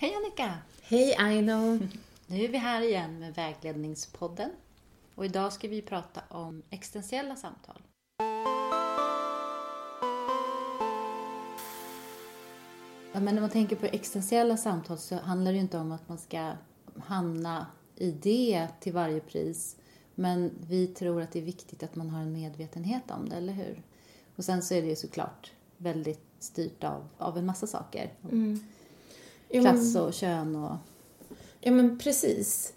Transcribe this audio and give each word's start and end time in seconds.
Hej 0.00 0.14
Annika! 0.14 0.54
Hej 0.82 1.14
Aino! 1.18 1.78
Nu 2.26 2.44
är 2.44 2.48
vi 2.48 2.58
här 2.58 2.82
igen 2.82 3.18
med 3.18 3.34
Vägledningspodden. 3.34 4.50
Och 5.14 5.24
idag 5.24 5.52
ska 5.52 5.68
vi 5.68 5.82
prata 5.82 6.20
om 6.28 6.62
existentiella 6.70 7.36
samtal. 7.36 7.82
Ja, 13.12 13.20
men 13.20 13.34
när 13.34 13.40
man 13.40 13.50
tänker 13.50 13.76
på 13.76 13.86
existentiella 13.86 14.56
samtal 14.56 14.98
så 14.98 15.16
handlar 15.16 15.52
det 15.52 15.56
ju 15.56 15.62
inte 15.62 15.78
om 15.78 15.92
att 15.92 16.08
man 16.08 16.18
ska 16.18 16.52
hamna 17.04 17.66
i 17.96 18.10
det 18.10 18.68
till 18.80 18.92
varje 18.92 19.20
pris. 19.20 19.76
Men 20.14 20.50
vi 20.68 20.86
tror 20.86 21.22
att 21.22 21.32
det 21.32 21.38
är 21.38 21.44
viktigt 21.44 21.82
att 21.82 21.96
man 21.96 22.10
har 22.10 22.20
en 22.20 22.32
medvetenhet 22.32 23.10
om 23.10 23.28
det, 23.28 23.36
eller 23.36 23.52
hur? 23.52 23.82
Och 24.36 24.44
sen 24.44 24.62
så 24.62 24.74
är 24.74 24.82
det 24.82 24.88
ju 24.88 24.96
såklart 24.96 25.52
väldigt 25.76 26.26
styrt 26.38 26.84
av, 26.84 27.08
av 27.18 27.38
en 27.38 27.46
massa 27.46 27.66
saker. 27.66 28.12
Mm. 28.22 28.60
Ja, 29.48 29.60
Klass 29.60 29.96
och 29.96 30.14
kön 30.14 30.56
och... 30.56 30.76
Ja, 31.60 31.70
men 31.72 31.98
precis. 31.98 32.74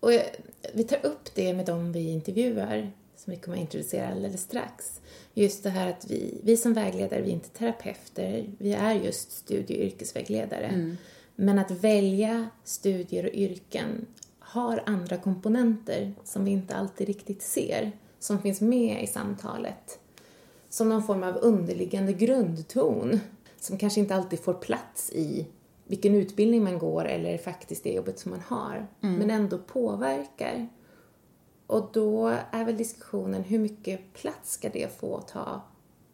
Och 0.00 0.12
jag, 0.12 0.24
vi 0.72 0.84
tar 0.84 1.06
upp 1.06 1.34
det 1.34 1.54
med 1.54 1.66
dem 1.66 1.92
vi 1.92 2.10
intervjuar, 2.10 2.92
som 3.16 3.30
vi 3.30 3.36
kommer 3.36 3.56
att 3.56 3.62
introducera 3.62 4.08
alldeles 4.08 4.42
strax. 4.42 5.00
Just 5.34 5.62
det 5.62 5.70
här 5.70 5.90
att 5.90 6.10
vi, 6.10 6.40
vi 6.42 6.56
som 6.56 6.72
vägledare, 6.72 7.22
vi 7.22 7.30
är 7.30 7.34
inte 7.34 7.48
terapeuter, 7.48 8.46
vi 8.58 8.72
är 8.72 8.94
just 8.94 9.32
studie 9.32 9.74
och 9.74 9.84
yrkesvägledare. 9.84 10.96
Men 11.36 11.58
att 11.58 11.70
välja 11.70 12.48
studier 12.64 13.24
och 13.24 13.34
yrken 13.34 14.06
har 14.38 14.82
andra 14.86 15.16
komponenter 15.16 16.14
som 16.24 16.44
vi 16.44 16.50
inte 16.50 16.74
alltid 16.74 17.06
riktigt 17.06 17.42
ser, 17.42 17.92
som 18.18 18.42
finns 18.42 18.60
med 18.60 19.04
i 19.04 19.06
samtalet. 19.06 19.98
Som 20.68 20.88
någon 20.88 21.02
form 21.02 21.22
av 21.22 21.36
underliggande 21.36 22.12
grundton 22.12 23.20
som 23.60 23.78
kanske 23.78 24.00
inte 24.00 24.14
alltid 24.14 24.40
får 24.40 24.54
plats 24.54 25.10
i 25.12 25.46
vilken 25.86 26.14
utbildning 26.14 26.64
man 26.64 26.78
går 26.78 27.04
eller 27.04 27.38
faktiskt 27.38 27.84
det 27.84 27.92
jobbet 27.92 28.18
som 28.18 28.30
man 28.30 28.40
har, 28.40 28.86
men 29.00 29.30
ändå 29.30 29.58
påverkar. 29.58 30.68
Och 31.66 31.90
då 31.92 32.28
är 32.50 32.64
väl 32.64 32.76
diskussionen 32.76 33.44
hur 33.44 33.58
mycket 33.58 34.12
plats 34.12 34.52
ska 34.52 34.68
det 34.68 34.98
få 35.00 35.20
ta 35.20 35.62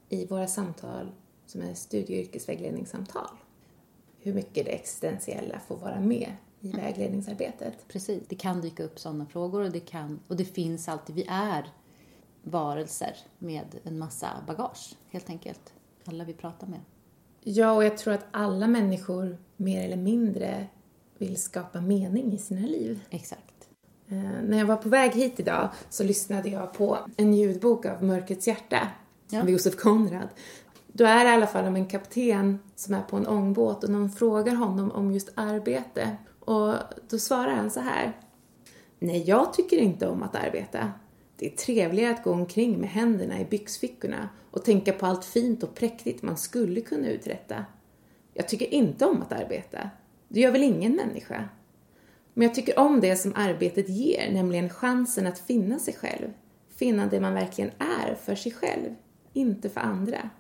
i 0.09 0.27
våra 0.27 0.47
samtal 0.47 1.13
som 1.47 1.63
är 1.63 1.75
studie 1.75 2.15
och 2.15 2.27
yrkesvägledningssamtal? 2.27 3.31
Hur 4.19 4.35
mycket 4.35 4.67
det 4.67 4.73
existentiella 4.73 5.61
får 5.61 5.77
vara 5.77 6.01
med 6.01 6.33
i 6.61 6.73
vägledningsarbetet. 6.73 7.89
Precis. 7.89 8.23
Det 8.29 8.35
kan 8.35 8.61
dyka 8.61 8.85
upp 8.85 8.99
sådana 8.99 9.27
frågor 9.27 9.61
och 9.61 9.71
det, 9.71 9.81
kan, 9.81 10.21
och 10.29 10.37
det 10.37 10.45
finns 10.45 10.89
alltid. 10.89 11.17
Vi 11.17 11.27
är 11.29 11.73
varelser 12.43 13.17
med 13.39 13.79
en 13.83 13.99
massa 13.99 14.29
bagage, 14.47 14.97
helt 15.11 15.31
enkelt. 15.31 15.73
Alla 16.05 16.25
vi 16.25 16.33
pratar 16.33 16.67
med. 16.67 16.81
Ja, 17.41 17.73
och 17.73 17.85
jag 17.85 17.99
tror 17.99 18.15
att 18.15 18.27
alla 18.31 18.67
människor 18.67 19.39
mer 19.61 19.85
eller 19.85 19.97
mindre 19.97 20.67
vill 21.19 21.37
skapa 21.43 21.81
mening 21.81 22.33
i 22.33 22.39
sina 22.39 22.67
liv. 22.67 23.01
Exakt. 23.11 23.69
Eh, 24.09 24.43
när 24.45 24.59
jag 24.59 24.67
var 24.67 24.77
på 24.77 24.89
väg 24.89 25.13
hit 25.13 25.41
idag 25.41 25.69
så 25.91 26.05
lyssnade 26.05 26.49
jag 26.49 26.73
på 26.75 26.99
en 27.17 27.35
ljudbok 27.35 27.87
av 27.87 28.05
Mörkrets 28.05 28.47
hjärta 28.47 28.89
Ja. 29.33 29.43
av 29.43 29.51
Josef 29.51 29.77
Konrad. 29.77 30.29
Då 30.87 31.05
är 31.05 31.25
det 31.25 31.31
i 31.31 31.35
alla 31.35 31.47
fall 31.47 31.65
om 31.65 31.77
en 31.77 31.87
kapten 31.87 32.59
som 32.77 32.95
är 32.95 33.03
på 33.03 33.17
en 33.17 33.27
ångbåt 33.27 33.85
och 33.85 33.91
någon 33.91 34.11
frågar 34.11 34.55
honom 34.55 34.91
om 34.91 35.13
just 35.13 35.29
arbete. 35.35 36.17
Och 36.41 36.75
då 37.09 37.19
svarar 37.19 37.55
han 37.55 37.71
så 37.71 37.81
här. 37.81 38.13
Nej, 38.99 39.25
jag 39.27 39.53
tycker 39.53 39.77
inte 39.77 40.09
om 40.09 40.23
att 40.23 40.37
arbeta. 40.37 40.93
Det 41.37 41.47
är 41.53 41.57
trevligare 41.57 42.15
att 42.15 42.25
gå 42.25 42.33
omkring 42.33 42.81
med 42.81 42.91
händerna 42.91 43.41
i 43.41 43.45
byxfickorna 43.45 44.29
och 44.51 44.65
tänka 44.65 44.93
på 44.93 45.07
allt 45.07 45.25
fint 45.25 45.63
och 45.63 45.75
präktigt 45.75 46.23
man 46.23 46.37
skulle 46.37 46.81
kunna 46.81 47.09
uträtta. 47.09 47.65
Jag 48.35 48.49
tycker 48.49 48.75
inte 48.75 49.07
om 49.07 49.23
att 49.23 49.33
arbeta. 49.33 49.91
Det 50.29 50.41
gör 50.41 50.53
väl 50.53 50.63
ingen 50.63 50.93
människa? 50.97 51.49
Men 52.35 52.47
jag 52.47 52.55
tycker 52.55 52.79
om 52.79 53.01
det 53.01 53.17
som 53.17 53.33
arbetet 53.37 53.89
ger, 53.89 54.33
nämligen 54.33 54.71
chansen 54.71 55.27
att 55.27 55.39
finna 55.39 55.79
sig 55.79 55.95
själv. 55.95 56.29
Finna 56.77 57.07
det 57.07 57.21
man 57.21 57.35
verkligen 57.35 57.71
är 57.79 58.15
för 58.15 58.35
sig 58.35 58.53
själv, 58.53 58.95
inte 59.33 59.71
för 59.71 59.81
andra. 59.81 60.31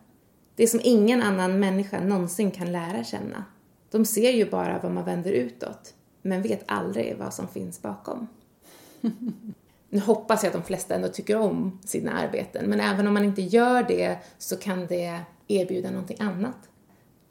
Det 0.54 0.66
som 0.66 0.80
ingen 0.82 1.22
annan 1.22 1.60
människa 1.60 2.00
någonsin 2.00 2.50
kan 2.50 2.72
lära 2.72 3.04
känna. 3.04 3.44
De 3.90 4.04
ser 4.04 4.30
ju 4.30 4.50
bara 4.50 4.78
vad 4.78 4.92
man 4.92 5.04
vänder 5.04 5.32
utåt, 5.32 5.94
men 6.22 6.42
vet 6.42 6.64
aldrig 6.66 7.16
vad 7.18 7.34
som 7.34 7.48
finns 7.48 7.82
bakom. 7.82 8.26
Nu 9.92 10.00
hoppas 10.00 10.42
jag 10.42 10.48
att 10.48 10.62
de 10.62 10.66
flesta 10.66 10.94
ändå 10.94 11.08
tycker 11.08 11.36
om 11.36 11.78
sina 11.84 12.12
arbeten, 12.12 12.70
men 12.70 12.80
även 12.80 13.06
om 13.06 13.14
man 13.14 13.24
inte 13.24 13.42
gör 13.42 13.82
det 13.82 14.18
så 14.38 14.56
kan 14.56 14.86
det 14.86 15.20
erbjuda 15.48 15.90
någonting 15.90 16.16
annat. 16.20 16.69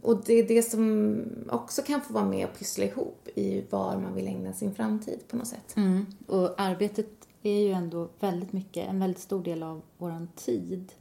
Och 0.01 0.23
det 0.25 0.33
är 0.33 0.47
det 0.47 0.63
som 0.63 1.23
också 1.49 1.81
kan 1.81 2.01
få 2.01 2.13
vara 2.13 2.25
med 2.25 2.47
och 2.47 2.57
pyssla 2.57 2.85
ihop 2.85 3.27
i 3.35 3.65
var 3.69 3.97
man 3.97 4.15
vill 4.15 4.27
ägna 4.27 4.53
sin 4.53 4.75
framtid 4.75 5.19
på 5.27 5.37
något 5.37 5.47
sätt. 5.47 5.77
Mm. 5.77 6.05
Och 6.27 6.59
arbetet 6.61 7.07
är 7.43 7.59
ju 7.59 7.71
ändå 7.71 8.09
väldigt 8.19 8.53
mycket, 8.53 8.87
en 8.89 8.99
väldigt 8.99 9.21
stor 9.21 9.43
del 9.43 9.63
av 9.63 9.81
vår 9.97 10.27
tid. 10.35 10.91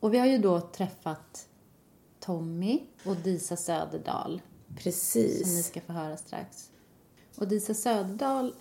Och 0.00 0.14
vi 0.14 0.18
har 0.18 0.26
ju 0.26 0.38
då 0.38 0.60
träffat 0.60 1.48
Tommy 2.20 2.82
och 3.04 3.16
Disa 3.16 3.56
Söderdahl 3.56 4.40
som 4.66 4.74
ni 4.76 4.82
Precis. 4.82 5.66
ska 5.66 5.80
få 5.80 5.92
höra 5.92 6.16
strax. 6.16 6.70
Och 7.38 7.48
Disa 7.48 7.74
Söderdahl 7.74 8.54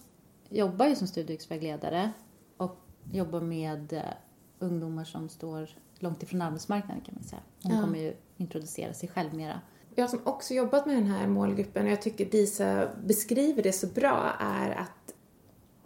jobbar 0.50 0.86
ju 0.88 0.96
som 0.96 1.08
studievägledare 1.08 2.12
och 2.58 2.78
jobbar 3.12 3.42
med 3.42 3.94
eh, 3.94 4.02
ungdomar 4.60 5.04
som 5.04 5.30
står 5.30 5.70
långt 6.00 6.24
ifrån 6.24 6.42
arbetsmarknaden 6.42 7.02
kan 7.06 7.16
man 7.16 7.24
säga. 7.24 7.42
Hon 7.64 7.76
Ja. 7.76 7.82
kommer 7.82 8.00
ju 8.00 8.14
introducera 8.40 8.94
sig 8.94 9.10
själv 9.10 9.34
mera. 9.34 9.62
Jag 9.96 10.10
som 10.10 10.20
också 10.24 10.54
jobbat 10.54 10.86
med 10.86 10.96
den 10.96 11.08
här 11.08 11.28
målgruppen 11.28 11.86
och 11.86 11.92
jag 11.92 12.02
tycker 12.02 12.26
Disa 12.26 12.90
beskriver 13.06 13.64
det 13.64 13.72
så 13.72 13.88
bra 13.88 14.34
är 14.40 14.72
att 14.72 15.14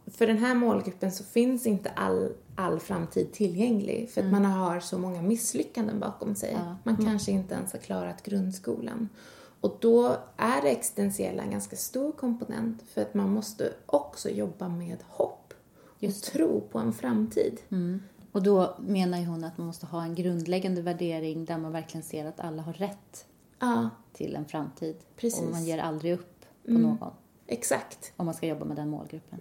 för 0.05 0.27
den 0.27 0.37
här 0.37 0.55
målgruppen 0.55 1.11
så 1.11 1.23
finns 1.23 1.65
inte 1.65 1.89
all, 1.89 2.31
all 2.55 2.79
framtid 2.79 3.31
tillgänglig 3.31 4.09
för 4.09 4.21
att 4.21 4.31
man 4.31 4.45
har 4.45 4.79
så 4.79 4.97
många 4.97 5.21
misslyckanden 5.21 5.99
bakom 5.99 6.35
sig. 6.35 6.53
Ja. 6.53 6.75
Man 6.83 6.97
kanske 6.97 7.31
inte 7.31 7.55
ens 7.55 7.71
har 7.71 7.79
klarat 7.79 8.23
grundskolan. 8.23 9.09
Och 9.61 9.77
då 9.81 10.17
är 10.37 10.61
det 10.61 10.69
existentiella 10.69 11.43
en 11.43 11.51
ganska 11.51 11.75
stor 11.75 12.11
komponent 12.11 12.83
för 12.93 13.01
att 13.01 13.13
man 13.13 13.29
måste 13.29 13.73
också 13.85 14.29
jobba 14.29 14.67
med 14.67 14.97
hopp 15.07 15.53
och 16.01 16.21
tro 16.21 16.61
på 16.71 16.79
en 16.79 16.93
framtid. 16.93 17.59
Och 18.33 18.43
då 18.43 18.75
menar 18.79 19.17
ju 19.19 19.25
hon 19.25 19.43
att 19.43 19.57
man 19.57 19.67
måste 19.67 19.85
ha 19.85 20.03
en 20.03 20.15
grundläggande 20.15 20.81
värdering 20.81 21.45
där 21.45 21.57
man 21.57 21.71
verkligen 21.71 22.03
ser 22.03 22.25
att 22.25 22.39
alla 22.39 22.61
har 22.61 22.73
rätt 22.73 23.25
Ja, 23.59 23.89
till 24.13 24.35
en 24.35 24.45
framtid. 24.45 24.95
Precis. 25.15 25.41
Och 25.41 25.51
man 25.51 25.65
ger 25.65 25.77
aldrig 25.77 26.13
upp 26.13 26.45
på 26.65 26.71
någon 26.71 27.11
exakt. 27.47 28.13
om 28.15 28.25
man 28.25 28.35
ska 28.35 28.47
jobba 28.47 28.65
med 28.65 28.77
den 28.77 28.89
målgruppen. 28.89 29.39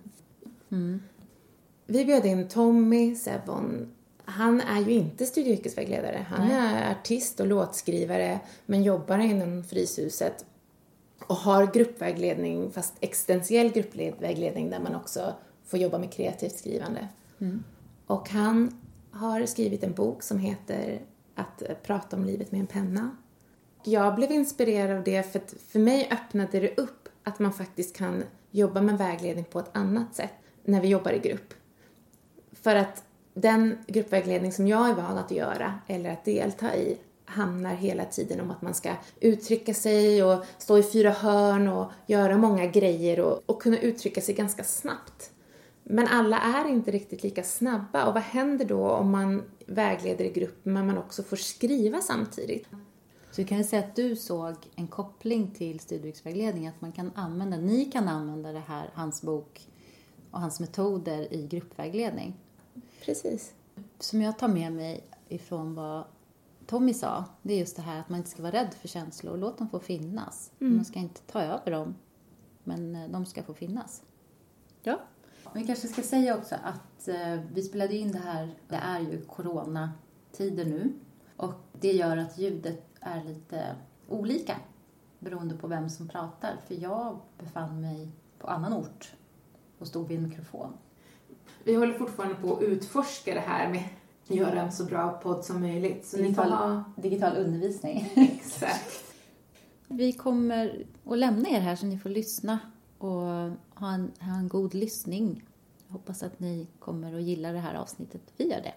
Vi 1.86 2.04
bjöd 2.04 2.26
in 2.26 2.48
Tommy 2.48 3.14
Sevon. 3.16 3.92
Han 4.24 4.60
är 4.60 4.80
ju 4.80 4.90
inte 4.90 5.26
studie 5.26 5.52
och 5.52 5.58
yrkesvägledare. 5.58 6.26
Han 6.28 6.50
är 6.50 6.92
artist 6.92 7.40
och 7.40 7.46
låtskrivare 7.46 8.40
men 8.66 8.82
jobbar 8.82 9.18
inom 9.18 9.64
Fryshuset 9.64 10.44
och 11.26 11.36
har 11.36 11.66
gruppvägledning, 11.66 12.70
fast 12.70 12.94
existentiell 13.00 13.70
gruppvägledning 13.70 14.70
där 14.70 14.80
man 14.80 14.94
också 14.94 15.34
får 15.64 15.78
jobba 15.78 15.98
med 15.98 16.12
kreativt 16.12 16.58
skrivande. 16.58 17.08
Och 18.06 18.28
han 18.28 18.81
har 19.12 19.46
skrivit 19.46 19.84
en 19.84 19.92
bok 19.92 20.22
som 20.22 20.38
heter 20.38 21.00
Att 21.34 21.62
prata 21.82 22.16
om 22.16 22.24
livet 22.24 22.52
med 22.52 22.60
en 22.60 22.66
penna. 22.66 23.16
Jag 23.84 24.14
blev 24.14 24.32
inspirerad 24.32 24.96
av 24.96 25.04
det 25.04 25.32
för 25.32 25.38
att 25.38 25.54
för 25.68 25.78
mig 25.78 26.08
öppnade 26.10 26.60
det 26.60 26.78
upp 26.78 27.08
att 27.22 27.38
man 27.38 27.52
faktiskt 27.52 27.96
kan 27.96 28.24
jobba 28.50 28.80
med 28.80 28.98
vägledning 28.98 29.44
på 29.44 29.58
ett 29.58 29.76
annat 29.76 30.14
sätt 30.14 30.32
när 30.64 30.80
vi 30.80 30.88
jobbar 30.88 31.12
i 31.12 31.18
grupp. 31.18 31.54
För 32.52 32.76
att 32.76 33.04
den 33.34 33.78
gruppvägledning 33.86 34.52
som 34.52 34.68
jag 34.68 34.90
är 34.90 34.94
van 34.94 35.18
att 35.18 35.30
göra 35.30 35.74
eller 35.86 36.10
att 36.10 36.24
delta 36.24 36.76
i 36.76 36.98
handlar 37.24 37.74
hela 37.74 38.04
tiden 38.04 38.40
om 38.40 38.50
att 38.50 38.62
man 38.62 38.74
ska 38.74 38.92
uttrycka 39.20 39.74
sig 39.74 40.22
och 40.22 40.44
stå 40.58 40.78
i 40.78 40.82
fyra 40.82 41.10
hörn 41.10 41.68
och 41.68 41.90
göra 42.06 42.36
många 42.36 42.66
grejer 42.66 43.20
och, 43.20 43.42
och 43.46 43.62
kunna 43.62 43.78
uttrycka 43.78 44.20
sig 44.20 44.34
ganska 44.34 44.64
snabbt. 44.64 45.31
Men 45.84 46.06
alla 46.06 46.38
är 46.38 46.68
inte 46.68 46.90
riktigt 46.90 47.22
lika 47.22 47.42
snabba 47.42 48.06
och 48.06 48.14
vad 48.14 48.22
händer 48.22 48.64
då 48.64 48.90
om 48.90 49.10
man 49.10 49.42
vägleder 49.66 50.24
i 50.24 50.30
grupp 50.30 50.58
men 50.62 50.86
man 50.86 50.98
också 50.98 51.22
får 51.22 51.36
skriva 51.36 52.00
samtidigt? 52.00 52.66
Så 53.30 53.44
kan 53.44 53.58
ju 53.58 53.64
säga 53.64 53.84
att 53.84 53.96
du 53.96 54.16
såg 54.16 54.54
en 54.74 54.86
koppling 54.86 55.50
till 55.50 55.80
studievägledning, 55.80 56.68
att 56.68 56.80
man 56.80 56.92
kan 56.92 57.12
använda, 57.14 57.56
ni 57.56 57.84
kan 57.84 58.08
använda 58.08 58.52
det 58.52 58.62
här, 58.66 58.90
hans 58.94 59.22
bok 59.22 59.68
och 60.30 60.40
hans 60.40 60.60
metoder 60.60 61.32
i 61.34 61.46
gruppvägledning. 61.46 62.34
Precis. 63.04 63.54
Som 63.98 64.22
jag 64.22 64.38
tar 64.38 64.48
med 64.48 64.72
mig 64.72 65.04
ifrån 65.28 65.74
vad 65.74 66.04
Tommy 66.66 66.94
sa, 66.94 67.24
det 67.42 67.54
är 67.54 67.58
just 67.58 67.76
det 67.76 67.82
här 67.82 68.00
att 68.00 68.08
man 68.08 68.18
inte 68.18 68.30
ska 68.30 68.42
vara 68.42 68.52
rädd 68.52 68.74
för 68.80 68.88
känslor. 68.88 69.36
Låt 69.36 69.58
dem 69.58 69.68
få 69.68 69.80
finnas. 69.80 70.50
Man 70.58 70.84
ska 70.84 70.98
inte 70.98 71.20
ta 71.20 71.42
över 71.42 71.70
dem, 71.70 71.94
men 72.64 72.96
eh, 72.96 73.08
de 73.10 73.26
ska 73.26 73.42
få 73.42 73.54
finnas. 73.54 74.02
Ja. 74.82 75.00
Vi 75.54 75.66
kanske 75.66 75.88
ska 75.88 76.02
säga 76.02 76.36
också 76.36 76.54
att 76.54 77.08
eh, 77.08 77.40
vi 77.52 77.62
spelade 77.62 77.96
in 77.96 78.12
det 78.12 78.18
här, 78.18 78.54
det 78.68 78.76
är 78.76 79.00
ju 79.00 79.24
coronatider 79.24 80.64
nu 80.64 80.92
och 81.36 81.54
det 81.80 81.92
gör 81.92 82.16
att 82.16 82.38
ljudet 82.38 82.84
är 83.00 83.24
lite 83.24 83.76
olika. 84.08 84.56
beroende 85.18 85.54
på 85.54 85.66
vem 85.66 85.90
som 85.90 86.08
pratar. 86.08 86.56
För 86.66 86.74
jag 86.74 87.18
befann 87.38 87.80
mig 87.80 88.08
på 88.38 88.46
annan 88.46 88.72
ort 88.72 89.12
och 89.78 89.86
stod 89.86 90.08
vid 90.08 90.18
en 90.18 90.28
mikrofon. 90.28 90.72
Vi 91.64 91.74
håller 91.74 91.94
fortfarande 91.94 92.34
på 92.34 92.56
att 92.56 92.62
utforska 92.62 93.34
det 93.34 93.40
här 93.40 93.68
med 93.68 93.84
att 94.28 94.36
göra 94.36 94.62
en 94.62 94.72
så 94.72 94.84
bra 94.84 95.20
podd 95.22 95.44
som 95.44 95.60
möjligt. 95.60 96.06
Så 96.06 96.16
digital, 96.16 96.44
ni 96.44 96.50
får 96.50 96.56
ha... 96.56 96.84
digital 96.96 97.36
undervisning. 97.36 98.12
Exakt. 98.16 99.04
Vi 99.88 100.12
kommer 100.12 100.86
att 101.04 101.18
lämna 101.18 101.48
er 101.48 101.60
här 101.60 101.76
så 101.76 101.86
ni 101.86 101.98
får 101.98 102.10
lyssna 102.10 102.58
och 102.98 103.50
ha 103.82 103.92
en, 103.92 104.12
ha 104.20 104.38
en 104.38 104.48
god 104.48 104.74
lyssning. 104.74 105.42
Jag 105.86 105.92
hoppas 105.92 106.22
att 106.22 106.40
ni 106.40 106.66
kommer 106.78 107.14
att 107.14 107.22
gilla 107.22 107.52
det 107.52 107.58
här 107.58 107.74
avsnittet. 107.74 108.22
Vi 108.36 108.50
gör 108.50 108.60
det. 108.60 108.74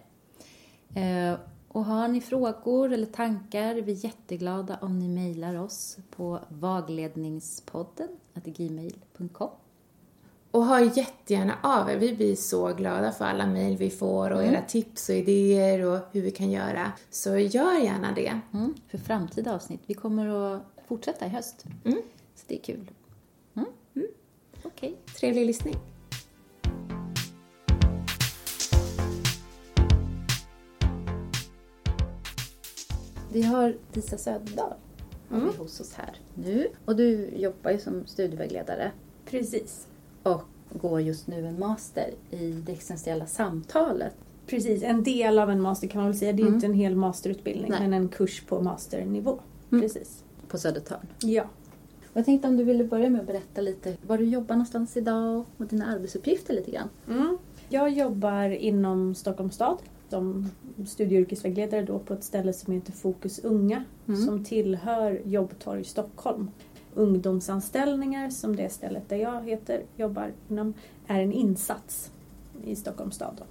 Eh, 1.00 1.38
och 1.68 1.84
har 1.84 2.08
ni 2.08 2.20
frågor 2.20 2.92
eller 2.92 3.06
tankar 3.06 3.74
är 3.74 3.82
vi 3.82 3.92
jätteglada 3.92 4.78
om 4.80 4.98
ni 4.98 5.08
mejlar 5.08 5.54
oss 5.54 5.98
på 6.10 6.40
vagledningspodden 6.48 8.08
gmail.com. 8.44 9.50
Och 10.50 10.64
hör 10.64 10.98
jättegärna 10.98 11.54
av 11.62 11.90
er. 11.90 11.96
Vi 11.96 12.14
blir 12.14 12.36
så 12.36 12.74
glada 12.74 13.12
för 13.12 13.24
alla 13.24 13.46
mejl 13.46 13.76
vi 13.76 13.90
får 13.90 14.30
och 14.30 14.42
mm. 14.42 14.54
era 14.54 14.62
tips 14.62 15.08
och 15.08 15.14
idéer 15.14 15.84
och 15.84 15.98
hur 16.12 16.22
vi 16.22 16.30
kan 16.30 16.50
göra. 16.50 16.92
Så 17.10 17.38
gör 17.38 17.84
gärna 17.84 18.12
det. 18.12 18.40
Mm, 18.52 18.74
för 18.88 18.98
framtida 18.98 19.54
avsnitt. 19.54 19.80
Vi 19.86 19.94
kommer 19.94 20.28
att 20.28 20.62
fortsätta 20.88 21.26
i 21.26 21.28
höst. 21.28 21.64
Mm. 21.84 22.02
Så 22.34 22.44
det 22.46 22.54
är 22.54 22.62
kul. 22.62 22.90
Okej. 24.66 24.88
Okay. 24.88 25.14
Trevlig 25.14 25.46
lyssning. 25.46 25.74
Vi 33.32 33.42
har 33.42 33.76
Disa 33.92 34.18
Söderdahl 34.18 34.74
mm. 35.30 35.48
hos 35.58 35.80
oss 35.80 35.92
här 35.94 36.20
nu. 36.34 36.68
Och 36.84 36.96
du 36.96 37.30
jobbar 37.36 37.70
ju 37.70 37.78
som 37.78 38.06
studievägledare. 38.06 38.92
Precis. 39.24 39.86
Och 40.22 40.42
går 40.72 41.00
just 41.00 41.26
nu 41.26 41.46
en 41.46 41.58
master 41.58 42.14
i 42.30 42.52
det 42.52 42.72
existentiella 42.72 43.26
samtalet. 43.26 44.14
Precis, 44.46 44.82
en 44.82 45.02
del 45.02 45.38
av 45.38 45.50
en 45.50 45.60
master 45.60 45.88
kan 45.88 46.00
man 46.00 46.10
väl 46.10 46.18
säga. 46.18 46.32
Det 46.32 46.42
är 46.42 46.44
mm. 46.44 46.54
inte 46.54 46.66
en 46.66 46.74
hel 46.74 46.96
masterutbildning 46.96 47.70
Nej. 47.70 47.80
men 47.80 47.92
en 47.92 48.08
kurs 48.08 48.42
på 48.42 48.62
masternivå. 48.62 49.38
Mm. 49.70 49.82
Precis. 49.82 50.24
På 50.48 50.58
Södertörn? 50.58 51.06
Ja. 51.20 51.44
Jag 52.16 52.24
tänkte 52.24 52.48
om 52.48 52.56
du 52.56 52.64
ville 52.64 52.84
börja 52.84 53.10
med 53.10 53.20
att 53.20 53.26
berätta 53.26 53.60
lite 53.60 53.96
var 54.06 54.18
du 54.18 54.24
jobbar 54.24 54.54
någonstans 54.54 54.96
idag 54.96 55.44
och 55.56 55.66
dina 55.66 55.86
arbetsuppgifter 55.86 56.54
lite 56.54 56.70
grann. 56.70 56.88
Mm. 57.08 57.38
Jag 57.68 57.90
jobbar 57.90 58.50
inom 58.50 59.14
Stockholms 59.14 59.54
stad 59.54 59.78
som 60.08 60.50
studie 60.86 61.16
och 61.16 61.20
yrkesvägledare 61.20 61.82
då 61.82 61.98
på 61.98 62.14
ett 62.14 62.24
ställe 62.24 62.52
som 62.52 62.72
heter 62.72 62.92
Fokus 62.92 63.38
Unga 63.38 63.84
mm. 64.08 64.26
som 64.26 64.44
tillhör 64.44 65.20
Jobbtorg 65.24 65.84
Stockholm. 65.84 66.50
Ungdomsanställningar 66.94 68.30
som 68.30 68.56
det 68.56 68.72
stället 68.72 69.08
där 69.08 69.16
jag 69.16 69.48
heter, 69.48 69.82
jobbar 69.96 70.32
inom 70.48 70.74
är 71.06 71.20
en 71.20 71.32
insats 71.32 72.10
i 72.64 72.76
Stockholms 72.76 73.14
stad. 73.14 73.34
Då. 73.38 73.44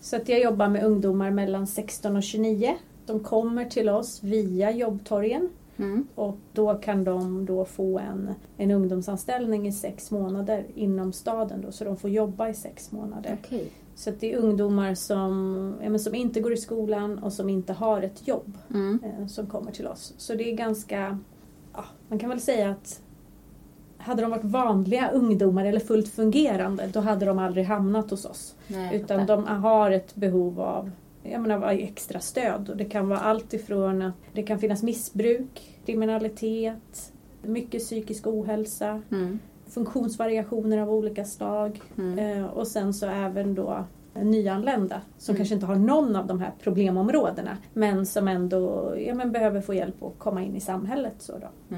Så 0.00 0.16
att 0.16 0.28
jag 0.28 0.40
jobbar 0.40 0.68
med 0.68 0.84
ungdomar 0.84 1.30
mellan 1.30 1.66
16 1.66 2.16
och 2.16 2.22
29. 2.22 2.76
De 3.06 3.20
kommer 3.20 3.64
till 3.64 3.88
oss 3.88 4.22
via 4.22 4.70
Jobbtorgen 4.70 5.50
Mm. 5.76 6.06
Och 6.14 6.36
då 6.52 6.74
kan 6.74 7.04
de 7.04 7.46
då 7.46 7.64
få 7.64 7.98
en, 7.98 8.34
en 8.56 8.70
ungdomsanställning 8.70 9.66
i 9.66 9.72
sex 9.72 10.10
månader 10.10 10.66
inom 10.74 11.12
staden 11.12 11.60
då, 11.60 11.72
så 11.72 11.84
de 11.84 11.96
får 11.96 12.10
jobba 12.10 12.48
i 12.48 12.54
sex 12.54 12.92
månader. 12.92 13.38
Okay. 13.44 13.66
Så 13.94 14.10
det 14.20 14.32
är 14.32 14.36
ungdomar 14.36 14.94
som, 14.94 15.74
ja, 15.82 15.98
som 15.98 16.14
inte 16.14 16.40
går 16.40 16.52
i 16.52 16.56
skolan 16.56 17.18
och 17.18 17.32
som 17.32 17.48
inte 17.48 17.72
har 17.72 18.02
ett 18.02 18.28
jobb 18.28 18.58
mm. 18.70 18.98
eh, 19.04 19.26
som 19.26 19.46
kommer 19.46 19.72
till 19.72 19.86
oss. 19.86 20.14
Så 20.16 20.34
det 20.34 20.50
är 20.50 20.56
ganska, 20.56 21.18
ja, 21.72 21.84
man 22.08 22.18
kan 22.18 22.28
väl 22.28 22.40
säga 22.40 22.70
att 22.70 23.00
hade 23.96 24.22
de 24.22 24.30
varit 24.30 24.44
vanliga 24.44 25.10
ungdomar 25.10 25.64
eller 25.64 25.80
fullt 25.80 26.08
fungerande 26.08 26.90
då 26.92 27.00
hade 27.00 27.26
de 27.26 27.38
aldrig 27.38 27.64
hamnat 27.64 28.10
hos 28.10 28.24
oss. 28.24 28.54
Nej, 28.66 28.96
Utan 28.96 29.26
de 29.26 29.46
har 29.46 29.90
ett 29.90 30.14
behov 30.14 30.60
av 30.60 30.90
jag 31.22 31.40
menar, 31.40 31.68
extra 31.68 32.20
stöd. 32.20 32.68
Och 32.68 32.76
det 32.76 32.84
kan 32.84 33.08
vara 33.08 33.20
allt 33.20 33.54
ifrån 33.54 34.02
att 34.02 34.14
det 34.32 34.42
kan 34.42 34.58
finnas 34.58 34.82
missbruk, 34.82 35.80
kriminalitet, 35.86 37.12
mycket 37.42 37.82
psykisk 37.82 38.26
ohälsa, 38.26 39.02
mm. 39.10 39.38
funktionsvariationer 39.66 40.78
av 40.78 40.90
olika 40.90 41.24
slag 41.24 41.80
mm. 41.98 42.18
eh, 42.18 42.46
och 42.46 42.66
sen 42.68 42.94
så 42.94 43.06
även 43.06 43.54
då 43.54 43.84
nyanlända 44.14 45.00
som 45.18 45.32
mm. 45.32 45.38
kanske 45.38 45.54
inte 45.54 45.66
har 45.66 45.76
någon 45.76 46.16
av 46.16 46.26
de 46.26 46.40
här 46.40 46.52
problemområdena 46.62 47.56
men 47.72 48.06
som 48.06 48.28
ändå 48.28 48.94
ja, 48.98 49.14
men 49.14 49.32
behöver 49.32 49.60
få 49.60 49.74
hjälp 49.74 50.02
att 50.02 50.18
komma 50.18 50.42
in 50.42 50.56
i 50.56 50.60
samhället. 50.60 51.14
Så 51.18 51.32
då. 51.32 51.76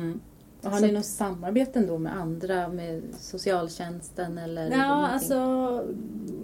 Mm. 0.66 0.72
Har 0.72 0.80
ni 0.88 0.92
något 0.92 1.06
samarbeten 1.06 1.86
då 1.86 1.98
med 1.98 2.16
andra, 2.16 2.68
med 2.68 3.02
socialtjänsten 3.20 4.38
eller? 4.38 4.70
Ja, 4.70 5.06
alltså 5.06 5.34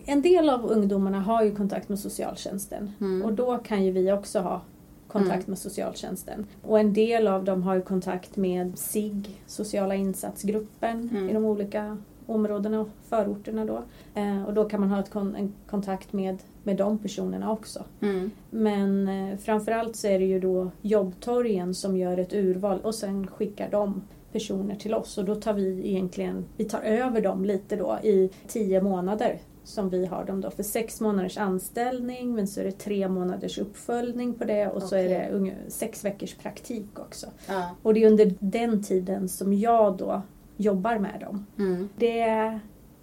en 0.05 0.23
del 0.23 0.51
av 0.51 0.67
ungdomarna 0.71 1.21
har 1.21 1.43
ju 1.45 1.55
kontakt 1.55 1.89
med 1.89 1.99
socialtjänsten 1.99 2.93
mm. 3.01 3.23
och 3.23 3.33
då 3.33 3.59
kan 3.59 3.85
ju 3.85 3.93
vi 3.93 4.13
också 4.13 4.39
ha 4.39 4.61
kontakt 5.09 5.35
mm. 5.35 5.45
med 5.47 5.59
socialtjänsten. 5.59 6.47
Och 6.63 6.81
en 6.81 6.93
del 6.93 7.27
av 7.27 7.45
dem 7.45 7.63
har 7.63 7.75
ju 7.75 7.83
kontakt 7.83 8.37
med 8.37 8.79
SIG, 8.79 9.43
sociala 9.47 9.95
insatsgruppen 9.95 11.09
mm. 11.13 11.31
i 11.31 11.33
de 11.33 11.45
olika 11.45 11.97
områdena 12.31 12.81
och 12.81 12.89
förorterna 13.09 13.65
då. 13.65 13.83
Eh, 14.15 14.45
och 14.45 14.55
då 14.55 14.65
kan 14.65 14.81
man 14.81 14.91
ha 14.91 15.01
ett 15.01 15.11
kon 15.11 15.37
en 15.37 15.55
kontakt 15.67 16.13
med, 16.13 16.39
med 16.63 16.77
de 16.77 16.99
personerna 16.99 17.53
också. 17.53 17.85
Mm. 18.01 18.31
Men 18.51 19.09
eh, 19.09 19.39
framförallt 19.39 19.97
så 19.97 20.07
är 20.07 20.19
det 20.19 20.25
ju 20.25 20.41
då 20.41 20.71
jobbtorgen 20.83 21.75
som 21.75 21.97
gör 21.97 22.19
ett 22.19 22.33
urval 22.33 22.81
och 22.81 22.95
sen 22.95 23.27
skickar 23.27 23.71
de 23.71 24.03
personer 24.33 24.77
till 24.77 24.95
oss 24.95 25.19
och 25.19 25.25
då 25.25 25.35
tar 25.35 25.53
vi 25.53 25.89
egentligen, 25.89 26.45
vi 26.57 26.65
tar 26.65 26.81
över 26.81 27.21
dem 27.21 27.45
lite 27.45 27.77
då 27.77 27.99
i 28.03 28.31
tio 28.47 28.83
månader 28.83 29.39
som 29.65 29.91
vi 29.91 30.07
har 30.07 30.25
dem 30.25 30.41
då 30.41 30.51
för 30.51 30.63
sex 30.63 31.01
månaders 31.01 31.39
anställning 31.39 32.35
men 32.35 32.49
så 32.49 32.61
är 32.61 32.65
det 32.65 32.73
tre 32.73 33.09
månaders 33.09 33.59
uppföljning 33.59 34.35
på 34.35 34.45
det 34.45 34.67
och 34.67 34.77
okay. 34.77 34.89
så 34.89 34.97
är 34.97 35.09
det 35.09 35.55
sex 35.69 36.05
veckors 36.05 36.35
praktik 36.35 36.99
också. 36.99 37.27
Ja. 37.49 37.71
Och 37.83 37.95
det 37.95 38.05
är 38.05 38.11
under 38.11 38.35
den 38.39 38.83
tiden 38.83 39.29
som 39.29 39.53
jag 39.53 39.97
då 39.97 40.23
jobbar 40.61 40.99
med 40.99 41.21
dem. 41.21 41.47
Mm. 41.59 41.89
Det 41.97 42.61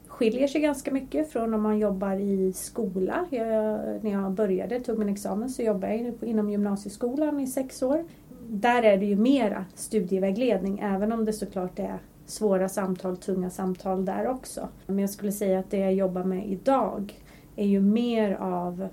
skiljer 0.08 0.48
sig 0.48 0.62
ganska 0.62 0.92
mycket 0.92 1.32
från 1.32 1.54
om 1.54 1.62
man 1.62 1.80
jobbar 1.80 2.16
i 2.16 2.54
skola. 2.54 3.26
Jag, 3.30 3.80
när 4.04 4.12
jag 4.12 4.32
började, 4.32 4.80
tog 4.80 5.00
min 5.00 5.10
examen, 5.10 5.50
så 5.50 5.62
jobbade 5.62 5.96
jag 5.96 6.30
inom 6.30 6.50
gymnasieskolan 6.50 7.40
i 7.40 7.48
sex 7.48 7.84
år. 7.84 8.04
Där 8.50 8.84
är 8.84 8.98
det 8.98 9.06
ju 9.06 9.16
mera 9.16 9.66
studievägledning 9.76 10.80
även 10.80 11.12
om 11.12 11.26
det 11.26 11.34
såklart 11.34 11.80
är 11.80 12.00
svåra 12.26 12.70
samtal, 12.70 13.18
tunga 13.18 13.50
samtal 13.50 14.06
där 14.06 14.28
också. 14.28 14.68
Men 14.86 15.00
jag 15.00 15.10
skulle 15.10 15.32
säga 15.32 15.60
att 15.60 15.72
det 15.72 15.78
jag 15.78 15.94
jobbar 15.94 16.24
med 16.24 16.48
idag 16.48 17.14
är 17.56 17.66
ju 17.66 17.82
mer 17.82 18.34
av 18.34 18.88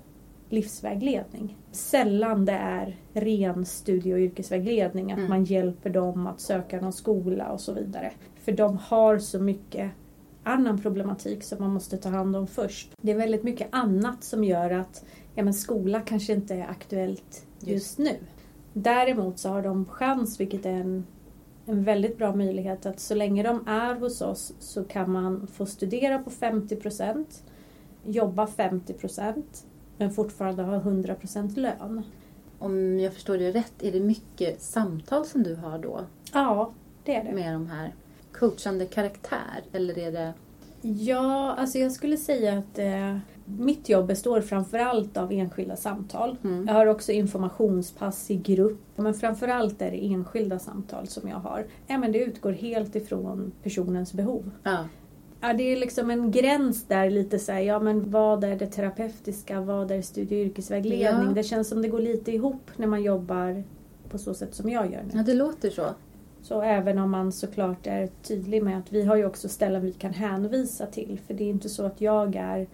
livsvägledning. 0.49 1.57
Sällan 1.71 2.45
det 2.45 2.53
är 2.53 2.95
ren 3.13 3.65
studie 3.65 4.13
och 4.13 4.19
yrkesvägledning, 4.19 5.11
att 5.11 5.17
mm. 5.17 5.29
man 5.29 5.43
hjälper 5.43 5.89
dem 5.89 6.27
att 6.27 6.39
söka 6.39 6.81
någon 6.81 6.93
skola 6.93 7.51
och 7.51 7.61
så 7.61 7.73
vidare. 7.73 8.11
För 8.45 8.51
de 8.51 8.77
har 8.77 9.19
så 9.19 9.39
mycket 9.39 9.91
annan 10.43 10.81
problematik 10.81 11.43
som 11.43 11.57
man 11.59 11.73
måste 11.73 11.97
ta 11.97 12.09
hand 12.09 12.35
om 12.35 12.47
först. 12.47 12.89
Det 13.01 13.11
är 13.11 13.15
väldigt 13.15 13.43
mycket 13.43 13.67
annat 13.71 14.23
som 14.23 14.43
gör 14.43 14.71
att 14.71 15.05
ja, 15.35 15.43
men 15.43 15.53
skola 15.53 16.01
kanske 16.01 16.33
inte 16.33 16.55
är 16.55 16.67
aktuellt 16.67 17.45
just, 17.59 17.97
nu. 17.97 18.17
Däremot 18.73 19.39
så 19.39 19.49
har 19.49 19.61
de 19.61 19.85
chans, 19.85 20.39
vilket 20.39 20.65
är 20.65 20.71
en, 20.71 21.05
en 21.65 21.83
väldigt 21.83 22.17
bra 22.17 22.35
möjlighet, 22.35 22.85
att 22.85 22.99
så 22.99 23.15
länge 23.15 23.43
de 23.43 23.67
är 23.67 23.95
hos 23.95 24.21
oss 24.21 24.53
så 24.59 24.83
kan 24.83 25.11
man 25.11 25.47
få 25.47 25.65
studera 25.65 26.19
på 26.19 26.29
50% 26.29 27.25
jobba 28.03 28.45
50% 28.45 29.43
men 29.97 30.11
fortfarande 30.11 30.63
ha 30.63 30.79
100% 30.79 31.59
lön. 31.59 32.03
Om 32.59 32.99
jag 32.99 33.13
förstår 33.13 33.37
det 33.37 33.51
rätt, 33.51 33.83
är 33.83 33.91
det 33.91 33.99
mycket 33.99 34.61
samtal 34.61 35.25
som 35.25 35.43
du 35.43 35.55
har 35.55 35.79
då? 35.79 36.01
Ja, 36.33 36.73
det 37.03 37.15
är 37.15 37.23
det. 37.23 37.31
Med 37.31 37.53
de 37.53 37.67
här 37.67 37.93
coachande 38.39 38.85
karaktär? 38.85 39.63
Eller 39.71 39.97
är 39.97 40.11
det... 40.11 40.33
Ja, 40.81 41.55
alltså 41.57 41.77
jag 41.77 41.91
skulle 41.91 42.17
säga 42.17 42.57
att 42.57 42.79
eh, 42.79 43.17
mitt 43.45 43.89
jobb 43.89 44.07
består 44.07 44.41
framförallt 44.41 45.17
av 45.17 45.31
enskilda 45.31 45.75
samtal. 45.75 46.37
Mm. 46.43 46.67
Jag 46.67 46.73
har 46.73 46.85
också 46.85 47.11
informationspass 47.11 48.31
i 48.31 48.35
grupp. 48.35 48.81
Men 48.95 49.13
framförallt 49.13 49.81
är 49.81 49.91
det 49.91 50.05
enskilda 50.05 50.59
samtal 50.59 51.07
som 51.07 51.29
jag 51.29 51.37
har. 51.37 51.65
Ja, 51.87 51.97
men 51.97 52.11
det 52.11 52.19
utgår 52.19 52.51
helt 52.51 52.95
ifrån 52.95 53.51
personens 53.63 54.13
behov. 54.13 54.51
Ja. 54.63 54.77
Ja, 55.41 55.53
det 55.53 55.63
är 55.63 55.77
liksom 55.77 56.09
en 56.09 56.31
gräns 56.31 56.83
där 56.83 57.09
lite 57.09 57.39
så 57.39 57.51
här, 57.51 57.59
ja 57.59 57.79
men 57.79 58.11
vad 58.11 58.43
är 58.43 58.55
det 58.55 58.67
terapeutiska, 58.67 59.61
vad 59.61 59.91
är 59.91 60.01
studie 60.01 60.35
och 60.35 60.45
yrkesvägledning? 60.45 61.27
Ja. 61.27 61.33
Det 61.33 61.43
känns 61.43 61.67
som 61.67 61.81
det 61.81 61.87
går 61.87 61.99
lite 61.99 62.31
ihop 62.31 62.71
när 62.75 62.87
man 62.87 63.03
jobbar 63.03 63.63
på 64.09 64.17
så 64.17 64.33
sätt 64.33 64.55
som 64.55 64.69
jag 64.69 64.91
gör 64.91 65.03
nu. 65.03 65.09
Ja, 65.13 65.23
det 65.23 65.33
låter 65.33 65.69
så. 65.69 65.85
Så 66.45 66.61
även 66.61 66.97
om 66.97 67.11
man 67.11 67.31
såklart 67.31 67.87
är 67.87 68.07
tydlig 68.07 68.63
med 68.63 68.77
att 68.77 68.91
vi 68.91 69.05
har 69.05 69.15
ju 69.15 69.25
också 69.25 69.49
ställen 69.49 69.81
vi 69.81 69.91
kan 69.91 70.13
hänvisa 70.13 70.85
till. 70.85 71.19
För 71.27 71.33
det 71.33 71.43
är 71.43 71.49
inte 71.49 71.69
så 71.69 71.85
att 71.85 72.01
jag 72.01 72.35
är 72.35 72.67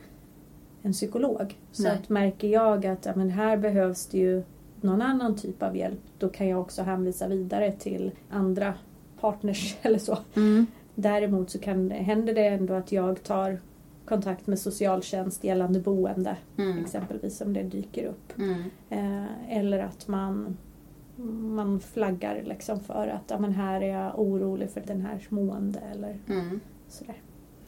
en 0.81 0.91
psykolog. 0.91 1.57
Så 1.71 1.87
att 1.87 2.09
märker 2.09 2.47
jag 2.47 2.85
att 2.85 3.05
ja, 3.05 3.11
men 3.15 3.29
här 3.29 3.57
behövs 3.57 4.05
det 4.05 4.17
ju 4.17 4.43
någon 4.81 5.01
annan 5.01 5.35
typ 5.35 5.63
av 5.63 5.77
hjälp, 5.77 5.99
då 6.19 6.29
kan 6.29 6.47
jag 6.47 6.61
också 6.61 6.81
hänvisa 6.81 7.27
vidare 7.27 7.71
till 7.71 8.11
andra 8.29 8.73
partners 9.19 9.77
eller 9.81 9.99
så. 9.99 10.17
Mm. 10.35 10.65
Däremot 10.95 11.49
så 11.49 11.59
kan, 11.59 11.91
händer 11.91 12.33
det 12.33 12.47
ändå 12.47 12.73
att 12.73 12.91
jag 12.91 13.23
tar 13.23 13.59
kontakt 14.05 14.47
med 14.47 14.59
socialtjänst 14.59 15.43
gällande 15.43 15.79
boende 15.79 16.37
Mm. 16.57 16.79
exempelvis 16.79 17.41
om 17.41 17.53
det 17.53 17.63
dyker 17.63 18.05
upp. 18.05 18.37
Mm. 18.37 18.63
Eh, 18.89 19.57
eller 19.57 19.79
att 19.79 20.07
man, 20.07 20.57
man 21.55 21.79
flaggar 21.79 22.43
liksom 22.45 22.79
för 22.79 23.07
att 23.07 23.23
ja, 23.27 23.39
men 23.39 23.51
här 23.53 23.81
är 23.81 24.03
jag 24.03 24.19
orolig 24.19 24.69
för 24.69 24.81
den 24.87 25.01
här 25.01 25.27
mående 25.29 25.79
eller 25.79 26.19
Mm. 26.29 26.59
sådär. 26.87 27.21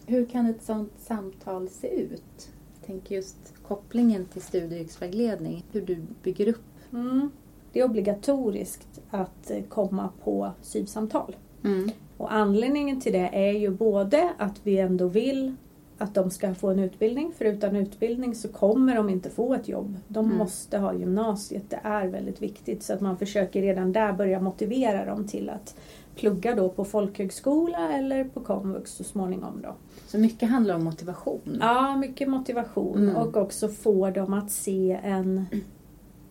Hur 0.06 0.26
kan 0.26 0.46
ett 0.46 0.64
sånt 0.64 0.92
samtal 0.98 1.70
se 1.70 1.88
ut? 2.02 2.50
Jag 2.80 2.88
tänker 2.88 3.16
just 3.16 3.54
kopplingen 3.68 4.26
till 4.26 4.42
studie 4.42 4.76
och 4.76 4.82
yrkesvägledning, 4.82 5.66
hur 5.72 5.82
du 5.82 6.06
bygger 6.24 6.48
upp. 6.48 6.64
Mm. 6.94 7.30
Det 7.72 7.80
är 7.80 7.86
obligatoriskt 7.86 9.02
att 9.10 9.52
eh, 9.52 9.64
komma 9.70 10.10
på 10.24 10.52
SYV-samtal. 10.62 11.36
Mm. 11.64 11.90
Och 12.18 12.34
anledningen 12.34 13.02
till 13.02 13.14
det 13.14 13.30
är 13.34 13.52
ju 13.52 13.70
både 13.70 14.34
att 14.38 14.60
vi 14.64 14.80
ändå 14.80 15.08
vill 15.08 15.56
att 16.04 16.14
de 16.14 16.30
ska 16.32 16.54
få 16.56 16.70
en 16.70 16.80
utbildning, 16.80 17.32
för 17.38 17.46
utan 17.46 17.76
utbildning 17.76 18.36
så 18.36 18.48
kommer 18.48 18.96
de 18.96 19.10
inte 19.10 19.30
få 19.30 19.54
ett 19.54 19.68
jobb. 19.68 19.98
De 20.08 20.26
Mm. 20.26 20.38
måste 20.38 20.78
ha 20.78 20.94
gymnasiet, 20.94 21.64
det 21.70 21.80
är 21.84 22.08
väldigt 22.08 22.42
viktigt. 22.42 22.84
Så 22.84 22.94
att 22.94 23.02
man 23.02 23.18
försöker 23.18 23.62
redan 23.62 23.92
där 23.94 24.14
börja 24.14 24.40
motivera 24.42 25.06
dem 25.06 25.28
till 25.28 25.50
att 25.50 25.76
plugga 26.16 26.56
då 26.56 26.70
på 26.70 26.86
folkhögskola 26.86 27.94
eller 27.94 28.24
på 28.24 28.40
komvux 28.40 28.92
så 28.92 29.04
småningom 29.04 29.62
då. 29.64 29.76
Så 30.08 30.18
mycket 30.18 30.50
handlar 30.50 30.76
om 30.76 30.84
motivation. 30.84 31.58
Ja, 31.62 31.98
mycket 31.98 32.28
motivation 32.30 32.98
Mm. 33.04 33.16
och 33.16 33.38
också 33.38 33.68
få 33.68 34.10
dem 34.10 34.34
att 34.34 34.52
se 34.52 35.00
en, 35.04 35.46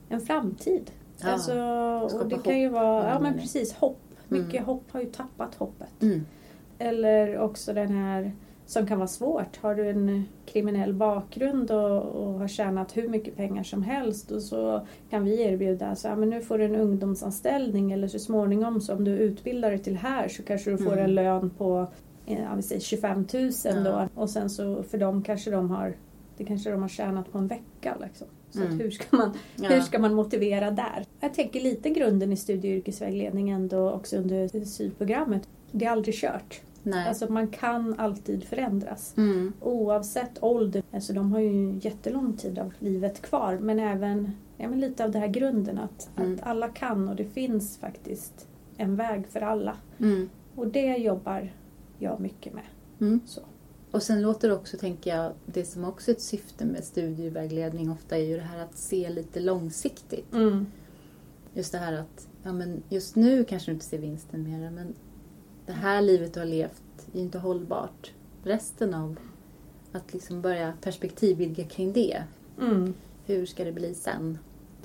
en 0.08 0.20
framtid. 0.20 0.90
Ja, 1.18 1.28
Alltså, 1.32 1.54
och 2.20 2.26
det 2.28 2.38
kan 2.38 2.60
ju 2.60 2.68
vara, 2.68 3.04
ja 3.04 3.10
Mm. 3.10 3.22
men 3.22 3.38
precis, 3.38 3.72
hopp. 3.72 3.98
Mycket 4.28 4.54
Mm. 4.54 4.64
hopp 4.64 4.84
har 4.90 5.00
ju 5.00 5.06
tappat 5.06 5.54
hoppet. 5.54 6.02
Mm. 6.02 6.20
Eller 6.78 7.38
också 7.38 7.72
den 7.72 7.88
här 7.88 8.32
som 8.66 8.86
kan 8.86 8.98
vara 8.98 9.08
svårt. 9.08 9.56
Har 9.56 9.74
du 9.74 9.88
en 9.90 10.24
kriminell 10.46 10.94
bakgrund 10.94 11.70
och, 11.70 12.02
och 12.02 12.32
har 12.38 12.48
tjänat 12.48 12.96
hur 12.96 13.08
mycket 13.08 13.36
pengar 13.36 13.62
som 13.62 13.82
helst 13.82 14.30
och 14.30 14.42
så 14.42 14.86
kan 15.10 15.24
vi 15.24 15.42
erbjuda 15.42 15.94
så 15.96 16.08
ja, 16.08 16.16
men 16.16 16.30
nu 16.30 16.40
får 16.40 16.58
du 16.58 16.64
en 16.64 16.76
ungdomsanställning 16.76 17.92
eller 17.92 18.08
så 18.08 18.18
småningom 18.18 18.80
så 18.80 18.94
om 18.94 19.04
du 19.04 19.10
utbildar 19.10 19.70
dig 19.70 19.78
till 19.78 19.96
här 19.96 20.28
så 20.28 20.42
kanske 20.42 20.70
du 20.70 20.78
får 20.78 20.92
Mm. 20.92 21.04
en 21.04 21.14
lön 21.14 21.50
på 21.50 21.86
eh, 22.26 22.38
ja, 22.42 22.54
vi 22.56 22.62
säger 22.62 22.80
25 22.80 23.26
000 23.34 23.50
då 23.84 23.90
Ja. 23.90 24.08
och 24.14 24.30
sen 24.30 24.50
så 24.50 24.82
för 24.82 24.98
dem 24.98 25.22
kanske 25.22 25.50
de 25.50 25.70
har 25.70 25.94
det 26.36 26.44
kanske 26.44 26.70
de 26.70 26.82
har 26.82 26.88
tjänat 26.88 27.32
på 27.32 27.38
en 27.38 27.46
vecka. 27.46 27.96
Liksom. 28.00 28.26
Så 28.50 28.60
Mm. 28.60 28.78
hur, 28.80 28.90
ska 28.90 29.16
man, 29.16 29.32
Ja. 29.56 29.68
hur 29.68 29.80
ska 29.80 29.98
man 29.98 30.14
motivera 30.14 30.70
där? 30.70 31.04
Jag 31.20 31.34
tänker 31.34 31.60
lite 31.60 31.90
grunden 31.90 32.32
i 32.32 32.36
studie 32.36 32.68
och 32.72 32.76
yrkesvägledning 32.78 33.50
ändå 33.50 33.90
också 33.90 34.16
under 34.16 34.64
SYV-programmet. 34.64 35.48
Det 35.72 35.84
är 35.84 35.90
aldrig 35.90 36.14
kört. 36.14 36.60
Nej. 36.82 37.08
Alltså 37.08 37.32
man 37.32 37.48
kan 37.48 38.00
alltid 38.00 38.44
förändras. 38.44 39.14
mm. 39.16 39.52
Oavsett 39.60 40.42
ålder. 40.42 40.82
Alltså 40.92 41.12
de 41.12 41.32
har 41.32 41.40
ju 41.40 41.78
jättelång 41.82 42.36
tid 42.36 42.58
av 42.58 42.72
livet 42.78 43.22
kvar. 43.22 43.58
Men 43.58 43.78
även 43.78 44.32
ja, 44.56 44.68
men 44.68 44.80
lite 44.80 45.04
av 45.04 45.10
den 45.10 45.20
här 45.22 45.28
grunden 45.28 45.78
att, 45.78 46.10
Mm. 46.16 46.34
att 46.34 46.42
alla 46.42 46.68
kan 46.68 47.08
och 47.08 47.16
det 47.16 47.24
finns 47.24 47.78
faktiskt 47.78 48.46
en 48.76 48.96
väg 48.96 49.26
för 49.28 49.40
alla. 49.40 49.76
Mm. 49.98 50.28
Och 50.56 50.66
det 50.66 50.96
jobbar 50.96 51.52
jag 51.98 52.20
mycket 52.20 52.54
med. 52.54 52.64
Mm. 53.00 53.20
Så. 53.26 53.40
Och 53.90 54.02
sen 54.02 54.22
låter 54.22 54.48
det 54.48 54.54
också, 54.54 54.76
tänker 54.76 55.16
jag, 55.16 55.32
det 55.46 55.64
som 55.64 55.84
också 55.84 56.10
är 56.10 56.14
ett 56.14 56.20
syfte 56.22 56.64
med 56.64 56.84
studievägledning 56.84 57.90
ofta 57.90 58.16
är 58.16 58.22
ju 58.24 58.36
det 58.36 58.42
här 58.42 58.64
att 58.64 58.76
se 58.76 59.10
lite 59.10 59.40
långsiktigt. 59.40 60.32
Mm. 60.34 60.66
Just 61.54 61.72
det 61.72 61.78
här 61.78 61.92
att, 61.92 62.28
ja 62.42 62.52
men 62.52 62.82
just 62.88 63.16
nu 63.16 63.44
kanske 63.44 63.70
du 63.70 63.74
inte 63.74 63.84
ser 63.86 63.98
vinsten 63.98 64.42
mera 64.42 64.70
men 64.70 64.94
det 65.66 65.72
här 65.72 66.02
livet 66.02 66.34
du 66.34 66.40
har 66.40 66.46
levt 66.46 67.08
är 67.14 67.20
inte 67.20 67.38
hållbart. 67.38 68.12
Resten 68.44 68.94
av 68.94 69.16
att 69.92 70.12
liksom 70.12 70.40
börja 70.40 70.72
perspektivvidga 70.80 71.64
kring 71.64 71.92
det. 71.92 72.22
Mm. 72.60 72.94
Hur 73.26 73.46
ska 73.46 73.64
det 73.64 73.72
bli 73.72 73.94
sen? 73.94 74.38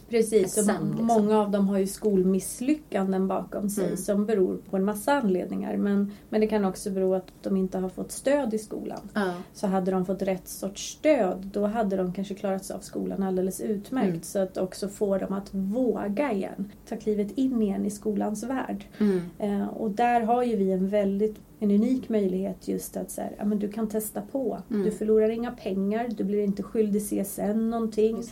Precis, 0.10 0.58
och 0.58 0.64
liksom. 0.64 1.06
många 1.06 1.40
av 1.40 1.52
dem 1.52 1.68
har 1.68 1.78
ju 1.78 1.88
skolmisslyckanden 1.88 3.28
bakom 3.28 3.70
sig 3.70 3.86
Mm. 3.86 3.98
som 3.98 4.26
beror 4.26 4.58
på 4.70 4.78
en 4.78 4.84
massa 4.84 5.14
anledningar. 5.14 5.78
Men, 5.78 6.12
men 6.30 6.42
det 6.42 6.48
kan 6.48 6.66
också 6.66 6.92
bero 6.92 7.14
att 7.14 7.28
de 7.42 7.58
inte 7.58 7.78
har 7.78 7.90
fått 7.90 8.12
stöd 8.12 8.54
i 8.54 8.58
skolan. 8.58 9.10
Ja. 9.14 9.34
Så 9.54 9.68
hade 9.68 9.92
de 9.92 10.06
fått 10.06 10.22
rätt 10.22 10.48
sorts 10.48 10.92
stöd 10.92 11.50
då 11.54 11.66
hade 11.66 11.98
de 11.98 12.14
kanske 12.14 12.36
klarat 12.36 12.66
sig 12.66 12.76
av 12.76 12.80
skolan 12.80 13.24
alldeles 13.24 13.62
utmärkt. 13.62 14.10
Mm. 14.10 14.22
Så 14.22 14.40
att 14.40 14.58
också 14.58 14.88
få 14.90 15.18
dem 15.18 15.34
att 15.34 15.54
våga 15.54 16.32
igen. 16.34 16.72
Ta 16.90 16.96
klivet 16.96 17.32
in 17.38 17.62
igen 17.62 17.86
i 17.86 17.90
skolans 17.90 18.44
värld. 18.44 18.86
Mm. 18.98 19.22
Eh, 19.40 19.68
och 19.68 19.92
där 19.92 20.22
har 20.22 20.44
ju 20.44 20.56
vi 20.56 20.72
en 20.72 20.90
väldigt 20.90 21.36
en 21.60 21.72
unik 21.72 22.10
möjlighet 22.10 22.68
just 22.68 22.98
att 22.98 23.12
så 23.12 23.22
här, 23.22 23.36
ja, 23.38 23.46
men 23.46 23.60
du 23.60 23.72
kan 23.72 23.90
testa 23.90 24.22
på. 24.22 24.58
Mm. 24.70 24.84
Du 24.84 24.92
förlorar 24.92 25.30
inga 25.30 25.52
pengar, 25.52 26.10
du 26.18 26.24
blir 26.24 26.44
inte 26.44 26.64
skyldig 26.64 27.02
CSN 27.02 27.70
någonting. 27.70 28.24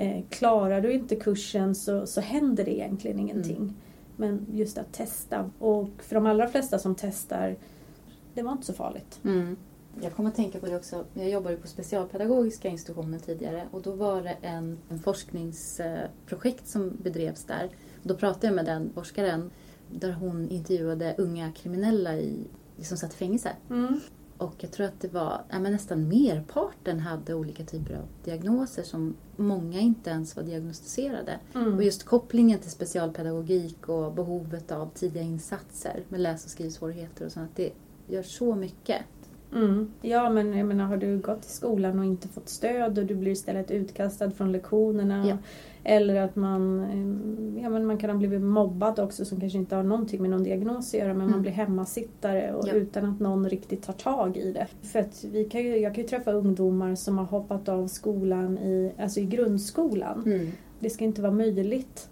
Eh, 0.00 0.22
klarar 0.28 0.80
du 0.80 0.92
inte 0.92 1.16
kursen 1.16 1.74
så, 1.74 2.06
så 2.06 2.20
händer 2.20 2.64
det 2.64 2.74
egentligen 2.74 3.18
ingenting. 3.18 3.56
Mm. 3.56 3.74
Men 4.16 4.46
just 4.52 4.78
att 4.78 4.92
testa. 4.92 5.50
Och 5.58 5.90
för 5.98 6.14
de 6.14 6.26
allra 6.26 6.48
flesta 6.48 6.78
som 6.78 6.94
testar, 6.94 7.56
det 8.34 8.42
var 8.42 8.52
inte 8.52 8.66
så 8.66 8.72
farligt. 8.72 9.20
Mm. 9.24 9.56
Jag 10.02 10.12
kommer 10.12 10.28
att 10.28 10.36
tänka 10.36 10.58
på 10.58 10.66
det 10.66 10.76
också. 10.76 11.04
Jag 11.14 11.30
jobbade 11.30 11.56
på 11.56 11.66
specialpedagogiska 11.66 12.68
institutionen 12.68 13.20
tidigare 13.20 13.66
och 13.70 13.82
då 13.82 13.92
var 13.92 14.22
det 14.22 14.36
en, 14.42 14.78
en 14.88 14.98
forskningsprojekt 14.98 16.68
som 16.68 16.96
bedrevs 17.02 17.44
där. 17.44 17.70
Då 18.02 18.14
pratade 18.14 18.46
jag 18.46 18.54
med 18.54 18.64
den 18.64 18.90
forskaren 18.94 19.50
där 19.90 20.12
hon 20.12 20.48
intervjuade 20.48 21.14
unga 21.18 21.52
kriminella 21.52 22.16
i, 22.16 22.46
som 22.78 22.96
satt 22.96 23.12
i 23.12 23.16
fängelse. 23.16 23.50
Mm. 23.70 24.00
Och 24.40 24.54
jag 24.58 24.72
tror 24.72 24.86
att 24.86 25.00
det 25.00 25.12
var 25.12 25.42
ja, 25.50 25.58
nästan 25.58 26.08
merparten 26.08 27.00
hade 27.00 27.34
olika 27.34 27.64
typer 27.64 27.94
av 27.94 28.04
diagnoser 28.24 28.82
som 28.82 29.16
många 29.36 29.80
inte 29.80 30.10
ens 30.10 30.36
var 30.36 30.42
diagnostiserade. 30.42 31.38
Mm. 31.54 31.74
Och 31.74 31.82
just 31.82 32.04
kopplingen 32.04 32.58
till 32.58 32.70
specialpedagogik 32.70 33.88
och 33.88 34.12
behovet 34.12 34.72
av 34.72 34.90
tidiga 34.94 35.22
insatser 35.22 36.04
med 36.08 36.20
läs 36.20 36.44
och 36.44 36.50
skrivsvårigheter 36.50 37.26
och 37.26 37.32
sånt. 37.32 37.50
Det 37.56 37.72
gör 38.06 38.22
så 38.22 38.54
mycket. 38.54 39.02
Mm. 39.54 39.90
Ja 40.02 40.30
men 40.30 40.58
jag 40.58 40.66
menar 40.66 40.84
har 40.84 40.96
du 40.96 41.18
gått 41.18 41.44
i 41.44 41.48
skolan 41.48 41.98
och 41.98 42.04
inte 42.04 42.28
fått 42.28 42.48
stöd 42.48 42.98
och 42.98 43.06
du 43.06 43.14
blir 43.14 43.32
istället 43.32 43.70
utkastad 43.70 44.30
från 44.30 44.52
lektionerna. 44.52 45.28
Ja. 45.28 45.36
Eller 45.84 46.20
att 46.20 46.36
man, 46.36 46.80
eh, 46.80 47.62
ja, 47.62 47.68
men 47.70 47.86
man 47.86 47.98
kan 47.98 48.10
ha 48.10 48.16
blivit 48.16 48.40
mobbad 48.42 48.98
också 48.98 49.24
som 49.24 49.40
kanske 49.40 49.58
inte 49.58 49.76
har 49.76 49.82
någonting 49.82 50.20
med 50.22 50.30
någon 50.30 50.44
diagnos 50.44 50.94
att 50.94 51.00
göra 51.00 51.08
men 51.08 51.20
Mm. 51.20 51.30
man 51.30 51.42
blir 51.42 51.52
hemmasittare 51.52 52.52
och 52.54 52.68
Ja. 52.68 52.72
utan 52.72 53.04
att 53.04 53.20
någon 53.20 53.48
riktigt 53.48 53.82
tar 53.82 53.92
tag 53.92 54.36
i 54.36 54.52
det. 54.52 54.66
För 54.82 54.98
att 54.98 55.24
vi 55.32 55.44
kan 55.44 55.60
ju, 55.60 55.76
jag 55.76 55.94
kan 55.94 56.02
ju 56.04 56.08
träffa 56.08 56.32
ungdomar 56.32 56.94
som 56.94 57.18
har 57.18 57.24
hoppat 57.24 57.68
av 57.68 57.86
skolan 57.88 58.58
i, 58.58 58.92
alltså 58.98 59.20
i 59.20 59.24
grundskolan. 59.24 60.22
Mm. 60.26 60.48
Det 60.78 60.90
ska 60.90 61.04
inte 61.04 61.22
vara 61.22 61.32
möjligt 61.32 62.08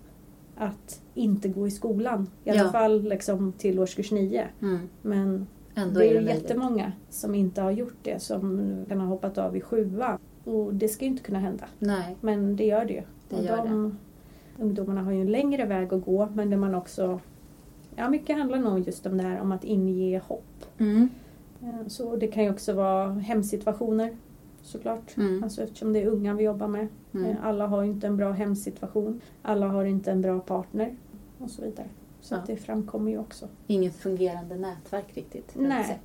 att 0.57 1.00
inte 1.14 1.49
gå 1.49 1.66
i 1.66 1.71
skolan. 1.71 2.26
I 2.45 2.50
alla 2.50 2.61
Ja. 2.61 2.73
fall 2.73 3.02
liksom 3.02 3.52
till 3.52 3.78
årskurs 3.80 4.11
nio. 4.12 4.45
Mm. 4.62 4.78
Men 5.02 5.47
Ändå 5.78 6.00
det 6.00 6.06
är 6.06 6.11
är 6.11 6.14
det 6.14 6.20
ju 6.20 6.26
jättemånga 6.28 6.92
som 7.11 7.35
inte 7.35 7.61
har 7.62 7.70
gjort 7.70 7.97
det, 8.02 8.23
som 8.23 8.75
kan 8.88 9.00
ha 9.00 9.06
hoppat 9.06 9.38
av 9.38 9.56
i 9.56 9.61
sjuan. 9.61 10.18
Och 10.44 10.75
det 10.75 10.88
ska 10.88 11.04
ju 11.04 11.11
inte 11.11 11.23
kunna 11.23 11.38
hända. 11.38 11.64
Nej. 11.78 12.16
Men 12.20 12.56
det 12.56 12.64
gör 12.64 12.85
det 12.85 12.92
ju. 12.92 13.02
Det 13.28 13.42
gör 13.42 13.56
de 13.56 13.99
ungdomarna 14.58 15.02
har 15.02 15.12
ju 15.12 15.20
en 15.20 15.32
längre 15.32 15.64
väg 15.64 15.94
att 15.94 16.04
gå, 16.04 16.28
men 16.35 16.50
där 16.50 16.56
man 16.56 16.75
också... 16.75 17.20
Ja, 17.97 18.08
mycket 18.08 18.37
handlar 18.38 18.58
nog 18.58 18.78
just 18.87 19.06
om 19.06 19.16
det 19.16 19.23
här 19.23 19.40
om 19.40 19.52
att 19.52 19.64
inge 19.64 20.18
hopp. 20.18 20.64
Mm. 20.78 21.08
Eh, 21.62 21.87
Så 21.87 22.16
det 22.16 22.26
kan 22.28 22.44
ju 22.44 22.50
också 22.50 22.73
vara 22.73 23.11
hemsituationer, 23.12 24.16
såklart. 24.62 25.16
Mm. 25.16 25.42
Alltså 25.44 25.62
eftersom 25.62 25.92
det 25.92 26.02
är 26.02 26.06
unga 26.06 26.35
vi 26.35 26.44
jobbar 26.44 26.68
med. 26.68 26.88
Mm. 27.14 27.26
Eh, 27.30 27.37
Alla 27.42 27.66
har 27.66 27.82
ju 27.82 27.90
inte 27.90 28.06
en 28.06 28.16
bra 28.16 28.32
hemsituation. 28.32 29.20
Alla 29.42 29.68
har 29.68 29.85
inte 29.85 30.11
en 30.11 30.20
bra 30.23 30.40
partner. 30.40 30.97
Och 31.38 31.50
så 31.50 31.62
vidare. 31.62 31.87
Så 32.28 32.35
Ja. 32.35 32.42
det 32.47 32.56
framkommer 32.56 33.11
ju 33.11 33.18
också. 33.18 33.49
Inget 33.66 33.94
fungerande 33.97 34.56
nätverk 34.56 35.06
riktigt. 35.14 35.52
Nej. 35.54 35.99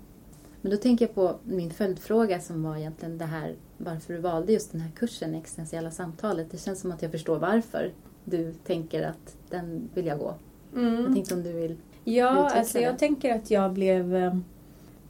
Men 0.61 0.71
då 0.71 0.77
tänker 0.77 1.05
jag 1.05 1.15
på 1.15 1.35
min 1.43 1.71
följdfråga 1.71 2.39
som 2.39 2.63
var 2.63 2.77
egentligen 2.77 3.17
det 3.17 3.25
här 3.25 3.55
varför 3.77 4.13
du 4.13 4.19
valde 4.19 4.53
just 4.53 4.71
den 4.71 4.81
här 4.81 4.91
kursen, 4.91 5.35
existentiella 5.35 5.91
samtalet. 5.91 6.51
Det 6.51 6.57
känns 6.57 6.79
som 6.81 6.91
att 6.91 7.01
jag 7.01 7.11
förstår 7.11 7.39
varför 7.39 7.91
du 8.25 8.53
tänker 8.53 9.03
att 9.07 9.37
den 9.49 9.89
vill 9.93 10.05
jag 10.05 10.19
gå. 10.19 10.33
Jag 10.75 11.13
tänkte 11.13 11.33
om 11.35 11.43
du 11.43 11.51
vill... 11.53 11.77
Ja, 12.03 12.49
alltså 12.49 12.79
jag 12.79 12.93
det. 12.93 12.97
tänker 12.99 13.35
att 13.35 13.51
jag 13.51 13.73
blev... 13.73 14.15
eh, 14.15 14.35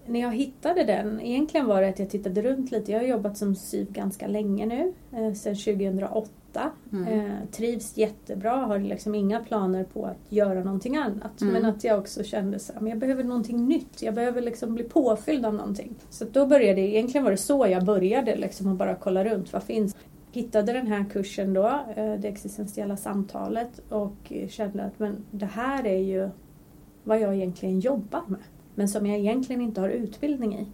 När 0.05 0.19
jag 0.19 0.35
hittade 0.35 0.83
den, 0.83 1.21
egentligen 1.21 1.65
var 1.67 1.81
det 1.81 1.89
att 1.89 1.99
jag 1.99 2.09
tittade 2.09 2.41
runt 2.41 2.71
lite. 2.71 2.91
Jag 2.91 2.99
har 2.99 3.07
jobbat 3.07 3.37
som 3.37 3.55
SYV 3.55 3.91
ganska 3.91 4.27
länge 4.27 4.65
nu, 4.65 4.93
eh, 5.11 5.33
sedan 5.33 5.55
2008. 5.55 6.29
Mm. 6.91 7.07
Eh, 7.07 7.31
trivs 7.51 7.97
jättebra, 7.97 8.51
har 8.51 8.79
liksom 8.79 9.15
inga 9.15 9.39
planer 9.39 9.83
på 9.83 10.05
att 10.05 10.31
göra 10.31 10.63
någonting 10.63 10.97
annat. 10.97 11.41
Mm. 11.41 11.53
Men 11.53 11.65
att 11.65 11.83
jag 11.83 11.99
också 11.99 12.23
kände 12.23 12.59
så 12.59 12.73
men 12.79 12.87
jag 12.87 12.97
behöver 12.97 13.23
någonting 13.23 13.67
nytt. 13.67 14.01
Jag 14.01 14.13
behöver 14.13 14.41
liksom 14.41 14.75
bli 14.75 14.83
påfylld 14.83 15.45
av 15.45 15.53
någonting. 15.53 15.95
Så 16.09 16.23
att 16.23 16.33
då 16.33 16.45
började, 16.45 16.81
egentligen 16.81 17.23
var 17.23 17.31
det 17.31 17.37
så 17.37 17.67
jag 17.67 17.85
började, 17.85 18.35
liksom 18.35 18.71
att 18.71 18.77
bara 18.77 18.95
kolla 18.95 19.25
runt, 19.25 19.53
vad 19.53 19.63
finns? 19.63 19.95
Hittade 20.31 20.73
den 20.73 20.87
här 20.87 21.05
kursen 21.11 21.53
då, 21.53 21.67
eh, 21.95 22.13
det 22.13 22.27
existentiella 22.27 22.97
samtalet 22.97 23.81
och 23.89 24.33
kände 24.49 24.83
att 24.83 24.99
men 24.99 25.25
det 25.31 25.45
här 25.45 25.87
är 25.87 25.99
ju 25.99 26.29
vad 27.03 27.19
jag 27.19 27.35
egentligen 27.35 27.79
jobbar 27.79 28.21
med. 28.27 28.39
Men 28.75 28.87
som 28.87 29.05
jag 29.05 29.19
egentligen 29.19 29.61
inte 29.61 29.81
har 29.81 29.89
utbildning 29.89 30.59
i. 30.59 30.67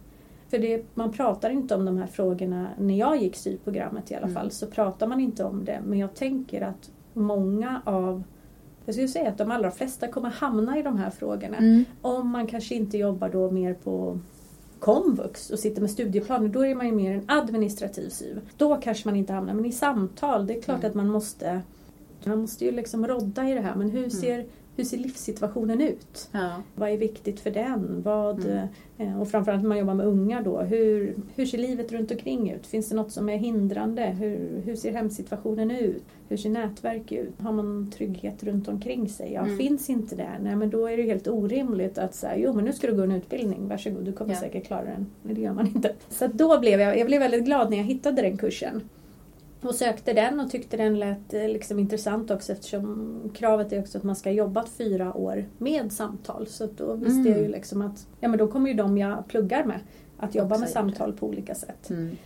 För 0.50 0.58
det, 0.58 0.84
man 0.94 1.12
pratar 1.12 1.50
inte 1.50 1.74
om 1.74 1.84
de 1.84 1.96
här 1.98 2.06
frågorna, 2.06 2.66
när 2.78 2.98
jag 2.98 3.16
gick 3.22 3.36
styrprogrammet 3.36 4.10
i 4.10 4.14
alla 4.14 4.26
Mm. 4.26 4.34
fall, 4.34 4.50
så 4.50 4.66
pratar 4.66 5.06
man 5.06 5.20
inte 5.20 5.44
om 5.44 5.64
det. 5.64 5.80
Men 5.86 5.98
jag 5.98 6.14
tänker 6.14 6.60
att 6.62 6.90
många 7.14 7.82
av, 7.84 8.22
jag 8.84 8.94
skulle 8.94 9.08
säga 9.08 9.28
att 9.28 9.38
de 9.38 9.50
allra 9.50 9.70
flesta 9.70 10.08
kommer 10.08 10.30
hamna 10.30 10.78
i 10.78 10.82
de 10.82 10.96
här 10.98 11.10
frågorna. 11.10 11.56
Mm. 11.56 11.84
Om 12.02 12.28
man 12.28 12.46
kanske 12.46 12.74
inte 12.74 12.98
jobbar 12.98 13.28
då 13.28 13.50
mer 13.50 13.74
på 13.74 14.18
komvux 14.78 15.50
och 15.50 15.58
sitter 15.58 15.80
med 15.80 15.90
studieplaner, 15.90 16.48
då 16.48 16.66
är 16.66 16.74
man 16.74 16.86
ju 16.86 16.92
mer 16.92 17.12
en 17.14 17.24
administrativ 17.26 18.08
syv. 18.08 18.40
Då 18.56 18.76
kanske 18.76 19.08
man 19.08 19.16
inte 19.16 19.32
hamnar, 19.32 19.54
men 19.54 19.64
i 19.66 19.72
samtal, 19.72 20.46
det 20.46 20.58
är 20.58 20.62
klart 20.62 20.78
Mm. 20.78 20.88
att 20.90 20.94
man 20.94 21.08
måste 21.08 21.60
man 22.24 22.38
måste 22.40 22.64
ju 22.64 22.70
liksom 22.70 23.06
rodda 23.06 23.48
i 23.48 23.54
det 23.54 23.60
här, 23.60 23.74
men 23.74 23.90
hur 23.90 24.08
ser, 24.08 24.46
hur 24.80 24.84
ser 24.84 24.96
livssituationen 24.98 25.80
ut? 25.80 26.28
Ja. 26.32 26.62
Vad 26.74 26.90
är 26.90 26.96
viktigt 26.96 27.40
för 27.40 27.50
den? 27.50 28.02
Vad, 28.02 28.44
Mm. 28.44 28.68
eh, 28.98 29.20
och 29.20 29.28
framförallt 29.28 29.62
när 29.62 29.68
man 29.68 29.78
jobbar 29.78 29.94
med 29.94 30.06
unga 30.06 30.42
då, 30.42 30.60
hur, 30.60 31.14
hur 31.36 31.46
ser 31.46 31.58
livet 31.58 31.92
runt 31.92 32.10
omkring 32.10 32.50
ut? 32.50 32.66
Finns 32.66 32.88
det 32.88 32.96
något 32.96 33.12
som 33.12 33.28
är 33.28 33.36
hindrande? 33.36 34.02
Hur, 34.02 34.62
hur 34.64 34.76
ser 34.76 34.92
hemsituationen 34.92 35.70
ut? 35.70 36.02
Hur 36.28 36.36
ser 36.36 36.50
nätverk 36.50 37.12
ut? 37.12 37.32
Har 37.40 37.52
man 37.52 37.90
trygghet 37.96 38.44
runt 38.44 38.68
omkring 38.68 39.08
sig? 39.08 39.32
Ja, 39.32 39.40
Mm. 39.44 39.56
finns 39.58 39.90
inte 39.90 40.16
det? 40.16 40.30
Nej, 40.42 40.56
men 40.56 40.70
då 40.70 40.86
är 40.86 40.96
det 40.96 41.02
helt 41.02 41.28
orimligt 41.28 41.98
att 41.98 42.14
säga, 42.14 42.36
jo 42.36 42.52
men 42.52 42.64
nu 42.64 42.72
ska 42.72 42.86
du 42.86 42.94
gå 42.96 43.02
en 43.02 43.12
utbildning, 43.12 43.68
varsågod, 43.68 44.04
du 44.04 44.12
kommer 44.12 44.34
Ja. 44.34 44.40
säkert 44.40 44.66
klara 44.66 44.84
den. 44.84 45.06
Men 45.22 45.34
det 45.34 45.40
gör 45.40 45.52
man 45.52 45.66
inte. 45.66 45.92
Så 46.08 46.26
då 46.26 46.60
blev 46.60 46.80
jag, 46.80 46.98
jag 46.98 47.06
blev 47.06 47.20
väldigt 47.20 47.44
glad 47.44 47.70
när 47.70 47.76
jag 47.76 47.84
hittade 47.84 48.22
den 48.22 48.36
kursen. 48.36 48.80
Och 49.62 49.74
sökte 49.74 50.12
den 50.12 50.40
och 50.40 50.50
tyckte 50.50 50.76
den 50.76 50.98
lät 50.98 51.34
eh, 51.34 51.48
liksom 51.48 51.78
intressant 51.78 52.30
också 52.30 52.52
eftersom 52.52 53.20
kravet 53.34 53.72
är 53.72 53.80
också 53.80 53.98
att 53.98 54.04
man 54.04 54.16
ska 54.16 54.28
ha 54.28 54.34
jobbat 54.34 54.68
fyra 54.68 55.14
år 55.16 55.48
med 55.58 55.92
samtal. 55.92 56.46
Så 56.46 56.68
då 56.76 56.94
visste 56.94 57.20
Mm. 57.20 57.32
jag 57.32 57.40
ju 57.40 57.48
liksom 57.48 57.82
att 57.82 58.06
ja, 58.20 58.28
men 58.28 58.38
då 58.38 58.48
kommer 58.48 58.70
ju 58.70 58.76
de 58.76 58.98
jag 58.98 59.28
pluggar 59.28 59.64
med 59.64 59.80
att 60.16 60.34
jobba 60.34 60.50
Också 60.54 60.60
med 60.60 60.70
samtal 60.70 61.12
på 61.12 61.26
olika 61.26 61.54
sätt. 61.54 61.90
Mm. 61.90 62.16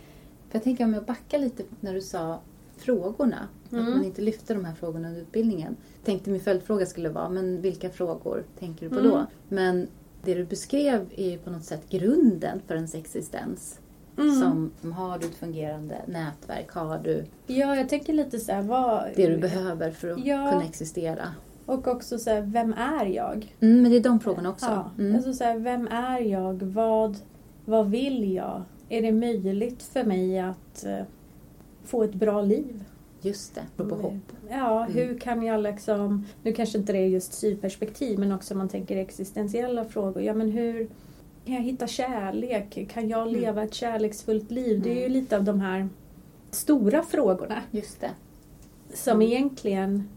För 0.49 0.55
jag 0.57 0.63
tänker 0.63 0.83
om 0.83 0.93
jag 0.93 1.03
backar 1.05 1.39
lite 1.39 1.63
när 1.79 1.93
du 1.93 2.01
sa 2.01 2.39
frågorna. 2.77 3.47
Mm. 3.71 3.83
Att 3.87 3.95
man 3.95 4.05
inte 4.05 4.21
lyfte 4.21 4.53
de 4.53 4.65
här 4.65 4.75
frågorna 4.75 5.07
under 5.07 5.21
utbildningen. 5.21 5.75
Tänkte 6.05 6.29
min 6.29 6.41
följdfråga 6.41 6.85
skulle 6.85 7.09
vara, 7.09 7.29
men 7.29 7.61
vilka 7.61 7.89
frågor 7.89 8.43
tänker 8.59 8.85
du 8.85 8.89
på 8.89 8.99
Mm. 8.99 9.11
då? 9.11 9.25
Men 9.49 9.87
det 10.23 10.33
du 10.33 10.45
beskrev 10.45 11.05
är 11.17 11.31
ju 11.31 11.37
på 11.37 11.49
något 11.49 11.63
sätt 11.63 11.89
grunden 11.89 12.61
för 12.67 12.75
ens 12.75 12.95
existens. 12.95 13.79
Mm. 14.17 14.35
Som, 14.39 14.71
som 14.81 14.91
har 14.91 15.17
du 15.19 15.25
ett 15.25 15.35
fungerande 15.35 15.95
nätverk? 16.07 16.71
Har 16.71 16.97
du 16.97 17.25
Ja, 17.47 17.75
jag 17.75 17.89
tänker 17.89 18.13
lite 18.13 18.39
så 18.39 18.51
här, 18.51 18.61
vad... 18.61 19.03
det 19.15 19.27
du 19.27 19.37
behöver 19.37 19.91
för 19.91 20.09
att 20.11 20.25
Ja. 20.25 20.49
kunna 20.51 20.63
existera? 20.63 21.27
Och 21.65 21.87
också 21.87 22.19
så 22.19 22.29
här, 22.29 22.41
vem 22.41 22.73
är 22.73 23.05
jag? 23.05 23.55
Mm, 23.59 23.81
men 23.81 23.91
det 23.91 23.97
är 23.97 24.01
de 24.03 24.19
frågorna 24.19 24.49
också. 24.49 24.65
Ja, 24.65 24.89
Mm. 25.03 25.15
alltså 25.15 25.33
så 25.33 25.43
här, 25.43 25.59
vem 25.59 25.87
är 25.87 26.19
jag? 26.19 26.61
Vad, 26.63 27.17
vad 27.65 27.89
vill 27.89 28.33
jag? 28.33 28.61
Är 28.89 29.01
det 29.01 29.11
möjligt 29.11 29.83
för 29.83 30.03
mig 30.03 30.39
att 30.39 30.85
eh, 30.85 30.99
få 31.85 32.03
ett 32.03 32.13
bra 32.13 32.41
liv? 32.41 32.83
Just 33.21 33.55
det, 33.55 33.61
apropå 33.75 33.95
hopp. 33.95 34.13
Ja, 34.49 34.85
Mm. 34.85 34.93
hur 34.97 35.19
kan 35.19 35.43
jag 35.43 35.61
liksom, 35.63 36.25
nu 36.43 36.53
kanske 36.53 36.77
inte 36.77 36.93
det 36.93 36.99
är 36.99 37.07
just 37.07 37.33
syperspektiv 37.33 38.19
men 38.19 38.31
också 38.31 38.53
om 38.53 38.57
man 38.57 38.69
tänker 38.69 38.97
existentiella 38.97 39.85
frågor. 39.85 40.23
Ja 40.23 40.33
men 40.33 40.51
hur 40.51 40.87
kan 41.45 41.55
jag 41.55 41.61
hitta 41.61 41.87
kärlek? 41.87 42.87
Kan 42.93 43.09
jag 43.09 43.27
Mm. 43.27 43.41
leva 43.41 43.63
ett 43.63 43.73
kärleksfullt 43.73 44.51
liv? 44.51 44.81
Det 44.81 44.89
är 44.89 44.93
ju 44.95 44.99
Mm. 44.99 45.11
lite 45.11 45.37
av 45.37 45.43
de 45.43 45.61
här 45.61 45.89
stora 46.51 47.03
frågorna 47.03 47.61
Just 47.71 48.01
det. 48.01 48.11
som 48.93 49.13
Mm. 49.21 49.27
egentligen 49.31 50.09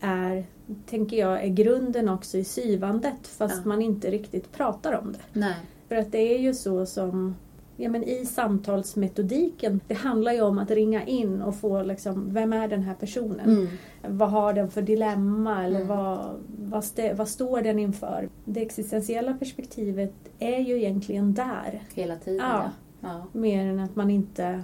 är, 0.00 0.44
tänker 0.86 1.16
jag, 1.16 1.44
är 1.44 1.48
grunden 1.48 2.08
också 2.08 2.38
i 2.38 2.44
syvandet 2.44 3.26
fast 3.26 3.56
Ja. 3.56 3.68
man 3.68 3.82
inte 3.82 4.10
riktigt 4.10 4.52
pratar 4.52 4.92
om 4.92 5.12
det. 5.12 5.40
Nej. 5.40 5.54
För 5.88 5.96
att 5.96 6.12
det 6.12 6.34
är 6.34 6.38
ju 6.38 6.54
så 6.54 6.86
som 6.86 7.34
Ja, 7.76 7.90
men 7.90 8.04
I 8.04 8.26
samtalsmetodiken, 8.26 9.80
det 9.88 9.94
handlar 9.94 10.32
ju 10.32 10.40
om 10.42 10.58
att 10.58 10.70
ringa 10.70 11.06
in 11.06 11.42
och 11.42 11.56
få 11.56 11.82
liksom, 11.82 12.34
vem 12.34 12.52
är 12.52 12.68
den 12.68 12.82
här 12.82 12.94
personen? 12.94 13.40
Mm. 13.50 13.68
Vad 14.18 14.30
har 14.30 14.52
den 14.52 14.70
för 14.70 14.82
dilemma 14.82 15.64
eller 15.64 15.76
Mm. 15.80 15.88
vad, 15.88 16.34
vad, 16.58 16.78
st- 16.84 17.12
vad 17.14 17.28
står 17.28 17.60
den 17.62 17.78
inför? 17.78 18.28
Det 18.44 18.62
existentiella 18.62 19.34
perspektivet 19.34 20.12
är 20.38 20.58
ju 20.58 20.76
egentligen 20.76 21.34
där, 21.34 21.82
Hela 21.94 22.16
tiden, 22.16 22.46
Ja. 22.48 22.70
ja. 23.00 23.08
ja. 23.32 23.38
mer 23.40 23.66
än 23.66 23.80
att 23.80 23.96
man 23.96 24.10
inte 24.10 24.62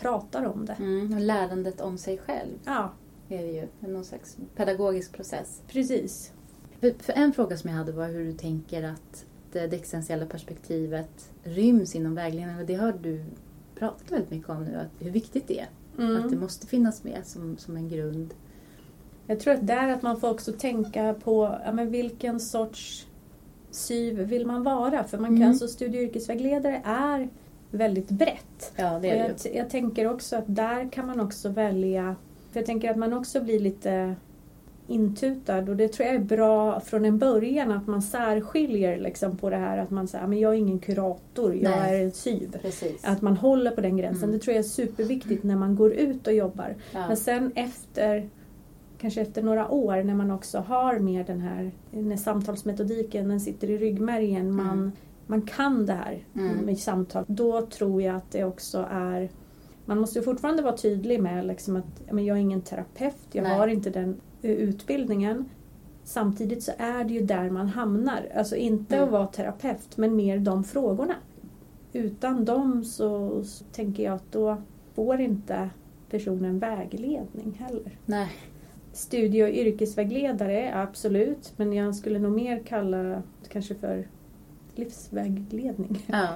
pratar 0.00 0.44
om 0.46 0.66
det. 0.66 0.72
Mm. 0.78 1.14
Och 1.14 1.20
lärandet 1.20 1.80
om 1.80 1.98
sig 1.98 2.18
själv 2.18 2.52
Ja, 2.64 2.92
är 3.28 3.42
det 3.42 3.52
ju. 3.52 3.66
Någon 3.92 4.04
slags 4.04 4.36
pedagogisk 4.56 5.12
process. 5.12 5.62
precis. 5.68 6.32
För, 6.80 6.94
för 6.98 7.12
en 7.12 7.32
fråga 7.32 7.56
som 7.56 7.70
jag 7.70 7.76
hade 7.76 7.92
var 7.92 8.06
hur 8.08 8.24
du 8.24 8.32
tänker 8.32 8.82
att 8.82 9.24
det, 9.52 9.66
det 9.66 9.76
existentiella 9.76 10.26
perspektivet 10.26 11.30
ryms 11.46 11.94
inom 11.94 12.14
vägledningen. 12.14 12.60
Och 12.60 12.66
det 12.66 12.74
har 12.74 12.94
du 13.02 13.24
pratat 13.78 14.12
väldigt 14.12 14.30
mycket 14.30 14.48
om 14.48 14.64
nu, 14.64 14.76
att 14.76 15.04
hur 15.04 15.10
viktigt 15.10 15.48
det 15.48 15.60
är. 15.60 15.68
Mm. 15.98 16.16
Att 16.24 16.30
det 16.30 16.36
måste 16.36 16.66
finnas 16.66 17.04
med 17.04 17.20
som, 17.24 17.56
som 17.58 17.76
en 17.76 17.88
grund. 17.88 18.34
Jag 19.26 19.40
tror 19.40 19.54
att 19.54 19.66
där 19.66 19.88
att 19.88 20.02
man 20.02 20.20
får 20.20 20.30
också 20.30 20.52
tänka 20.52 21.14
på 21.24 21.58
ja, 21.64 21.72
men 21.72 21.90
vilken 21.90 22.40
sorts 22.40 23.06
syv 23.70 24.18
vill 24.18 24.46
man 24.46 24.62
vara? 24.62 25.04
För 25.04 25.18
man 25.18 25.30
kan, 25.30 25.36
Mm. 25.36 25.48
alltså, 25.48 25.68
studie 25.68 25.98
och 25.98 26.02
yrkesvägledare 26.02 26.82
är 26.84 27.28
väldigt 27.70 28.08
brett. 28.08 28.72
Ja, 28.76 28.96
Och 28.96 29.04
jag, 29.06 29.30
jag 29.54 29.70
tänker 29.70 30.06
också 30.10 30.36
att 30.36 30.44
där 30.46 30.92
kan 30.92 31.06
man 31.06 31.20
också 31.20 31.48
välja, 31.48 32.16
för 32.52 32.60
jag 32.60 32.66
tänker 32.66 32.90
att 32.90 32.96
man 32.96 33.12
också 33.12 33.40
blir 33.40 33.60
lite 33.60 34.14
intutad 34.86 35.58
och 35.68 35.76
det 35.76 35.88
tror 35.88 36.06
jag 36.06 36.14
är 36.14 36.20
bra 36.20 36.80
från 36.80 37.04
en 37.04 37.18
början 37.18 37.72
att 37.72 37.86
man 37.86 38.02
särskiljer 38.02 38.98
liksom 38.98 39.36
på 39.36 39.50
det 39.50 39.56
här 39.56 39.78
att 39.78 39.90
man 39.90 40.08
säger 40.08 40.26
men 40.26 40.38
jag 40.40 40.52
är 40.54 40.58
ingen 40.58 40.78
kurator, 40.78 41.54
jag 41.54 41.70
Nej. 41.70 42.00
är 42.00 42.04
en 42.04 42.12
syv. 42.12 42.58
Precis. 42.62 43.04
Att 43.04 43.22
man 43.22 43.36
håller 43.36 43.70
på 43.70 43.80
den 43.80 43.96
gränsen, 43.96 44.24
Mm. 44.24 44.38
det 44.38 44.44
tror 44.44 44.54
jag 44.56 44.64
är 44.64 44.68
superviktigt 44.68 45.44
när 45.44 45.56
man 45.56 45.76
går 45.76 45.92
ut 45.92 46.26
och 46.26 46.32
jobbar. 46.32 46.74
ja. 46.92 47.06
Men 47.08 47.16
sen 47.16 47.52
efter, 47.54 48.28
kanske 48.98 49.20
efter 49.20 49.42
några 49.42 49.68
år 49.70 50.02
när 50.02 50.14
man 50.14 50.30
också 50.30 50.58
har 50.58 50.98
mer 50.98 51.24
den 51.24 51.40
här, 51.40 51.70
när 51.90 52.16
samtalsmetodiken 52.16 53.28
den 53.28 53.40
sitter 53.40 53.70
i 53.70 53.78
ryggmärgen, 53.78 54.52
man, 54.52 54.66
Mm. 54.78 54.92
man 55.26 55.42
kan 55.42 55.86
det 55.86 55.92
här 55.92 56.18
Mm. 56.34 56.56
med 56.56 56.78
samtal. 56.78 57.24
Då 57.26 57.66
tror 57.66 58.02
jag 58.02 58.16
att 58.16 58.30
det 58.30 58.44
också 58.44 58.86
är, 58.90 59.28
man 59.84 59.98
måste 59.98 60.18
ju 60.18 60.24
fortfarande 60.24 60.62
vara 60.62 60.76
tydlig 60.76 61.22
med 61.22 61.46
liksom 61.46 61.76
att 61.76 62.12
men 62.12 62.24
jag 62.24 62.36
är 62.36 62.40
ingen 62.40 62.62
terapeut, 62.62 63.16
jag 63.32 63.42
Nej. 63.42 63.58
har 63.58 63.68
inte 63.68 63.90
den 63.90 64.16
utbildningen. 64.42 65.44
Samtidigt 66.04 66.62
så 66.62 66.72
är 66.78 67.04
det 67.04 67.14
ju 67.14 67.20
där 67.20 67.50
man 67.50 67.68
hamnar. 67.68 68.28
Alltså 68.36 68.56
inte 68.56 68.96
Mm. 68.96 69.06
att 69.06 69.12
vara 69.12 69.26
terapeut 69.26 69.96
men 69.96 70.16
mer 70.16 70.38
de 70.38 70.64
frågorna. 70.64 71.14
Utan 71.92 72.44
dem 72.44 72.84
så, 72.84 73.44
så 73.44 73.64
tänker 73.64 74.02
jag 74.02 74.14
att 74.14 74.32
då 74.32 74.56
får 74.94 75.20
inte 75.20 75.70
personen 76.10 76.58
vägledning 76.58 77.52
heller. 77.58 77.98
Nej. 78.06 78.28
Studie 78.92 79.42
och 79.42 79.48
yrkesvägledare, 79.48 80.74
absolut. 80.74 81.52
Men 81.56 81.72
jag 81.72 81.94
skulle 81.94 82.18
nog 82.18 82.32
mer 82.32 82.62
kalla 82.62 83.02
det 83.02 83.22
kanske 83.48 83.74
för 83.74 84.08
livsvägledning. 84.74 86.02
Ja. 86.06 86.28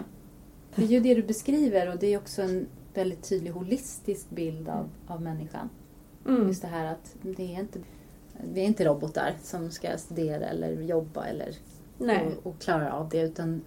Det 0.74 0.82
är 0.82 0.86
ju 0.86 1.00
det 1.00 1.14
du 1.14 1.22
beskriver 1.22 1.92
och 1.92 1.98
det 1.98 2.06
är 2.06 2.18
också 2.18 2.42
en 2.42 2.66
väldigt 2.94 3.28
tydlig 3.28 3.50
holistisk 3.50 4.30
bild 4.30 4.68
av, 4.68 4.88
av 5.06 5.22
människan. 5.22 5.68
Mm. 6.26 6.46
Just 6.46 6.62
det 6.62 6.68
här 6.68 6.84
att 6.84 7.14
det 7.22 7.54
är 7.54 7.60
inte, 7.60 7.78
vi 8.52 8.60
är 8.60 8.64
inte 8.64 8.84
robotar 8.84 9.34
som 9.42 9.70
ska 9.70 9.98
studera 9.98 10.46
eller 10.46 10.82
jobba 10.82 11.24
eller 11.24 11.56
och, 11.98 12.46
och 12.46 12.60
klara 12.60 12.92
av 12.92 13.08
det 13.08 13.20
utan 13.20 13.62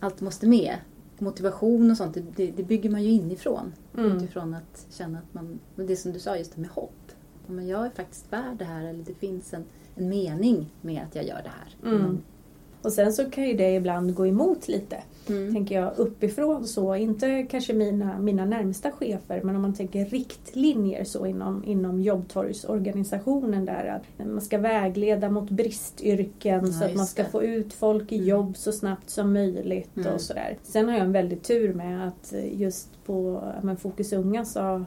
allt 0.00 0.20
måste 0.20 0.46
med. 0.46 0.76
Motivation 1.18 1.90
och 1.90 1.96
sånt, 1.96 2.16
det, 2.36 2.50
det 2.50 2.62
bygger 2.62 2.90
man 2.90 3.02
ju 3.02 3.10
inifrån. 3.10 3.72
Mm. 3.96 4.16
Utifrån 4.16 4.54
att 4.54 4.86
känna 4.90 5.18
att 5.18 5.34
man, 5.34 5.58
det 5.76 5.96
som 5.96 6.12
du 6.12 6.18
sa 6.18 6.36
just 6.36 6.54
det 6.54 6.60
med 6.60 6.70
hopp. 6.70 7.12
Men 7.46 7.66
jag 7.66 7.86
är 7.86 7.90
faktiskt 7.90 8.32
värd 8.32 8.56
det 8.58 8.64
här 8.64 8.84
eller 8.84 9.04
det 9.04 9.14
finns 9.14 9.54
en, 9.54 9.64
en 9.94 10.08
mening 10.08 10.70
med 10.80 11.02
att 11.02 11.14
jag 11.14 11.24
gör 11.24 11.42
det 11.42 11.52
här. 11.58 11.96
Mm. 11.96 12.22
Och 12.84 12.92
sen 12.92 13.12
så 13.12 13.30
kan 13.30 13.44
ju 13.44 13.54
det 13.54 13.74
ibland 13.74 14.14
gå 14.14 14.26
emot 14.26 14.68
lite. 14.68 14.96
Mm. 15.28 15.54
Tänker 15.54 15.80
jag 15.80 15.92
uppifrån 15.96 16.66
så, 16.66 16.94
inte 16.96 17.42
kanske 17.50 17.72
mina, 17.72 18.18
mina 18.18 18.44
närmsta 18.44 18.90
chefer 18.92 19.40
men 19.44 19.56
om 19.56 19.62
man 19.62 19.74
tänker 19.74 20.04
riktlinjer 20.04 21.04
så 21.04 21.26
inom, 21.26 21.64
inom 21.64 22.00
jobbtorgsorganisationen 22.00 23.64
där 23.64 23.86
att 24.18 24.26
man 24.26 24.40
ska 24.40 24.58
vägleda 24.58 25.30
mot 25.30 25.50
bristyrken 25.50 26.66
Ja, 26.66 26.72
så 26.72 26.84
att 26.84 26.94
man 26.94 27.06
ska 27.06 27.22
det. 27.22 27.28
få 27.28 27.42
ut 27.42 27.72
folk 27.72 28.12
i 28.12 28.16
Mm. 28.16 28.28
jobb 28.28 28.56
så 28.56 28.72
snabbt 28.72 29.10
som 29.10 29.32
möjligt 29.32 29.96
Mm. 29.96 30.14
och 30.14 30.20
sådär. 30.20 30.56
Sen 30.62 30.84
har 30.88 30.92
jag 30.92 31.04
en 31.04 31.12
väldig 31.12 31.42
tur 31.42 31.74
med 31.74 32.08
att 32.08 32.34
just 32.52 33.04
på 33.06 33.42
men 33.62 33.76
Fokus 33.76 34.12
Unga 34.12 34.44
så 34.44 34.84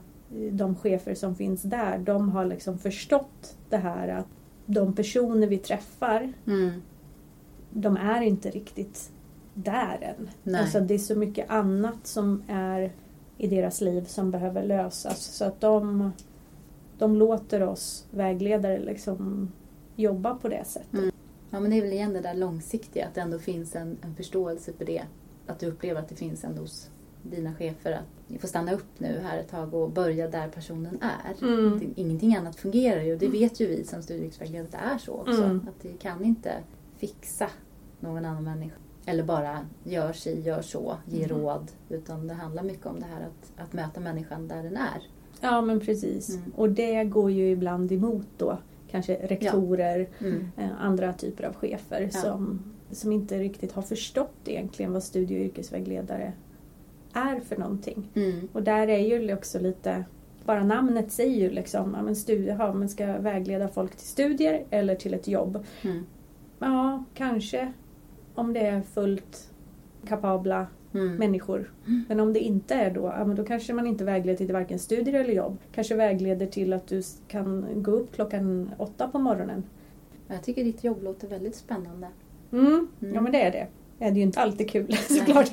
de 0.51 0.75
chefer 0.75 1.15
som 1.15 1.35
finns 1.35 1.61
där, 1.61 1.97
de 1.97 2.29
har 2.29 2.45
liksom 2.45 2.77
förstått 2.77 3.55
det 3.69 3.77
här 3.77 4.07
att 4.07 4.27
de 4.65 4.93
personer 4.93 5.47
vi 5.47 5.57
träffar 5.57 6.33
Mm. 6.47 6.71
De 7.81 7.97
är 7.97 8.21
inte 8.21 8.49
riktigt 8.49 9.11
där 9.53 9.97
än. 10.01 10.29
Nej. 10.43 10.61
Alltså 10.61 10.79
det 10.79 10.93
är 10.93 10.99
så 10.99 11.15
mycket 11.15 11.49
annat 11.49 12.07
som 12.07 12.43
är 12.47 12.91
i 13.37 13.47
deras 13.47 13.81
liv 13.81 14.05
som 14.05 14.31
behöver 14.31 14.63
lösas. 14.63 15.23
Så 15.23 15.45
att 15.45 15.61
de, 15.61 16.11
de 16.97 17.15
låter 17.15 17.63
oss 17.63 18.05
vägledare 18.11 18.79
liksom 18.79 19.51
jobba 19.95 20.35
på 20.35 20.47
det 20.47 20.63
sättet. 20.65 20.93
Mm. 20.93 21.11
Ja, 21.49 21.59
men 21.59 21.71
det 21.71 21.77
är 21.77 21.81
väl 21.81 21.93
igen 21.93 22.13
det 22.13 22.21
där 22.21 22.33
långsiktiga, 22.33 23.07
att 23.07 23.15
det 23.15 23.21
ändå 23.21 23.39
finns 23.39 23.75
en, 23.75 23.97
en 24.01 24.15
förståelse 24.15 24.73
för 24.73 24.85
det. 24.85 25.03
Att 25.47 25.59
du 25.59 25.67
upplever 25.67 26.01
att 26.01 26.09
det 26.09 26.15
finns 26.15 26.43
ändå 26.43 26.61
hos 26.61 26.89
dina 27.23 27.53
chefer 27.53 27.91
att 27.91 28.27
ni 28.27 28.37
får 28.37 28.47
stanna 28.47 28.73
upp 28.73 28.99
nu 28.99 29.19
här 29.23 29.37
ett 29.37 29.49
tag 29.49 29.73
och 29.73 29.91
börja 29.91 30.29
där 30.29 30.49
personen 30.49 30.99
är. 31.01 31.47
Mm. 31.47 31.93
Ingenting 31.95 32.35
annat 32.35 32.55
fungerar 32.55 33.01
ju. 33.01 33.17
Det 33.17 33.27
vet 33.27 33.59
ju 33.59 33.67
vi 33.67 33.83
som 33.83 34.01
studievägledare 34.03 34.63
att 34.63 34.71
det 34.71 34.77
är 34.77 34.97
så 34.97 35.11
också. 35.11 35.43
Mm. 35.43 35.67
Att 35.69 35.81
det 35.81 35.99
kan 35.99 36.25
inte 36.25 36.53
fixa 36.97 37.49
någon 37.99 38.25
annan 38.25 38.43
människa. 38.43 38.75
Eller 39.05 39.23
bara 39.23 39.59
gör 39.83 40.13
si, 40.13 40.41
gör 40.41 40.61
så, 40.61 40.97
ge 41.05 41.23
Mm. 41.23 41.37
råd. 41.37 41.71
Utan 41.89 42.27
det 42.27 42.33
handlar 42.33 42.63
mycket 42.63 42.85
om 42.85 42.99
det 42.99 43.05
här 43.05 43.21
att, 43.27 43.61
att 43.65 43.73
möta 43.73 43.99
människan 43.99 44.47
där 44.47 44.63
den 44.63 44.77
är. 44.77 45.01
Ja 45.41 45.61
men 45.61 45.79
precis. 45.79 46.29
Mm. 46.29 46.51
Och 46.55 46.69
det 46.69 47.03
går 47.03 47.31
ju 47.31 47.51
ibland 47.51 47.91
emot 47.91 48.25
då 48.37 48.57
kanske 48.91 49.15
rektorer, 49.27 50.07
Mm. 50.19 50.51
eh, 50.57 50.69
andra 50.79 51.13
typer 51.13 51.43
av 51.43 51.53
chefer 51.53 52.01
Ja. 52.13 52.19
som, 52.19 52.59
som 52.91 53.11
inte 53.11 53.39
riktigt 53.39 53.71
har 53.71 53.81
förstått 53.81 54.35
egentligen 54.45 54.93
vad 54.93 55.03
studie 55.03 55.35
och 55.39 55.45
yrkesvägledare 55.45 56.33
är 57.13 57.39
för 57.39 57.57
någonting. 57.57 58.09
Mm. 58.15 58.47
Och 58.53 58.63
där 58.63 58.87
är 58.87 58.97
ju 59.19 59.33
också 59.33 59.59
lite, 59.59 60.03
bara 60.45 60.63
namnet 60.63 61.11
säger 61.11 61.35
ju 61.41 61.49
liksom, 61.49 61.93
ja 61.97 62.01
men 62.03 62.15
studie, 62.15 62.55
ja, 62.59 62.73
man 62.73 62.89
ska 62.89 63.05
vägleda 63.17 63.67
folk 63.67 63.95
till 63.95 64.07
studier 64.07 64.65
eller 64.69 64.95
till 64.95 65.13
ett 65.13 65.27
jobb. 65.27 65.65
Mm. 65.81 66.03
Ja, 66.59 67.03
kanske 67.13 67.73
om 68.37 68.53
det 68.53 68.59
är 68.59 68.81
fullt 68.81 69.51
kapabla 70.07 70.67
Mm. 70.93 71.15
människor. 71.15 71.71
Men 72.07 72.19
om 72.19 72.33
det 72.33 72.39
inte 72.39 72.73
är 72.75 72.91
då, 72.91 73.01
ja, 73.17 73.25
men 73.25 73.35
då 73.35 73.43
kanske 73.45 73.73
man 73.73 73.87
inte 73.87 74.03
vägleder 74.03 74.37
till 74.37 74.53
varken 74.53 74.79
studier 74.79 75.19
eller 75.23 75.33
jobb. 75.33 75.57
Kanske 75.71 75.95
vägleder 75.95 76.45
till 76.45 76.73
att 76.73 76.87
du 76.87 77.01
kan 77.27 77.65
gå 77.75 77.91
upp 77.91 78.15
klockan 78.15 78.71
åtta 78.77 79.07
på 79.07 79.19
morgonen. 79.19 79.63
Jag 80.27 80.43
tycker 80.43 80.63
ditt 80.63 80.83
jobb 80.83 81.03
låter 81.03 81.27
väldigt 81.27 81.55
spännande. 81.55 82.07
Mm. 82.51 82.87
Mm. 83.01 83.15
Ja 83.15 83.21
men 83.21 83.31
det 83.31 83.41
är 83.41 83.51
det. 83.51 83.67
Det 83.99 84.05
är 84.05 84.11
ju 84.11 84.21
inte 84.21 84.39
alltid 84.39 84.69
kul 84.69 84.93
såklart. 85.09 85.47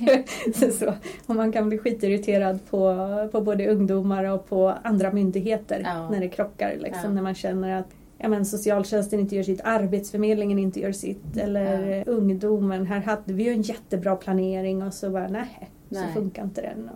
så, 0.78 0.92
och 1.26 1.36
man 1.36 1.52
kan 1.52 1.68
bli 1.68 1.78
skitirriterad 1.78 2.58
på, 2.70 2.96
på 3.32 3.40
både 3.40 3.68
ungdomar 3.68 4.24
och 4.24 4.48
på 4.48 4.68
andra 4.82 5.12
myndigheter 5.12 5.80
Ja. 5.84 6.10
när 6.10 6.20
det 6.20 6.28
krockar. 6.28 6.76
Liksom, 6.80 7.04
Ja. 7.04 7.10
När 7.10 7.22
man 7.22 7.34
känner 7.34 7.80
att 7.80 7.88
ja, 8.24 8.28
men 8.28 8.46
socialtjänsten 8.46 9.20
inte 9.20 9.36
gör 9.36 9.42
sitt, 9.42 9.60
arbetsförmedlingen 9.64 10.58
inte 10.58 10.80
gör 10.80 10.92
sitt 10.92 11.36
eller 11.36 11.86
Ja. 11.96 12.04
ungdomen, 12.04 12.86
här 12.86 13.00
hade 13.00 13.32
vi 13.32 13.42
ju 13.42 13.50
en 13.50 13.62
jättebra 13.62 14.16
planering 14.16 14.82
och 14.82 14.94
så 14.94 15.10
bara 15.10 15.28
nej, 15.28 15.70
så 15.90 16.00
Nej. 16.00 16.14
funkar 16.14 16.44
inte 16.44 16.62
den. 16.62 16.90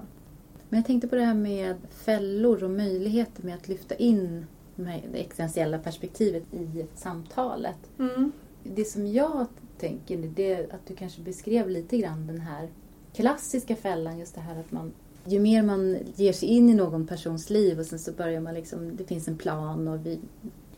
Men 0.68 0.78
jag 0.78 0.86
tänkte 0.86 1.08
på 1.08 1.14
det 1.16 1.24
här 1.24 1.34
med 1.34 1.76
fällor 1.90 2.64
och 2.64 2.70
möjligheter 2.70 3.44
med 3.44 3.54
att 3.54 3.68
lyfta 3.68 3.94
in 3.94 4.46
de 4.76 4.86
här, 4.86 5.02
det 5.12 5.18
existentiella 5.18 5.78
perspektivet 5.78 6.42
i 6.54 6.86
samtalet. 6.94 7.90
mm. 7.98 8.32
Det 8.64 8.84
som 8.84 9.06
jag 9.06 9.46
tänker 9.78 10.16
det 10.36 10.52
är 10.52 10.62
att 10.62 10.86
du 10.86 10.94
kanske 10.94 11.22
beskrev 11.22 11.68
lite 11.68 11.98
grann 11.98 12.26
den 12.26 12.40
här 12.40 12.68
klassiska 13.12 13.76
fällan, 13.76 14.18
just 14.18 14.34
det 14.34 14.40
här 14.40 14.60
att 14.60 14.72
man 14.72 14.92
ju 15.24 15.40
mer 15.40 15.62
man 15.62 15.96
ger 16.14 16.32
sig 16.32 16.48
in 16.48 16.68
i 16.68 16.74
någon 16.74 17.06
persons 17.06 17.50
liv 17.50 17.78
och 17.78 17.86
sen 17.86 17.98
så 17.98 18.12
börjar 18.12 18.40
man 18.40 18.54
liksom, 18.54 18.96
det 18.96 19.04
finns 19.04 19.28
en 19.28 19.36
plan 19.38 19.88
och 19.88 20.06
vi, 20.06 20.18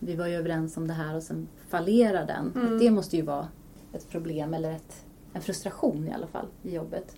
vi 0.01 0.17
var 0.17 0.27
ju 0.27 0.35
överens 0.35 0.77
om 0.77 0.89
det 0.89 0.95
här 0.95 1.17
och 1.17 1.23
sen 1.23 1.49
fallerar 1.69 2.27
den. 2.27 2.53
Mm. 2.57 2.79
Det 2.79 2.91
måste 2.91 3.17
ju 3.17 3.23
vara 3.23 3.49
ett 3.93 4.09
problem 4.11 4.55
eller 4.55 4.73
ett, 4.73 5.07
en 5.33 5.43
frustration 5.43 6.09
i 6.09 6.13
alla 6.13 6.27
fall 6.27 6.47
i 6.63 6.75
jobbet. 6.75 7.17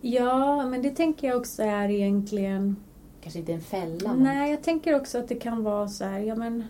Ja, 0.00 0.66
men 0.66 0.82
det 0.82 0.90
tänker 0.90 1.28
jag 1.28 1.36
också 1.36 1.62
är 1.62 1.88
egentligen... 1.88 2.76
Kanske 3.20 3.38
inte 3.38 3.52
en 3.52 3.60
fälla 3.60 4.14
men... 4.14 4.22
Nej, 4.22 4.50
jag 4.50 4.62
tänker 4.62 4.94
också 4.94 5.18
att 5.18 5.28
det 5.28 5.34
kan 5.34 5.64
vara 5.64 5.88
så 5.88 6.04
här, 6.04 6.18
ja 6.18 6.34
men... 6.34 6.64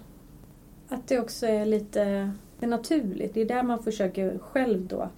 Att 0.89 1.09
det 1.09 1.21
också 1.21 1.47
är 1.47 1.67
lite 1.67 2.33
det 2.61 2.67
är 2.67 2.71
naturligt. 2.71 3.35
Det 3.35 3.41
är 3.41 3.47
där 3.47 3.63
man 3.63 3.83
försöker 3.83 4.39
själv 4.39 4.87
då 4.87 5.09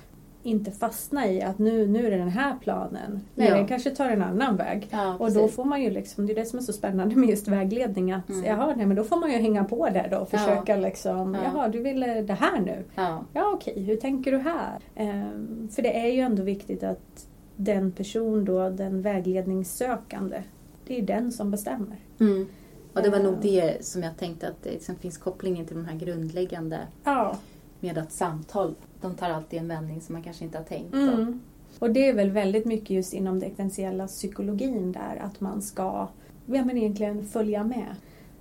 inte 0.42 0.70
fastna 0.70 1.26
i 1.30 1.42
att 1.42 1.58
nu, 1.58 1.86
nu 1.86 2.06
är 2.06 2.10
det 2.10 2.16
den 2.16 2.28
här 2.28 2.56
planen. 2.60 3.20
Nej, 3.34 3.48
Ja. 3.48 3.54
den 3.54 3.66
kanske 3.66 3.90
tar 3.90 4.08
en 4.08 4.22
annan 4.22 4.56
väg. 4.56 4.88
Ja, 4.90 5.16
Och 5.18 5.32
då 5.32 5.48
får 5.48 5.64
man 5.64 5.82
ju 5.82 5.90
liksom, 5.90 6.26
det 6.26 6.32
är 6.32 6.34
det 6.34 6.44
som 6.44 6.58
är 6.58 6.62
så 6.62 6.72
spännande 6.72 7.16
med 7.16 7.28
just 7.30 7.48
vägledning 7.48 8.12
att 8.12 8.28
Mm. 8.28 8.44
jaha, 8.44 8.74
nej 8.76 8.86
men 8.86 8.96
då 8.96 9.04
får 9.04 9.16
man 9.16 9.30
ju 9.32 9.38
hänga 9.38 9.64
på 9.64 9.88
där 9.88 10.08
då 10.10 10.16
och 10.16 10.28
Ja. 10.32 10.38
försöka 10.38 10.76
liksom, 10.76 11.34
Ja. 11.34 11.40
jaha 11.44 11.68
du 11.68 11.82
ville 11.82 12.22
det 12.22 12.34
här 12.34 12.60
nu. 12.60 12.84
Ja. 12.94 13.24
Ja 13.32 13.50
okej, 13.54 13.82
hur 13.82 13.96
tänker 13.96 14.32
du 14.32 14.38
här? 14.38 14.78
Ehm, 14.94 15.68
för 15.72 15.82
det 15.82 16.00
är 16.06 16.12
ju 16.12 16.20
ändå 16.20 16.42
viktigt 16.42 16.82
att 16.82 17.26
den 17.56 17.92
person 17.92 18.44
då, 18.44 18.70
den 18.70 19.02
vägledningssökande, 19.02 20.42
det 20.86 20.98
är 20.98 21.02
den 21.02 21.32
som 21.32 21.50
bestämmer. 21.50 21.96
Mm. 22.20 22.46
Och 22.94 23.02
det 23.02 23.10
var 23.10 23.18
Ja. 23.18 23.22
nog 23.24 23.34
det 23.42 23.84
som 23.86 24.02
jag 24.02 24.16
tänkte 24.16 24.48
att 24.48 24.62
det 24.62 24.70
liksom 24.70 24.96
finns 24.96 25.18
kopplingen 25.18 25.66
till 25.66 25.76
de 25.76 25.84
här 25.84 25.96
grundläggande 25.96 26.78
Ja. 27.04 27.36
med 27.80 27.98
att 27.98 28.12
samtal, 28.12 28.74
de 29.00 29.14
tar 29.14 29.30
alltid 29.30 29.58
en 29.58 29.68
vändning 29.68 30.00
som 30.00 30.12
man 30.12 30.22
kanske 30.22 30.44
inte 30.44 30.58
har 30.58 30.64
tänkt. 30.64 30.94
Mm. 30.94 31.40
Och 31.78 31.90
det 31.90 32.08
är 32.08 32.14
väl 32.14 32.30
väldigt 32.30 32.64
mycket 32.64 32.90
just 32.90 33.14
inom 33.14 33.38
den 33.40 33.50
existentiella 33.50 34.06
psykologin 34.06 34.92
där 34.92 35.22
att 35.22 35.40
man 35.40 35.62
ska 35.62 36.08
ja, 36.46 36.64
men 36.64 36.78
egentligen 36.78 37.24
följa 37.24 37.64
med 37.64 37.94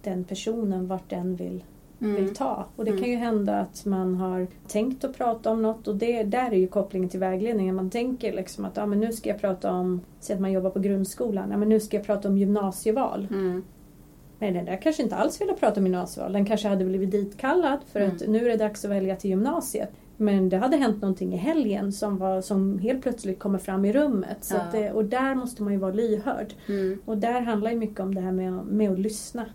den 0.03 0.23
personen 0.23 0.87
vart 0.87 1.09
den 1.09 1.35
vill, 1.35 1.63
mm. 2.01 2.15
vill 2.15 2.35
ta. 2.35 2.65
Och 2.75 2.85
det 2.85 2.91
Mm. 2.91 3.01
kan 3.03 3.11
ju 3.11 3.17
hända 3.17 3.59
att 3.59 3.85
man 3.85 4.15
har 4.15 4.47
tänkt 4.67 5.03
att 5.03 5.17
prata 5.17 5.51
om 5.51 5.61
något 5.61 5.87
och 5.87 5.95
det, 5.95 6.23
där 6.23 6.51
är 6.51 6.57
ju 6.57 6.67
kopplingen 6.67 7.09
till 7.09 7.19
vägledningen. 7.19 7.75
Man 7.75 7.89
tänker 7.89 8.33
liksom 8.33 8.65
att 8.65 8.77
ja, 8.77 8.85
men 8.85 8.99
nu 8.99 9.11
ska 9.13 9.29
jag 9.29 9.41
prata 9.41 9.71
om, 9.71 10.01
säg 10.19 10.33
att 10.33 10.41
man 10.41 10.51
jobbar 10.51 10.69
på 10.69 10.79
grundskolan, 10.79 11.51
ja, 11.51 11.57
men 11.57 11.69
nu 11.69 11.79
ska 11.79 11.97
jag 11.97 12.05
prata 12.05 12.27
om 12.27 12.37
gymnasieval. 12.37 13.27
Mm. 13.31 13.63
Nej, 14.39 14.51
den 14.51 14.65
där 14.65 14.81
kanske 14.81 15.03
inte 15.03 15.15
alls 15.15 15.41
ville 15.41 15.53
prata 15.53 15.79
om 15.79 15.85
gymnasieval. 15.85 16.33
Den 16.33 16.45
kanske 16.45 16.67
hade 16.67 16.85
blivit 16.85 17.11
ditkallad 17.11 17.79
för 17.91 18.01
att 18.01 18.21
Mm. 18.21 18.33
nu 18.33 18.45
är 18.45 18.49
det 18.49 18.57
dags 18.57 18.85
att 18.85 18.91
välja 18.91 19.15
till 19.15 19.29
gymnasiet. 19.29 19.89
Men 20.21 20.49
det 20.49 20.57
hade 20.57 20.77
hänt 20.77 21.01
någonting 21.01 21.33
i 21.33 21.37
helgen 21.37 21.91
som, 21.91 22.17
var, 22.17 22.41
som 22.41 22.79
helt 22.79 23.01
plötsligt 23.01 23.39
kommer 23.39 23.59
fram 23.59 23.85
i 23.85 23.93
rummet. 23.93 24.37
Så 24.41 24.55
Ja. 24.55 24.61
det, 24.71 24.91
och 24.91 25.05
där 25.05 25.35
måste 25.35 25.63
man 25.63 25.73
ju 25.73 25.79
vara 25.79 25.91
lyhörd. 25.93 26.53
Mm. 26.67 26.99
Och 27.05 27.17
där 27.17 27.41
handlar 27.41 27.71
ju 27.71 27.77
mycket 27.77 27.99
om 27.99 28.15
det 28.15 28.21
här 28.21 28.31
med, 28.31 28.53
med 28.65 28.91
att 28.91 28.99
lyssna. 28.99 29.45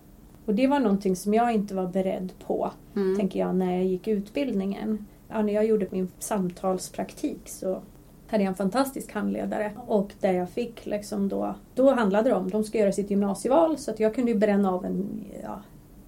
Och 0.47 0.55
det 0.55 0.67
var 0.67 0.81
någonting 0.81 1.17
som 1.17 1.35
jag 1.35 1.55
inte 1.55 1.75
var 1.75 1.87
beredd 1.87 2.33
på, 2.47 2.71
Mm. 2.97 3.17
tänker 3.17 3.41
jag, 3.41 3.57
när 3.57 3.75
jag 3.77 3.85
gick 3.85 4.09
utbildningen. 4.09 5.07
Ja, 5.29 5.43
när 5.43 5.53
jag 5.53 5.67
gjorde 5.67 5.87
min 5.91 6.09
samtalspraktik 6.19 7.41
så 7.49 7.81
hade 8.27 8.43
jag 8.45 8.49
en 8.49 8.55
fantastisk 8.55 9.13
handledare 9.13 9.73
och 9.87 10.11
där 10.21 10.33
jag 10.33 10.51
fick 10.51 10.87
liksom 10.87 11.29
då, 11.29 11.55
då 11.75 11.91
handlade 11.95 12.29
det 12.31 12.35
om, 12.37 12.51
de 12.51 12.65
ska 12.65 12.79
göra 12.79 12.93
sitt 12.93 13.11
gymnasieval 13.11 13.77
så 13.79 13.91
att 13.91 14.01
jag 14.01 14.15
kunde 14.15 14.33
ju 14.33 14.39
bränna 14.39 14.71
av 14.73 14.85
en, 14.85 15.25
ja, 15.43 15.63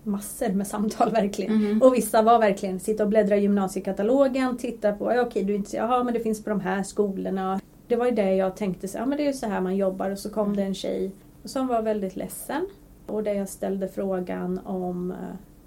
massor 0.06 0.48
med 0.48 0.66
samtal 0.66 1.10
verkligen. 1.12 1.54
Mhm. 1.54 1.82
Och 1.82 1.94
vissa 1.94 2.22
var 2.22 2.38
verkligen 2.38 2.80
sitta 2.80 3.02
och 3.02 3.08
bläddra 3.08 3.36
i 3.36 3.40
gymnasiekatalogen, 3.40 4.56
titta 4.56 4.92
på, 4.92 5.14
ja, 5.14 5.22
okej 5.22 5.44
du 5.44 5.52
är 5.52 5.56
inte, 5.56 5.76
jaha 5.76 6.04
men 6.04 6.14
det 6.14 6.20
finns 6.20 6.44
på 6.44 6.50
de 6.50 6.60
här 6.60 6.82
skolorna. 6.82 7.60
Det 7.88 7.96
var 7.96 8.06
ju 8.06 8.12
det 8.12 8.34
jag 8.34 8.56
tänkte, 8.56 8.88
ja 8.94 9.06
men 9.06 9.18
det 9.18 9.24
är 9.24 9.26
ju 9.26 9.32
så 9.32 9.46
här 9.46 9.60
man 9.60 9.76
jobbar 9.76 10.10
och 10.10 10.18
så 10.18 10.30
kom 10.30 10.56
det 10.56 10.62
en 10.62 10.74
tjej 10.74 11.10
som 11.44 11.66
var 11.66 11.82
väldigt 11.82 12.16
ledsen. 12.16 12.66
Och 13.06 13.22
där 13.22 13.32
jag 13.32 13.48
ställde 13.48 13.88
frågan 13.88 14.60
om, 14.64 15.10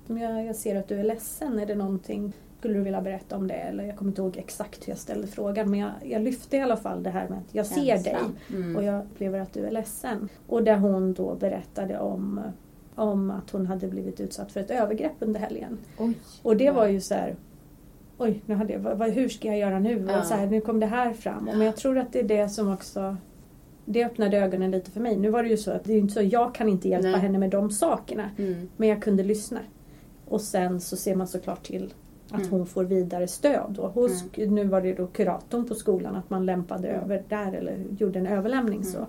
eh, 0.08 0.22
jag, 0.22 0.46
jag 0.46 0.56
ser 0.56 0.76
att 0.76 0.88
du 0.88 1.00
är 1.00 1.04
ledsen, 1.04 1.60
är 1.60 1.66
det 1.66 1.76
någonting 1.76 2.34
skulle 2.60 2.74
du 2.74 2.82
vilja 2.82 3.02
berätta 3.02 3.36
om 3.36 3.48
det? 3.48 3.54
Eller 3.54 3.84
jag 3.84 3.98
kommer 3.98 4.12
inte 4.12 4.22
ihåg 4.22 4.38
exakt 4.38 4.88
hur 4.88 4.92
jag 4.92 5.00
ställde 5.00 5.28
frågan 5.28 5.72
men 5.72 5.80
jag, 5.80 5.92
jag 6.04 6.22
lyfte 6.22 6.58
i 6.58 6.62
alla 6.62 6.78
fall 6.78 7.04
det 7.04 7.10
här 7.10 7.30
med 7.30 7.38
att 7.38 7.56
jag 7.56 7.66
ser 7.66 7.82
dig 7.82 8.04
Känslan. 8.04 8.36
Mm. 8.50 8.76
och 8.76 8.84
jag 8.84 9.06
upplever 9.06 9.40
att 9.40 9.54
du 9.54 9.66
är 9.66 9.72
ledsen. 9.72 10.30
Och 10.48 10.64
där 10.64 10.78
hon 10.78 11.14
då 11.14 11.36
berättade 11.36 12.00
om, 12.00 12.42
om 13.00 13.32
att 13.32 13.50
hon 13.50 13.66
hade 13.66 13.88
blivit 13.88 14.20
utsatt 14.20 14.52
för 14.52 14.60
ett 14.60 14.72
övergrepp 14.72 15.16
under 15.20 15.40
helgen. 15.40 15.78
Oj. 15.98 16.14
Och 16.44 16.58
det 16.58 16.72
var 16.72 16.88
ju 16.88 17.02
så 17.02 17.14
här 17.14 17.36
Oj, 18.18 18.42
nu 18.46 18.56
hade 18.56 18.74
jag, 18.74 18.80
vad, 18.80 19.10
hur 19.10 19.30
ska 19.30 19.48
jag 19.48 19.58
göra 19.58 19.80
nu? 19.80 20.06
Ja. 20.10 20.20
Och 20.20 20.26
så 20.26 20.34
här, 20.34 20.48
nu 20.48 20.62
kom 20.62 20.80
det 20.80 20.86
här 20.86 21.14
fram. 21.14 21.44
Men 21.46 21.62
jag 21.62 21.76
tror 21.76 21.98
att 21.98 22.14
det 22.14 22.20
är 22.20 22.24
det 22.24 22.50
som 22.50 22.74
också 22.74 23.18
Det 23.86 24.06
öppnade 24.06 24.38
ögonen 24.38 24.72
lite 24.72 24.92
för 24.92 25.00
mig. 25.00 25.18
Nu 25.18 25.30
var 25.30 25.44
det 25.44 25.50
ju 25.50 25.58
så 25.58 25.72
att 25.72 25.84
det 25.84 25.94
är 25.94 25.98
inte 25.98 26.14
så 26.14 26.22
jag 26.22 26.56
kan 26.56 26.70
inte 26.70 26.90
hjälpa 26.90 27.08
Nej. 27.10 27.20
henne 27.20 27.38
med 27.38 27.50
de 27.50 27.72
sakerna. 27.72 28.30
Mm. 28.38 28.70
Men 28.78 28.90
jag 28.90 29.02
kunde 29.04 29.24
lyssna. 29.24 29.60
Och 30.28 30.42
sen 30.42 30.82
så 30.82 30.96
ser 30.98 31.16
man 31.16 31.28
såklart 31.28 31.64
till 31.64 31.94
att 32.32 32.40
Mm. 32.40 32.52
hon 32.52 32.66
får 32.66 32.84
vidare 32.84 33.28
stöd. 33.28 33.66
Då. 33.70 33.88
Hos, 33.88 34.24
Nu 34.38 34.64
var 34.64 34.82
det 34.82 34.94
då 34.94 35.08
kuratorn 35.08 35.68
på 35.68 35.76
skolan 35.76 36.16
att 36.16 36.30
man 36.30 36.46
lämpade 36.46 36.88
Mm. 36.88 37.04
över 37.04 37.24
där 37.30 37.54
eller 37.54 37.78
gjorde 37.98 38.20
en 38.20 38.28
överlämning. 38.28 38.80
Mm. 38.82 38.92
Så. 38.92 39.08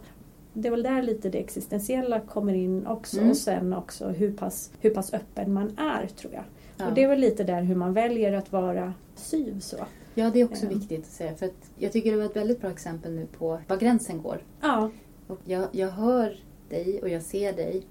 Det 0.52 0.68
är 0.68 0.70
väl 0.70 0.82
där 0.82 1.02
lite 1.02 1.28
det 1.28 1.38
existentiella 1.38 2.20
kommer 2.20 2.54
in 2.54 2.86
också. 2.86 3.18
Mm. 3.18 3.30
Och 3.30 3.36
sen 3.36 3.72
också 3.72 4.08
hur 4.08 4.32
pass, 4.32 4.70
hur 4.80 4.90
pass 4.90 5.14
öppen 5.14 5.52
man 5.52 5.78
är 5.78 6.06
tror 6.06 6.32
jag. 6.34 6.44
Ja. 6.76 6.88
Och 6.88 6.94
det 6.94 7.02
är 7.02 7.08
väl 7.08 7.20
lite 7.20 7.44
där 7.44 7.62
hur 7.62 7.74
man 7.74 7.92
väljer 7.92 8.32
att 8.32 8.52
vara 8.52 8.94
syv 9.14 9.60
så. 9.60 9.76
ja, 10.14 10.30
det 10.30 10.40
är 10.40 10.44
också 10.44 10.64
Ja. 10.66 10.70
viktigt 10.78 11.00
att 11.00 11.06
säga. 11.12 11.34
För 11.34 11.46
att 11.46 11.70
jag 11.78 11.92
tycker 11.92 12.10
det 12.12 12.16
var 12.18 12.24
ett 12.24 12.36
väldigt 12.36 12.60
bra 12.60 12.70
exempel 12.70 13.12
nu 13.12 13.26
på 13.38 13.60
var 13.68 13.76
gränsen 13.76 14.22
går. 14.22 14.42
Ja, 14.60 14.90
Och 15.26 15.38
jag, 15.44 15.68
jag 15.72 15.88
hör 15.90 16.36
dig 16.68 17.00
och 17.02 17.08
jag 17.08 17.22
ser 17.22 17.52
dig. 17.52 17.82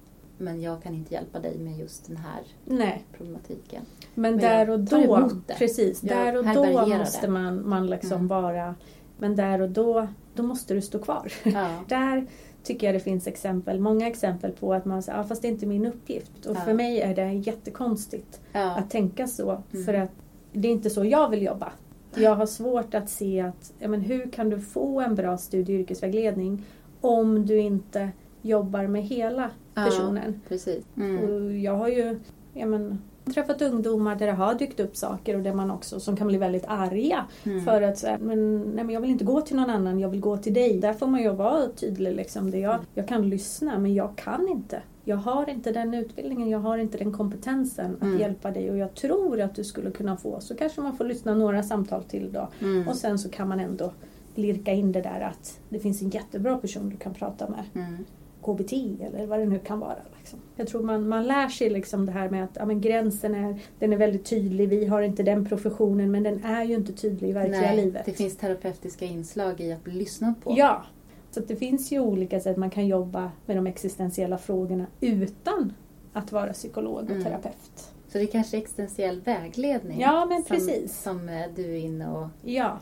Men 0.41 0.61
jag 0.61 0.83
kan 0.83 0.93
inte 0.95 1.13
hjälpa 1.13 1.39
dig 1.39 1.57
med 1.57 1.77
just 1.79 2.07
den 2.07 2.17
här 2.17 2.41
nej. 2.65 3.03
problematiken. 3.17 3.81
Men, 4.15 4.31
Men 4.31 4.41
där 4.41 4.69
och 4.69 4.79
då, 4.79 5.29
precis, 5.57 6.03
Jag 6.03 6.17
där 6.17 6.37
och 6.37 6.45
då 6.55 6.63
det. 6.85 6.97
måste 6.97 7.27
man, 7.27 7.69
man 7.69 7.87
liksom 7.87 8.11
Mm. 8.11 8.27
vara, 8.27 8.75
men 9.17 9.35
där 9.35 9.61
och 9.61 9.69
då, 9.69 10.07
då 10.33 10.43
måste 10.43 10.73
du 10.73 10.81
stå 10.81 10.99
kvar. 10.99 11.31
Ja. 11.43 11.83
Där 11.87 12.27
tycker 12.63 12.87
jag 12.87 12.95
det 12.95 12.99
finns 12.99 13.27
exempel, 13.27 13.79
många 13.79 14.07
exempel 14.07 14.51
på 14.51 14.73
att 14.73 14.85
man 14.85 15.03
säger, 15.03 15.17
ja, 15.17 15.23
fast 15.23 15.41
det 15.41 15.47
är 15.47 15.51
inte 15.51 15.65
min 15.65 15.85
uppgift. 15.85 16.45
Och 16.45 16.55
Ja. 16.55 16.59
för 16.61 16.73
mig 16.73 17.01
är 17.01 17.15
det 17.15 17.31
jättekonstigt 17.33 18.41
Ja. 18.53 18.75
att 18.75 18.89
tänka 18.89 19.27
så. 19.27 19.63
Mm. 19.73 19.85
För 19.85 19.93
att 19.93 20.11
det 20.53 20.67
är 20.67 20.71
inte 20.71 20.89
så 20.89 21.05
jag 21.05 21.29
vill 21.29 21.41
jobba. 21.43 21.71
Jag 22.15 22.35
har 22.35 22.45
svårt 22.45 22.93
att 22.93 23.09
se 23.09 23.41
att, 23.41 23.73
ja, 23.79 23.87
men 23.87 24.01
hur 24.01 24.31
kan 24.31 24.49
du 24.49 24.59
få 24.59 25.01
en 25.01 25.15
bra 25.15 25.37
studie 25.37 25.75
och 25.75 25.79
yrkesvägledning 25.79 26.63
om 27.01 27.45
du 27.45 27.57
inte 27.59 28.09
jobbar 28.41 28.87
med 28.87 29.03
hela 29.03 29.49
personen? 29.75 30.23
Ja, 30.35 30.49
precis. 30.49 30.83
Mm. 30.97 31.17
Och 31.29 31.53
jag 31.53 31.73
har 31.75 31.87
ju 31.87 32.19
ja, 32.53 32.65
men, 32.65 33.01
träffat 33.33 33.61
ungdomar 33.61 34.15
där 34.15 34.27
det 34.27 34.33
har 34.33 34.55
dykt 34.55 34.79
upp 34.79 34.97
saker 34.97 35.35
och 35.35 35.41
där 35.41 35.53
man 35.53 35.71
också 35.71 35.99
som 35.99 36.15
kan 36.15 36.27
bli 36.27 36.37
väldigt 36.37 36.65
arga 36.67 37.25
mm. 37.43 37.65
för 37.65 37.81
att 37.81 37.97
säga, 37.97 38.17
men, 38.21 38.61
nej, 38.61 38.83
men 38.83 38.89
jag 38.89 39.01
vill 39.01 39.09
inte 39.09 39.25
gå 39.25 39.41
till 39.41 39.55
någon 39.55 39.69
annan, 39.69 39.99
jag 39.99 40.09
vill 40.09 40.19
gå 40.19 40.37
till 40.37 40.53
dig. 40.53 40.79
Där 40.79 40.93
får 40.93 41.07
man 41.07 41.21
ju 41.21 41.29
vara 41.29 41.67
tydlig 41.67 42.15
liksom. 42.15 42.51
Det 42.51 42.59
jag, 42.59 42.79
jag 42.93 43.07
kan 43.07 43.29
lyssna 43.29 43.79
men 43.79 43.93
jag 43.93 44.15
kan 44.15 44.47
inte. 44.47 44.81
Jag 45.03 45.17
har 45.17 45.49
inte 45.49 45.71
den 45.71 45.93
utbildningen, 45.93 46.49
jag 46.49 46.59
har 46.59 46.77
inte 46.77 46.97
den 46.97 47.11
kompetensen 47.11 47.95
att 47.95 48.01
mm. 48.01 48.19
hjälpa 48.19 48.51
dig 48.51 48.71
och 48.71 48.77
jag 48.77 48.95
tror 48.95 49.41
att 49.41 49.55
du 49.55 49.63
skulle 49.63 49.91
kunna 49.91 50.17
få. 50.17 50.39
Så 50.39 50.55
kanske 50.55 50.81
man 50.81 50.97
får 50.97 51.05
lyssna 51.05 51.33
några 51.33 51.63
samtal 51.63 52.03
till 52.03 52.31
då. 52.31 52.49
Mm. 52.61 52.87
Och 52.87 52.95
sen 52.95 53.19
så 53.19 53.29
kan 53.29 53.47
man 53.47 53.59
ändå 53.59 53.91
lirka 54.35 54.71
in 54.71 54.91
det 54.91 55.01
där 55.01 55.21
att 55.21 55.59
det 55.69 55.79
finns 55.79 56.01
en 56.01 56.09
jättebra 56.09 56.57
person 56.57 56.89
du 56.89 56.97
kan 56.97 57.13
prata 57.13 57.49
med. 57.49 57.63
Mm. 57.73 58.05
KBT 58.43 58.73
eller 59.01 59.25
vad 59.25 59.39
det 59.39 59.45
nu 59.45 59.59
kan 59.59 59.79
vara. 59.79 59.99
Liksom. 60.17 60.39
Jag 60.55 60.67
tror 60.67 60.83
man, 60.83 61.07
man 61.07 61.27
lär 61.27 61.47
sig 61.47 61.69
liksom 61.69 62.05
det 62.05 62.11
här 62.11 62.29
med 62.29 62.43
att 62.43 62.51
ja, 62.53 62.65
men 62.65 62.81
gränsen 62.81 63.35
är, 63.35 63.59
den 63.79 63.93
är 63.93 63.97
väldigt 63.97 64.25
tydlig. 64.25 64.69
Vi 64.69 64.85
har 64.85 65.01
inte 65.01 65.23
den 65.23 65.45
professionen 65.45 66.11
men 66.11 66.23
den 66.23 66.43
är 66.43 66.63
ju 66.63 66.75
inte 66.75 66.93
tydlig 66.93 67.29
i 67.29 67.33
verkliga 67.33 67.61
Nej, 67.61 67.85
livet. 67.85 68.05
Det 68.05 68.13
finns 68.13 68.37
terapeutiska 68.37 69.05
inslag 69.05 69.61
i 69.61 69.71
att 69.71 69.83
bli 69.83 69.93
lyssnad 69.93 70.33
på. 70.43 70.53
Ja. 70.57 70.83
Så 71.31 71.39
det 71.39 71.55
finns 71.55 71.91
ju 71.91 71.99
olika 71.99 72.39
sätt 72.39 72.57
man 72.57 72.69
kan 72.69 72.87
jobba 72.87 73.31
med 73.45 73.57
de 73.57 73.67
existentiella 73.67 74.37
frågorna 74.37 74.85
utan 75.01 75.73
att 76.13 76.31
vara 76.31 76.53
psykolog 76.53 77.03
och 77.03 77.09
mm. 77.09 77.23
terapeut. 77.23 77.91
Så 78.07 78.17
det 78.17 78.23
är 78.23 78.27
kanske 78.27 78.57
existentiell 78.57 79.21
vägledning 79.21 79.99
ja, 80.01 80.25
men 80.25 80.43
precis. 80.43 81.01
Som, 81.01 81.19
som 81.19 81.45
du 81.55 81.65
är 81.65 81.79
inne 81.79 82.11
och... 82.11 82.27
Ja, 82.41 82.79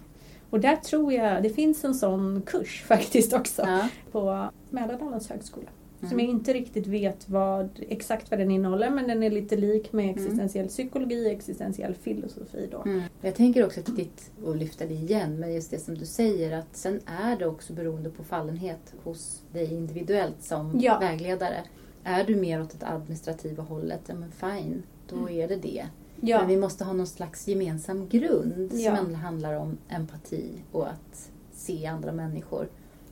och 0.49 0.60
där 0.60 0.75
tror 0.75 1.13
jag, 1.13 1.43
det 1.43 1.49
finns 1.49 1.83
en 1.83 1.95
sån 1.95 2.41
kurs 2.45 2.83
faktiskt 2.88 3.33
också 3.33 3.62
ja. 3.62 3.88
på 4.12 4.49
Mälardalens 4.69 5.29
högskola. 5.29 5.67
Mm. 5.99 6.10
Som 6.10 6.19
jag 6.19 6.29
inte 6.29 6.53
riktigt 6.53 6.88
vet 6.88 7.29
vad, 7.29 7.69
exakt 7.89 8.31
vad 8.31 8.39
den 8.39 8.51
innehåller 8.51 8.89
men 8.89 9.07
den 9.07 9.23
är 9.23 9.29
lite 9.29 9.55
lik 9.55 9.93
med 9.93 10.03
mm. 10.03 10.15
existentiell 10.15 10.63
mm. 10.63 10.69
psykologi 10.69 11.27
och 11.27 11.31
existentiell 11.31 11.95
filosofi. 11.95 12.69
Då. 12.71 12.81
Mm. 12.81 13.01
Jag 13.21 13.36
tänker 13.36 13.65
också 13.65 13.79
att 13.79 13.89
viktigt 13.89 14.31
att 14.47 14.57
lyfta 14.57 14.86
det 14.86 14.93
igen, 14.93 15.39
men 15.39 15.53
just 15.53 15.71
det 15.71 15.79
som 15.79 15.97
du 15.97 16.05
säger 16.05 16.57
att 16.57 16.75
sen 16.75 16.99
är 17.05 17.36
det 17.36 17.45
också 17.45 17.73
beroende 17.73 18.10
på 18.10 18.23
fallenhet 18.23 18.93
hos 19.03 19.41
dig 19.53 19.73
individuellt 19.73 20.43
som 20.43 20.79
ja. 20.79 20.99
vägledare. 20.99 21.63
Är 22.03 22.23
du 22.23 22.36
mer 22.36 22.62
åt 22.62 22.79
det 22.79 22.88
administrativa 22.88 23.63
hållet, 23.63 24.01
ja 24.07 24.15
men 24.15 24.31
fine, 24.31 24.83
då 25.10 25.15
mm. 25.15 25.39
är 25.39 25.47
det 25.47 25.55
det. 25.55 25.86
Ja. 26.21 26.39
Men 26.39 26.47
vi 26.47 26.58
måste 26.58 26.84
ha 26.84 26.93
någon 26.93 27.08
slags 27.08 27.47
gemensam 27.47 28.10
grund 28.10 28.71
ja. 28.73 28.97
som 28.97 29.15
handlar 29.15 29.53
om 29.53 29.77
empati 29.89 30.51
och 30.71 30.88
att 30.88 31.30
se 31.51 31.86
andra 31.86 32.12
människor. 32.12 32.67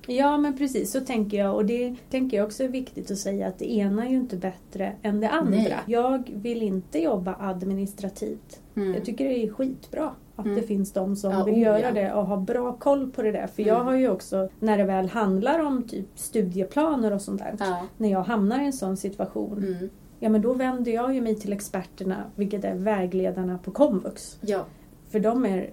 Ja 0.07 0.37
men 0.37 0.57
precis, 0.57 0.91
så 0.91 1.01
tänker 1.01 1.37
jag. 1.37 1.55
Och 1.55 1.65
det 1.65 1.95
tänker 2.09 2.37
jag 2.37 2.45
också 2.45 2.63
är 2.63 2.67
viktigt 2.67 3.11
att 3.11 3.17
säga 3.17 3.47
att 3.47 3.59
det 3.59 3.71
ena 3.71 4.05
är 4.05 4.09
ju 4.09 4.15
inte 4.15 4.37
bättre 4.37 4.93
än 5.01 5.19
det 5.19 5.29
andra. 5.29 5.57
Nej. 5.57 5.77
Jag 5.85 6.31
vill 6.33 6.61
inte 6.61 6.99
jobba 6.99 7.35
administrativt. 7.39 8.61
Mm. 8.75 8.93
Jag 8.93 9.05
tycker 9.05 9.25
det 9.25 9.43
är 9.43 9.53
skitbra 9.53 10.11
att 10.35 10.45
mm. 10.45 10.57
det 10.57 10.67
finns 10.67 10.91
de 10.91 11.15
som 11.15 11.31
ja, 11.31 11.43
vill 11.43 11.55
oh, 11.55 11.61
göra 11.61 11.79
ja. 11.79 11.91
det 11.91 12.13
och 12.13 12.25
ha 12.25 12.37
bra 12.37 12.73
koll 12.73 13.11
på 13.11 13.21
det 13.21 13.31
där. 13.31 13.47
För 13.47 13.61
mm. 13.61 13.75
jag 13.75 13.83
har 13.83 13.93
ju 13.93 14.09
också, 14.09 14.49
när 14.59 14.77
det 14.77 14.83
väl 14.83 15.09
handlar 15.09 15.59
om 15.59 15.83
typ 15.83 16.07
studieplaner 16.15 17.11
och 17.11 17.21
sånt 17.21 17.39
där. 17.39 17.55
Ja. 17.59 17.87
När 17.97 18.11
jag 18.11 18.23
hamnar 18.23 18.61
i 18.61 18.65
en 18.65 18.73
sån 18.73 18.97
situation 18.97 19.57
mm 19.57 19.89
ja 20.25 20.29
men 20.29 20.41
då 20.41 20.53
vänder 20.53 20.91
jag 20.91 21.15
ju 21.15 21.21
mig 21.21 21.35
till 21.35 21.53
experterna, 21.53 22.23
vilket 22.35 22.63
är 22.63 22.75
vägledarna 22.75 23.57
på 23.57 23.71
komvux. 23.71 24.37
Ja. 24.41 24.65
För 25.09 25.19
de 25.19 25.45
är 25.45 25.69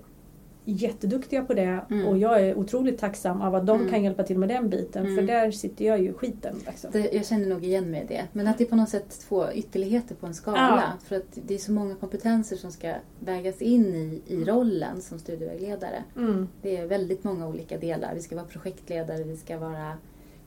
jätteduktiga 0.64 1.44
på 1.44 1.54
det 1.54 1.80
mm. 1.90 2.06
och 2.06 2.18
jag 2.18 2.40
är 2.40 2.58
otroligt 2.58 2.98
tacksam 2.98 3.40
av 3.42 3.54
att 3.54 3.66
de 3.66 3.80
mm. 3.80 3.90
kan 3.90 4.04
hjälpa 4.04 4.22
till 4.22 4.38
med 4.38 4.48
den 4.48 4.70
biten 4.70 5.04
mm. 5.06 5.16
för 5.16 5.22
där 5.22 5.50
sitter 5.50 5.84
jag 5.84 6.02
ju 6.02 6.08
i 6.08 6.12
skiten. 6.12 6.56
Liksom. 6.66 6.90
Det, 6.92 7.12
jag 7.12 7.26
känner 7.26 7.46
nog 7.46 7.64
igen 7.64 7.90
mig 7.90 8.02
i 8.02 8.06
det. 8.06 8.24
Men 8.32 8.46
att 8.46 8.58
det 8.58 8.64
är 8.64 8.68
på 8.68 8.76
något 8.76 8.88
sätt 8.88 9.20
två 9.28 9.52
ytterligheter 9.52 10.14
på 10.14 10.26
en 10.26 10.34
skala. 10.34 10.82
Ja. 10.86 11.06
För 11.06 11.16
att 11.16 11.38
det 11.46 11.54
är 11.54 11.58
så 11.58 11.72
många 11.72 11.94
kompetenser 11.94 12.56
som 12.56 12.72
ska 12.72 12.94
vägas 13.18 13.62
in 13.62 13.94
i, 13.94 14.22
i 14.26 14.44
rollen 14.44 15.02
som 15.02 15.18
studievägledare. 15.18 16.04
Mm. 16.16 16.48
Det 16.62 16.76
är 16.76 16.86
väldigt 16.86 17.24
många 17.24 17.48
olika 17.48 17.78
delar. 17.78 18.14
Vi 18.14 18.20
ska 18.20 18.36
vara 18.36 18.46
projektledare, 18.46 19.24
vi 19.24 19.36
ska 19.36 19.58
vara 19.58 19.92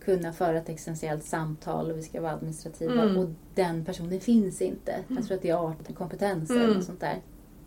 kunna 0.06 0.34
föra 0.34 0.58
ett 0.58 0.70
existentiellt 0.70 1.24
samtal 1.24 1.92
och 1.92 1.98
vi 1.98 2.02
ska 2.02 2.22
vara 2.22 2.32
administrativa 2.32 3.02
mm. 3.02 3.18
och 3.18 3.30
den 3.56 3.86
personen 3.86 4.20
finns 4.20 4.62
inte. 4.62 4.92
Jag 4.92 5.12
mm. 5.12 5.24
tror 5.24 5.36
att 5.36 5.42
det 5.42 5.50
är 5.50 5.56
18 5.56 5.96
kompetenser 5.96 6.64
mm. 6.64 6.78
och 6.78 6.84
sånt 6.84 7.00
där 7.00 7.22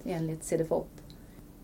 enligt 0.05 0.45
CDFOP. 0.45 0.89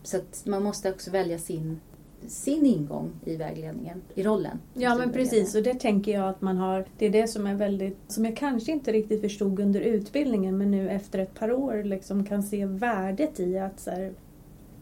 Så 0.02 0.16
att 0.16 0.42
man 0.46 0.62
måste 0.62 0.90
också 0.90 1.10
välja 1.10 1.38
sin, 1.38 1.80
sin 2.26 2.66
ingång 2.66 3.10
i 3.24 3.36
vägledningen, 3.36 4.02
i 4.14 4.22
rollen. 4.22 4.58
Ja 4.74 4.94
men 4.94 5.12
precis 5.12 5.54
och 5.54 5.62
det 5.62 5.74
tänker 5.74 6.12
jag 6.12 6.28
att 6.28 6.40
man 6.40 6.56
har, 6.56 6.84
det 6.98 7.06
är 7.06 7.10
det 7.10 7.28
som 7.28 7.46
är 7.46 7.54
väldigt, 7.54 7.98
som 8.08 8.24
jag 8.24 8.36
kanske 8.36 8.72
inte 8.72 8.92
riktigt 8.92 9.20
förstod 9.20 9.60
under 9.60 9.80
utbildningen 9.80 10.58
men 10.58 10.70
nu 10.70 10.90
efter 10.90 11.18
ett 11.18 11.34
par 11.34 11.52
år 11.52 11.84
liksom 11.84 12.24
kan 12.24 12.42
se 12.42 12.66
värdet 12.66 13.40
i 13.40 13.58
att 13.58 13.80
så 13.80 13.90
här, 13.90 14.12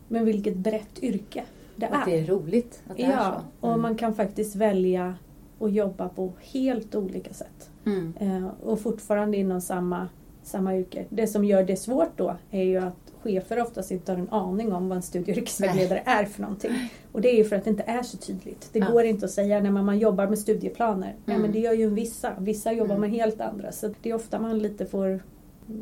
men 0.08 0.24
vilket 0.24 0.56
brett 0.56 1.02
yrke 1.02 1.44
det 1.76 1.86
är. 1.86 1.92
Att 1.92 2.04
det 2.04 2.18
är 2.18 2.26
roligt 2.26 2.82
att 2.88 2.96
det 2.96 3.02
ja, 3.02 3.08
är 3.08 3.30
så. 3.30 3.30
Mm. 3.30 3.44
och 3.60 3.80
man 3.80 3.96
kan 3.96 4.14
faktiskt 4.14 4.56
välja 4.56 5.14
och 5.62 5.70
jobba 5.70 6.08
på 6.08 6.32
helt 6.40 6.94
olika 6.94 7.34
sätt. 7.34 7.70
Mm. 7.86 8.14
Eh, 8.20 8.48
och 8.62 8.80
fortfarande 8.80 9.36
inom 9.36 9.60
samma, 9.60 10.08
samma 10.42 10.76
yrke. 10.76 11.04
Det 11.08 11.26
som 11.26 11.44
gör 11.44 11.64
det 11.64 11.76
svårt 11.76 12.18
då 12.18 12.36
är 12.50 12.62
ju 12.62 12.76
att 12.76 13.12
chefer 13.22 13.60
oftast 13.60 13.90
inte 13.90 14.12
har 14.12 14.18
en 14.18 14.28
aning 14.28 14.72
om 14.72 14.88
vad 14.88 14.96
en 14.96 15.02
studie 15.02 15.32
och 15.32 15.38
yrkesvägledare 15.38 16.02
är 16.04 16.24
för 16.24 16.42
någonting. 16.42 16.72
Och 17.12 17.20
det 17.20 17.28
är 17.28 17.36
ju 17.36 17.44
för 17.44 17.56
att 17.56 17.64
det 17.64 17.70
inte 17.70 17.82
är 17.82 18.02
så 18.02 18.16
tydligt. 18.16 18.68
Det 18.72 18.78
ja. 18.78 18.90
går 18.90 19.04
inte 19.04 19.24
att 19.24 19.30
säga 19.30 19.60
när 19.60 19.70
man, 19.70 19.84
man 19.84 19.98
jobbar 19.98 20.26
med 20.26 20.38
studieplaner. 20.38 21.08
Mm. 21.08 21.20
Ja, 21.24 21.32
men 21.32 21.40
mm. 21.40 21.52
det 21.52 21.58
gör 21.58 21.72
ju 21.72 21.90
vissa. 21.90 22.32
Vissa 22.38 22.72
jobbar 22.72 22.94
mm. 22.94 23.00
med 23.00 23.10
helt 23.10 23.40
andra. 23.40 23.72
Så 23.72 23.94
det 24.02 24.10
är 24.10 24.14
ofta 24.14 24.40
man 24.40 24.58
lite 24.58 24.86
får, 24.86 25.22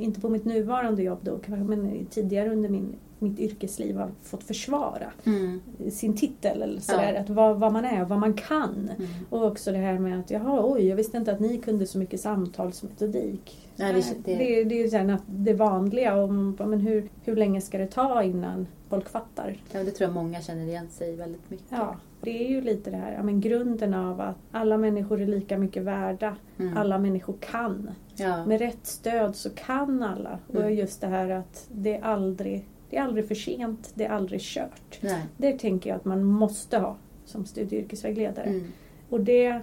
inte 0.01 0.21
på 0.21 0.29
mitt 0.29 0.45
nuvarande 0.45 1.03
jobb 1.03 1.19
då, 1.23 1.39
men 1.47 2.07
tidigare 2.11 2.51
under 2.51 2.69
min 2.69 2.95
mitt 3.21 3.39
yrkesliv 3.39 3.97
har 3.97 4.11
fått 4.23 4.45
försvara 4.45 5.13
mm. 5.25 5.61
sin 5.91 6.17
titel 6.17 6.63
eller 6.63 6.81
sådär, 6.81 7.13
ja. 7.15 7.21
att 7.21 7.31
vad, 7.31 7.61
vad, 7.61 7.73
man 7.73 7.85
är 7.85 8.03
och 8.03 8.09
vad 8.09 8.19
man 8.19 8.35
kan. 8.35 8.91
Mm. 8.99 9.11
Och 9.31 9.45
också 9.45 9.73
det 9.73 9.79
här 9.79 9.99
med 9.99 10.21
att 10.21 10.31
jaha, 10.31 10.61
oj, 10.65 10.87
jag 10.87 10.97
visste 10.97 11.17
inte 11.17 11.33
att 11.33 11.41
ni 11.41 11.59
kunde 11.59 11.87
så 11.87 11.99
mycket 11.99 12.21
samtalsmetodik. 12.21 13.71
Nej, 13.77 13.93
det, 13.93 14.01
det, 14.01 14.15
det, 14.25 14.37
det 14.37 14.75
är 14.75 14.83
ju 14.83 14.89
det, 14.89 15.19
det 15.27 15.55
vanliga 15.55 16.23
om 16.23 16.57
men 16.59 16.81
hur, 16.81 17.09
hur 17.25 17.37
länge 17.37 17.61
ska 17.61 17.79
det 17.79 17.87
ta 17.87 18.23
innan 18.23 18.67
folk 18.89 19.09
fattar? 19.09 19.57
Ja, 19.73 19.85
det 19.85 19.91
tror 19.91 20.09
jag 20.09 20.15
många 20.15 20.41
känner 20.41 20.65
igen 20.65 20.89
sig 20.91 21.17
väldigt 21.17 21.51
mycket. 21.51 21.67
Ja, 21.71 21.97
det 22.21 22.45
är 22.45 22.49
ju 22.49 22.61
lite 22.61 22.91
det 22.91 22.97
här, 22.97 23.13
ja, 23.13 23.23
men 23.23 23.41
grunden 23.41 23.95
av 23.95 24.21
att 24.21 24.37
alla 24.51 24.79
människor 24.79 25.21
är 25.21 25.27
lika 25.27 25.59
mycket 25.59 25.83
värda. 25.83 26.37
Mm. 26.59 26.77
Alla 26.77 26.99
människor 26.99 27.35
kan. 27.41 27.91
Ja. 28.15 28.47
Med 28.47 28.59
rätt 28.59 28.87
stöd 28.87 29.37
så 29.37 29.51
kan 29.51 30.03
alla. 30.03 30.39
Mm. 30.53 30.65
Och 30.65 30.73
just 30.73 31.01
det 31.01 31.07
här 31.07 31.31
att 31.31 31.67
det 31.69 31.97
är 31.97 32.03
aldrig 32.03 32.67
det 32.91 32.97
är 32.97 33.03
aldrig 33.03 33.29
för 33.29 33.35
sent, 33.35 33.93
det 33.95 34.05
är 34.05 34.11
aldrig 34.11 34.41
kört. 34.41 34.99
Nej. 35.01 35.23
Det 35.37 35.59
tänker 35.59 35.91
jag 35.91 35.97
att 35.97 36.05
man 36.05 36.25
måste 36.25 36.79
ha 36.79 36.97
som 37.25 37.47
studie 37.47 37.77
och 37.77 37.83
yrkesvägledare. 37.83 38.47
Mm. 38.47 38.73
Och 39.09 39.21
det 39.21 39.61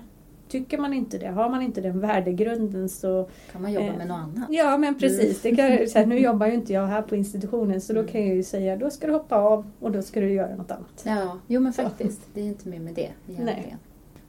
Tycker 0.50 0.78
man 0.78 0.94
inte 0.94 1.18
det, 1.18 1.28
har 1.28 1.50
man 1.50 1.62
inte 1.62 1.82
den 1.82 2.00
värdegrunden 2.00 2.90
så... 2.90 3.30
Kan 3.52 3.62
man 3.62 3.74
jobba 3.74 3.88
eh, 3.88 3.98
med 3.98 4.08
något 4.08 4.18
annat? 4.18 4.50
Ja 4.50 4.78
men 4.78 5.00
precis. 5.00 5.46
Mm. 5.46 5.58
Kan, 5.58 5.90
så 5.90 6.00
här, 6.00 6.06
nu 6.06 6.20
jobbar 6.20 6.48
ju 6.48 6.54
inte 6.54 6.74
jag 6.74 6.88
här 6.88 7.02
på 7.02 7.16
institutionen 7.16 7.82
så 7.82 7.94
då 7.94 8.00
mm. 8.00 8.12
kan 8.12 8.28
jag 8.28 8.36
ju 8.36 8.44
säga 8.44 8.76
då 8.76 8.90
ska 8.90 9.08
du 9.08 9.14
hoppa 9.14 9.36
av 9.36 9.72
och 9.80 9.92
då 9.92 10.02
ska 10.02 10.20
du 10.20 10.34
göra 10.34 10.56
något 10.56 10.72
annat. 10.72 11.04
Ja, 11.06 11.40
jo 11.48 11.62
men 11.62 11.74
faktiskt. 11.74 12.22
Så. 12.22 12.30
Det 12.34 12.42
är 12.42 12.46
inte 12.46 12.70
mer 12.70 12.80
med 12.80 12.94
det 12.94 13.02
egentligen. 13.28 13.46
Nej. 13.46 13.78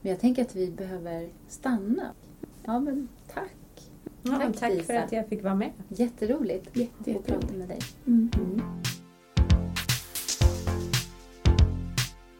Men 0.00 0.10
jag 0.10 0.20
tänker 0.20 0.42
att 0.42 0.56
vi 0.56 0.70
behöver 0.70 1.28
stanna. 1.48 2.06
Ja 2.64 2.80
men. 2.80 3.08
Ja, 4.22 4.38
tack, 4.38 4.56
tack 4.60 4.82
för 4.82 4.94
att 4.94 5.12
jag 5.12 5.28
fick 5.28 5.42
vara 5.42 5.54
med. 5.54 5.70
Jätteroligt 5.88 6.76
Jätte, 6.76 7.10
att 7.10 7.26
prata 7.26 7.54
med 7.54 7.68
dig. 7.68 7.78
Mm. 8.06 8.30
Mm. 8.34 8.62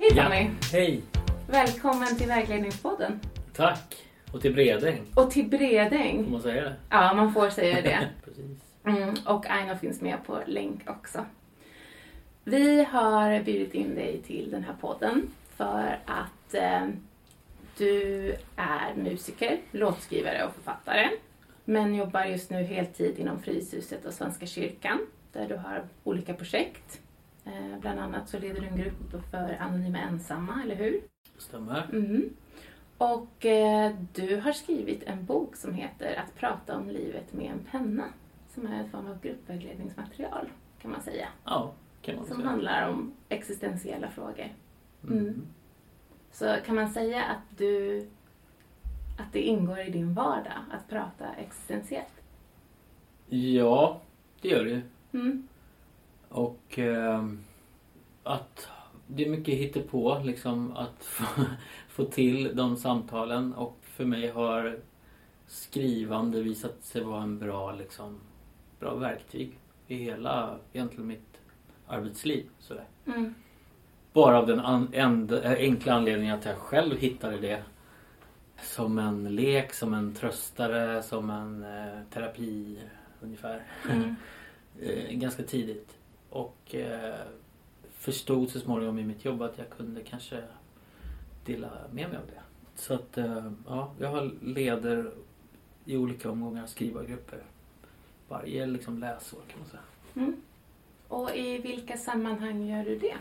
Hej 0.01 0.15
Fanny! 0.15 0.43
Ja, 0.43 0.51
hej! 0.73 1.03
Välkommen 1.51 2.17
till 2.17 2.29
Vägledningspodden. 2.29 3.21
Tack! 3.53 3.97
Och 4.33 4.41
till 4.41 4.55
Bredäng. 4.55 5.01
Och 5.15 5.31
till 5.31 5.49
Bredäng. 5.49 6.25
Får 6.25 6.33
man 6.33 6.43
säga 6.43 6.65
det? 6.65 6.75
Ja, 6.91 7.15
man 7.15 7.33
får 7.33 7.51
säga 7.51 7.83
det. 7.83 8.09
Precis. 8.25 8.59
Mm, 8.85 9.15
och 9.27 9.51
Aina 9.51 9.79
finns 9.79 10.01
med 10.01 10.25
på 10.27 10.41
länk 10.47 10.91
också. 10.91 11.25
Vi 12.45 12.85
har 12.85 13.41
bjudit 13.43 13.75
in 13.75 13.95
dig 13.95 14.23
till 14.27 14.51
den 14.51 14.65
här 14.65 14.75
podden 14.81 15.31
för 15.57 15.99
att 16.07 16.55
eh, 16.55 16.87
du 17.79 18.35
är 18.57 18.95
musiker, 18.97 19.59
låtskrivare 19.71 20.45
och 20.45 20.55
författare. 20.55 21.09
Men 21.69 21.95
jobbar 21.95 22.25
just 22.25 22.51
nu 22.51 22.63
heltid 22.63 23.19
inom 23.19 23.43
Fryshuset 23.43 24.05
och 24.05 24.13
Svenska 24.13 24.47
kyrkan 24.47 24.99
där 25.33 25.49
du 25.49 25.57
har 25.57 25.85
olika 26.05 26.35
projekt. 26.35 27.01
Eh, 27.45 27.79
bland 27.81 28.01
annat 28.01 28.29
så 28.29 28.39
leder 28.39 28.61
du 28.61 28.67
en 28.67 28.77
grupp 28.77 29.25
för 29.31 29.57
anonyma 29.61 29.99
ensamma, 29.99 30.63
eller 30.65 30.75
hur? 30.75 31.01
Stämmer. 31.39 31.89
Mm. 31.93 32.31
Och 32.99 33.47
eh, 33.47 33.95
du 34.15 34.37
har 34.37 34.53
skrivit 34.53 35.03
en 35.03 35.25
bok 35.25 35.57
som 35.57 35.75
heter 35.75 36.17
Att 36.17 36.35
prata 36.35 36.77
om 36.77 36.91
livet 36.91 37.33
med 37.33 37.51
en 37.51 37.65
penna 37.71 38.05
som 38.55 38.67
är 38.67 38.79
en 38.79 38.91
form 38.91 39.07
av 39.07 39.21
gruppvägledningsmaterial 39.21 40.49
kan 40.83 40.91
man 40.91 41.03
säga. 41.03 41.29
Ja, 41.45 41.73
kan 42.03 42.17
man 42.17 42.27
som 42.27 42.37
säga. 42.37 42.49
handlar 42.49 42.89
om 42.89 43.13
existentiella 43.29 44.11
frågor. 44.11 44.49
Mm. 45.05 45.19
Mm. 45.19 45.47
Så 46.31 46.57
kan 46.67 46.75
man 46.75 46.91
säga 46.91 47.25
att 47.25 47.59
du 47.59 48.07
att 49.19 49.33
det 49.33 49.43
ingår 49.43 49.79
i 49.81 49.91
din 49.91 50.15
vardag 50.15 50.63
att 50.71 50.89
prata 50.89 51.35
existentiellt? 51.35 52.13
Ja, 53.29 54.01
det 54.41 54.49
gör 54.49 54.65
det. 54.65 54.83
Mm. 55.19 55.49
Och 56.29 56.79
ehm, 56.79 57.45
att 58.23 58.69
det 59.07 59.25
är 59.27 59.31
mycket 59.31 59.55
hittepå 59.55 60.19
liksom 60.25 60.77
att 60.77 61.05
få, 61.05 61.45
få 61.89 62.05
till 62.05 62.57
de 62.57 62.77
samtalen 62.77 63.55
och 63.55 63.77
för 63.83 64.05
mig 64.05 64.29
har 64.31 64.79
skrivande 65.47 66.43
visat 66.43 66.85
sig 66.85 67.05
vara 67.05 67.23
en 67.23 67.39
bra, 67.39 67.73
liksom, 67.73 68.21
bra 68.81 68.95
verktyg 68.95 69.59
i 69.87 69.95
hela 69.97 70.57
egentligen 70.73 71.07
mitt 71.07 71.41
arbetsliv. 71.87 72.47
Sådär. 72.59 72.85
Mm. 73.07 73.35
Bara 74.13 74.39
av 74.39 74.47
den 74.47 74.61
an- 74.61 75.29
eh, 75.43 75.53
enkla 75.53 75.93
anledningen 75.95 76.39
att 76.39 76.45
jag 76.45 76.57
själv 76.57 76.97
hittade 76.99 77.39
det 77.39 77.63
som 78.63 78.99
en 78.99 79.35
lek, 79.35 79.73
som 79.73 79.95
en 79.95 80.15
tröstare, 80.15 81.03
som 81.03 81.31
en 81.31 81.63
eh, 81.65 82.03
terapi 82.11 82.79
ungefär. 83.21 83.63
Mm. 83.91 84.15
eh, 84.81 85.13
ganska 85.13 85.43
tidigt. 85.43 85.97
Och 86.31 86.75
eh, 86.75 87.15
förstod 87.93 88.51
så 88.51 88.61
småningom 88.61 88.99
i 88.99 89.05
mitt 89.05 89.25
jobb 89.25 89.43
att 89.43 89.59
jag 89.59 89.71
kunde 89.71 90.03
kanske 90.03 90.43
dela 91.45 91.71
med 91.91 92.09
mig 92.09 92.19
av 92.19 92.27
det. 92.27 92.41
Så 92.75 92.95
att 92.95 93.19
eh, 93.19 93.53
ja, 93.69 93.93
jag 93.99 94.09
har 94.09 94.31
leder 94.43 95.11
i 95.85 95.97
olika 95.97 96.31
omgångar 96.31 96.67
skrivargrupper. 96.67 97.43
Varje 98.29 98.67
liksom 98.67 98.99
läsår 98.99 99.41
kan 99.49 99.59
man 99.59 99.69
säga. 99.69 99.83
Mm. 100.15 100.37
Och 101.09 101.37
i 101.37 101.59
vilka 101.59 101.97
sammanhang 101.97 102.69
gör 102.69 102.85
du 102.85 102.99
det? 102.99 103.17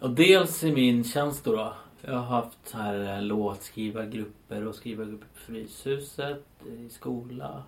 Och 0.00 0.10
dels 0.10 0.64
i 0.64 0.72
min 0.72 1.04
tjänst 1.04 1.44
då. 1.44 1.52
då 1.52 1.74
jag 2.04 2.12
har 2.14 2.42
haft 2.42 2.68
så 2.68 2.76
här 2.78 3.16
eh, 3.16 3.22
låtskrivargrupper 3.22 4.66
och 4.66 4.74
skrivargrupper 4.74 5.26
på 5.26 5.38
Fryshuset, 5.38 6.44
i 6.66 6.88
skola 6.88 7.62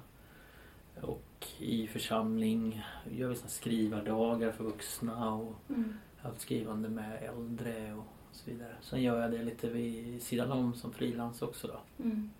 och 1.01 1.47
i 1.59 1.87
församling. 1.87 2.83
Gör 3.11 3.29
vi 3.29 3.35
såna 3.37 3.49
skrivardagar 3.49 4.53
för 4.53 4.65
vuxna 4.65 5.35
och 5.35 5.55
Mm. 5.69 5.95
haft 6.23 6.41
skrivande 6.41 6.89
med 6.89 7.23
äldre 7.23 7.95
och 7.95 8.05
så 8.33 8.51
vidare. 8.51 8.75
Sen 8.83 9.03
gör 9.03 9.21
jag 9.21 9.31
det 9.31 9.43
lite 9.43 9.69
vid 9.71 10.23
sidan 10.23 10.53
om 10.53 10.75
som 10.75 10.93
frilans 10.93 11.43
också 11.43 11.67
då. 11.67 12.05
Mm. 12.05 12.31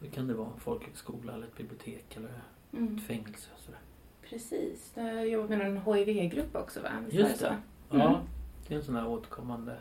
Då 0.00 0.06
kan 0.10 0.26
det 0.26 0.34
vara 0.34 0.48
en 0.54 0.60
folkhögskola 0.60 1.32
eller 1.34 1.46
ett 1.46 1.56
bibliotek 1.56 2.16
eller 2.16 2.30
Mm. 2.72 2.96
ett 2.96 3.02
fängelse 3.02 3.50
och 3.54 3.60
sådär. 3.60 3.80
Precis. 4.22 4.92
Du 4.94 5.00
har 5.00 5.10
jobbat 5.20 5.50
med 5.50 5.60
en 5.60 5.76
HIV-grupp 5.94 6.56
också 6.56 6.80
va? 6.82 6.88
Visst 7.04 7.14
Just 7.18 7.36
så? 7.36 7.44
det. 7.44 7.50
Mm. 7.90 8.06
Ja, 8.06 8.20
det 8.68 8.74
är 8.74 8.78
en 8.78 8.84
sån 8.84 8.96
här 8.96 9.08
återkommande 9.08 9.76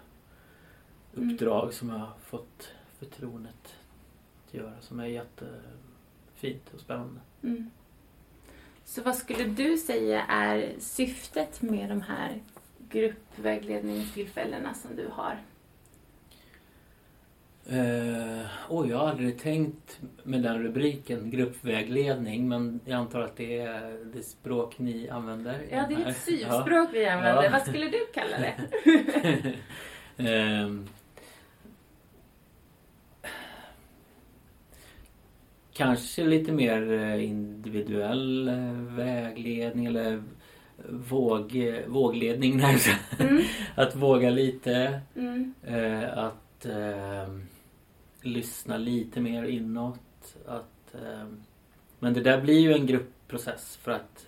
uppdrag 1.13 1.73
som 1.73 1.89
jag 1.89 1.97
har 1.97 2.13
fått 2.25 2.71
förtroendet 2.99 3.75
att 4.47 4.53
göra 4.53 4.73
som 4.81 4.99
är 4.99 5.05
jättefint 5.05 6.73
och 6.73 6.79
spännande. 6.79 7.19
Mm. 7.43 7.69
Så 8.85 9.01
vad 9.01 9.15
skulle 9.15 9.43
du 9.43 9.77
säga 9.77 10.25
är 10.25 10.73
syftet 10.79 11.61
med 11.61 11.89
de 11.89 12.01
här 12.01 12.41
gruppvägledningstillfällena 12.89 14.73
som 14.73 14.95
du 14.95 15.07
har? 15.11 15.39
Eh, 17.69 18.45
oj, 18.69 18.89
jag 18.89 18.97
har 18.97 19.07
aldrig 19.07 19.39
tänkt 19.39 19.99
med 20.23 20.41
den 20.41 20.63
rubriken, 20.63 21.29
gruppvägledning, 21.29 22.49
men 22.49 22.79
jag 22.85 22.97
antar 22.97 23.21
att 23.21 23.37
det 23.37 23.59
är 23.59 24.05
det 24.13 24.23
språk 24.23 24.79
ni 24.79 25.09
använder. 25.09 25.65
Ja, 25.71 25.85
det 25.89 25.95
är 25.95 26.09
ett 26.09 26.17
syvspråk 26.17 26.89
vi 26.93 27.05
använder. 27.05 27.43
Ja. 27.43 27.49
Vad 27.51 27.61
skulle 27.67 27.89
du 27.89 28.05
kalla 28.13 28.37
det? 28.37 28.55
Ehm, 30.17 30.87
kanske 35.73 36.23
lite 36.23 36.51
mer 36.51 36.91
eh, 36.91 37.23
individuell 37.29 38.47
eh, 38.47 38.71
vägledning 38.95 39.85
eller 39.85 40.23
våg, 40.89 41.73
vågledning. 41.87 42.57
Nej, 42.61 42.77
Mm. 43.19 43.43
att 43.75 43.95
våga 43.95 44.29
lite. 44.29 45.01
Mm. 45.15 45.53
Eh, 45.63 46.17
att 46.17 46.65
eh, 46.65 47.35
lyssna 48.21 48.77
lite 48.77 49.19
mer 49.19 49.43
inåt. 49.43 50.35
Att, 50.47 50.95
eh, 50.95 51.25
men 51.99 52.13
det 52.13 52.21
där 52.21 52.41
blir 52.41 52.59
ju 52.59 52.73
en 52.73 52.85
gruppprocess 52.85 53.77
för 53.77 53.91
att 53.91 54.27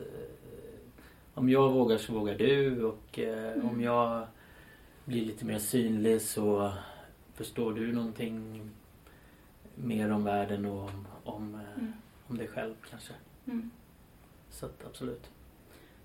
om 1.34 1.50
jag 1.50 1.72
vågar 1.72 1.98
så 1.98 2.14
vågar 2.14 2.36
du 2.36 2.84
och 2.84 3.20
eh, 3.20 3.54
Mm. 3.54 3.70
om 3.70 3.82
jag 3.82 4.28
blir 5.06 5.26
lite 5.26 5.46
mer 5.46 5.60
synlig 5.60 6.22
så 6.22 6.74
förstår 7.36 7.74
du 7.74 7.94
någonting 7.94 8.62
mer 9.76 10.12
om 10.12 10.24
världen 10.24 10.66
och 10.66 10.80
om, 10.80 11.08
om, 11.24 11.56
eh, 11.56 11.62
Mm. 11.82 11.94
om 12.28 12.38
dig 12.38 12.48
själv 12.48 12.74
kanske. 12.90 13.14
Mm. 13.46 13.70
Så 14.50 14.66
att 14.66 14.86
absolut. 14.86 15.30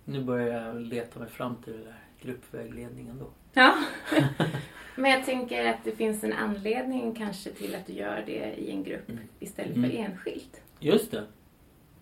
Nu 0.04 0.24
börjar 0.24 0.66
jag 0.66 0.80
leta 0.80 1.20
mig 1.20 1.28
fram 1.28 1.56
till 1.56 1.72
den 1.72 1.84
där 1.84 1.98
gruppvägledningen 2.20 3.18
då. 3.18 3.26
Ja. 3.52 3.74
Men 4.96 5.10
jag 5.10 5.24
tänker 5.24 5.70
att 5.70 5.84
det 5.84 5.92
finns 5.92 6.24
en 6.24 6.32
anledning 6.32 7.14
kanske 7.14 7.50
till 7.52 7.74
att 7.74 7.86
du 7.86 7.92
gör 7.92 8.22
det 8.26 8.54
i 8.60 8.70
en 8.70 8.84
grupp 8.84 9.08
Mm. 9.08 9.22
istället 9.38 9.76
Mm. 9.76 9.90
för 9.90 9.96
enskilt. 9.98 10.60
Just 10.80 11.10
det. 11.10 11.24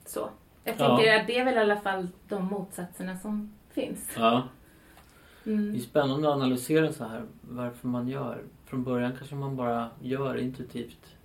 Så. 0.06 0.30
Jag 0.64 0.74
Ja. 0.78 0.96
tänker 0.96 1.20
att 1.20 1.26
det 1.26 1.38
är 1.38 1.44
väl 1.44 1.54
i 1.54 1.58
alla 1.58 1.80
fall 1.80 2.08
de 2.28 2.44
motsatserna 2.44 3.18
som 3.18 3.54
finns. 3.70 4.10
Ja. 4.16 4.48
Det 5.44 5.50
är 5.50 5.54
Mm. 5.54 5.80
spännande 5.80 6.28
att 6.28 6.34
analysera 6.34 6.92
så 6.92 7.04
här 7.04 7.24
varför 7.40 7.88
man 7.88 8.08
gör. 8.08 8.42
Från 8.64 8.84
början 8.84 9.12
kanske 9.18 9.34
man 9.36 9.56
bara 9.56 9.90
gör 10.00 10.36
intuitivt. 10.36 11.15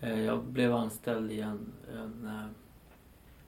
Eh, 0.00 0.20
Jag 0.20 0.42
blev 0.44 0.74
anställd 0.74 1.32
i 1.32 1.40
en, 1.40 1.72
en 1.94 2.26
eh, 2.26 2.46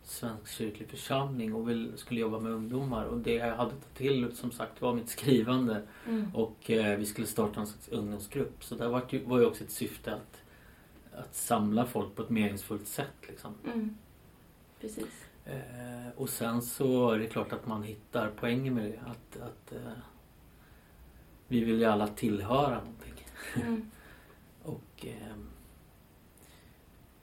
svensk 0.04 0.52
kyrklig 0.52 0.88
församling 0.88 1.54
och 1.54 1.68
vill, 1.68 1.92
skulle 1.96 2.20
jobba 2.20 2.38
med 2.38 2.52
ungdomar 2.52 3.04
och 3.04 3.18
det 3.18 3.34
jag 3.34 3.56
hade 3.56 3.70
tagit 3.70 3.94
till 3.94 4.36
som 4.36 4.50
sagt 4.50 4.80
var 4.80 4.94
mitt 4.94 5.08
skrivande 5.08 5.82
Mm. 6.06 6.34
och 6.34 6.70
eh, 6.70 6.98
vi 6.98 7.06
skulle 7.06 7.26
starta 7.26 7.60
en 7.60 7.66
slags 7.66 7.88
ungdomsgrupp. 7.88 8.64
Så 8.64 8.74
där 8.74 8.88
var, 8.88 9.02
ju, 9.10 9.24
var 9.24 9.38
ju 9.38 9.46
också 9.46 9.64
ett 9.64 9.70
syfte 9.70 10.14
att, 10.14 10.42
att 11.18 11.34
samla 11.34 11.86
folk 11.86 12.14
på 12.14 12.22
ett 12.22 12.30
meningsfullt 12.30 12.86
sätt. 12.88 13.14
Liksom. 13.28 13.54
Mm. 13.64 13.96
Precis. 14.80 15.26
Eh, 15.44 16.08
och 16.16 16.28
sen 16.28 16.62
så 16.62 17.10
är 17.10 17.18
det 17.18 17.26
klart 17.26 17.52
att 17.52 17.66
man 17.66 17.82
hittar 17.82 18.30
poängen 18.36 18.74
med 18.74 18.84
det. 18.84 19.00
Att, 19.10 19.42
att 19.42 19.72
eh, 19.72 19.92
vi 21.48 21.64
vill 21.64 21.78
ju 21.78 21.84
alla 21.84 22.06
tillhöra 22.08 22.78
någonting. 22.78 23.26
Mm. 23.54 23.90
Och, 24.62 25.06
eh, 25.06 25.36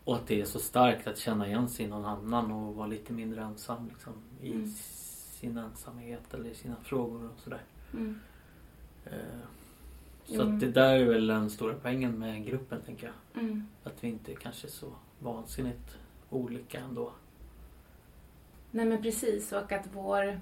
och 0.10 0.16
att 0.16 0.28
det 0.28 0.42
är 0.42 0.46
så 0.46 0.60
starkt 0.60 1.08
att 1.08 1.18
känna 1.18 1.48
igen 1.48 1.70
sig 1.70 1.86
i 1.86 1.90
någon 1.90 2.06
annan 2.06 2.52
och 2.52 2.76
vara 2.76 2.88
lite 2.88 3.14
mindre 3.14 3.42
ensam 3.42 3.88
liksom, 3.90 4.14
i 4.42 4.52
Mm. 4.52 4.68
sin 5.32 5.58
ensamhet 5.58 6.34
eller 6.34 6.50
i 6.50 6.56
sina 6.56 6.76
frågor 6.84 7.30
och 7.34 7.40
sådär. 7.40 7.62
Mm. 7.94 8.20
Eh, 9.06 9.12
så 10.26 10.42
Mm. 10.42 10.54
att 10.54 10.60
det 10.60 10.72
där 10.72 10.94
är 10.94 11.06
väl 11.06 11.28
den 11.28 11.50
stora 11.50 11.74
poängen 11.82 12.20
med 12.20 12.46
gruppen 12.46 12.82
tänker 12.86 13.06
jag. 13.34 13.44
Mm. 13.44 13.68
Att 13.84 14.04
vi 14.04 14.08
inte 14.08 14.36
kanske 14.36 14.68
är 14.68 14.72
så 14.72 14.92
vansinnigt 15.20 15.98
olika 16.30 16.80
ändå. 16.80 17.12
Nej 18.72 18.86
men 18.86 19.02
precis 19.02 19.52
och 19.52 19.72
att 19.72 19.86
vår, 19.94 20.42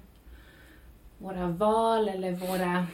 våra 1.18 1.46
val 1.48 2.08
eller 2.08 2.32
våra 2.32 2.86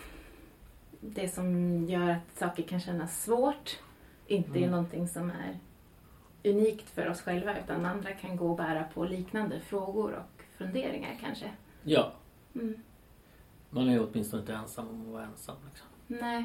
det 1.01 1.29
som 1.29 1.85
gör 1.89 2.11
att 2.11 2.39
saker 2.39 2.63
kan 2.63 2.81
kännas 2.81 3.23
svårt 3.25 3.79
inte 4.27 4.51
är 4.51 4.57
Mm. 4.59 4.71
någonting 4.71 5.09
som 5.09 5.31
är 5.31 5.59
unikt 6.45 6.91
för 6.91 7.09
oss 7.11 7.21
själva 7.23 7.59
utan 7.59 7.85
andra 7.87 8.13
kan 8.13 8.37
gå 8.37 8.51
och 8.51 8.57
bära 8.57 8.85
på 8.95 9.05
liknande 9.05 9.61
frågor 9.61 10.13
och 10.13 10.45
funderingar 10.57 11.19
kanske. 11.21 11.51
Ja, 11.83 12.13
Mm. 12.55 12.75
man 13.71 13.89
är 13.89 14.07
åtminstone 14.11 14.41
inte 14.41 14.55
ensam 14.55 14.89
om 14.89 15.01
att 15.07 15.13
vara 15.13 15.25
ensam. 15.25 15.57
Liksom. 15.71 15.89
Nej, 16.07 16.45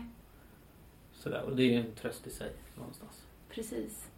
Sådär. 1.13 1.41
Och 1.43 1.55
det 1.55 1.63
är 1.63 1.67
ju 1.67 1.79
en 1.79 1.95
tröst 1.95 2.27
i 2.27 2.29
sig 2.29 2.51
någonstans. 2.77 3.25
precis. 3.49 4.09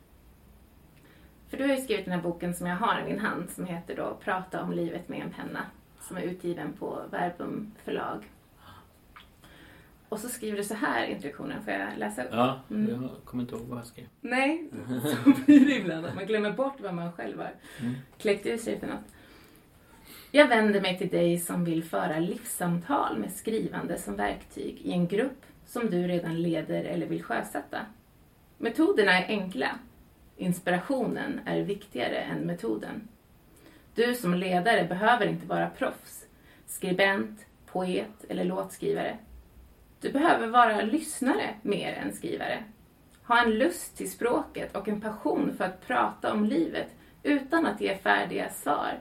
För 1.48 1.58
du 1.58 1.64
har 1.68 1.76
ju 1.76 1.82
skrivit 1.82 2.06
den 2.06 2.14
här 2.14 2.22
boken 2.22 2.56
som 2.56 2.68
jag 2.68 2.76
har 2.76 3.00
i 3.02 3.04
min 3.06 3.20
hand 3.20 3.50
som 3.50 3.66
heter 3.66 3.96
då 3.96 4.18
Prata 4.24 4.64
om 4.64 4.72
livet 4.72 5.10
med 5.10 5.22
en 5.22 5.32
penna 5.34 5.66
som 6.02 6.18
är 6.18 6.22
utgiven 6.22 6.74
på 6.74 7.02
Verbum 7.12 7.72
förlag. 7.84 8.24
Och 10.12 10.20
så 10.20 10.30
skriver 10.30 10.58
du 10.58 10.64
så 10.64 10.74
här 10.74 11.08
i 11.08 11.12
introduktionen, 11.12 11.64
får 11.64 11.74
jag 11.74 11.98
läsa 11.98 12.24
upp? 12.24 12.30
Ja, 12.32 12.60
Mm. 12.72 13.02
jag 13.02 13.10
kommer 13.26 13.44
inte 13.44 13.56
ihåg 13.56 13.66
vad 13.68 13.78
jag 13.80 13.86
skrev. 13.86 14.06
Nej, 14.22 14.70
så 15.24 15.30
blir 15.46 15.66
det 15.66 15.76
ibland 15.76 16.06
att 16.06 16.16
man 16.16 16.26
glömmer 16.26 16.52
bort 16.52 16.76
vad 16.82 16.94
man 16.94 17.12
själv 17.14 17.38
har 17.40 17.52
Mm. 17.82 17.94
kläckt 18.18 18.46
ur 18.46 18.58
sig 18.58 18.80
för 18.80 18.88
något. 18.88 19.06
Jag 20.32 20.48
vänder 20.48 20.82
mig 20.82 20.98
till 20.98 21.10
dig 21.10 21.38
som 21.40 21.64
vill 21.66 21.84
föra 21.84 22.20
livssamtal 22.20 23.18
med 23.18 23.32
skrivande 23.32 23.98
som 23.98 24.16
verktyg 24.16 24.82
i 24.84 24.92
en 24.92 25.08
grupp 25.08 25.46
som 25.66 25.90
du 25.90 26.08
redan 26.08 26.42
leder 26.42 26.84
eller 26.84 27.06
vill 27.08 27.24
sjösätta. 27.24 27.80
Metoderna 28.58 29.12
är 29.12 29.28
enkla. 29.28 29.70
Inspirationen 30.38 31.40
är 31.46 31.62
viktigare 31.62 32.16
än 32.18 32.38
metoden. 32.40 33.08
Du 33.96 34.16
som 34.16 34.34
ledare 34.34 34.84
behöver 34.84 35.26
inte 35.28 35.48
vara 35.48 35.70
proffs, 35.70 36.26
skribent, 36.68 37.46
poet 37.66 38.26
eller 38.30 38.44
låtskrivare. 38.44 39.18
Du 40.02 40.12
behöver 40.12 40.48
vara 40.48 40.82
lyssnare 40.82 41.56
mer 41.62 41.94
än 41.94 42.14
skrivare. 42.14 42.64
Ha 43.24 43.44
en 43.44 43.52
lust 43.52 43.98
till 43.98 44.12
språket 44.12 44.76
och 44.76 44.88
en 44.88 45.02
passion 45.02 45.54
för 45.58 45.66
att 45.66 45.88
prata 45.88 46.34
om 46.34 46.46
livet 46.46 46.88
utan 47.24 47.66
att 47.66 47.82
ge 47.82 47.98
färdiga 47.98 48.50
svar. 48.50 49.00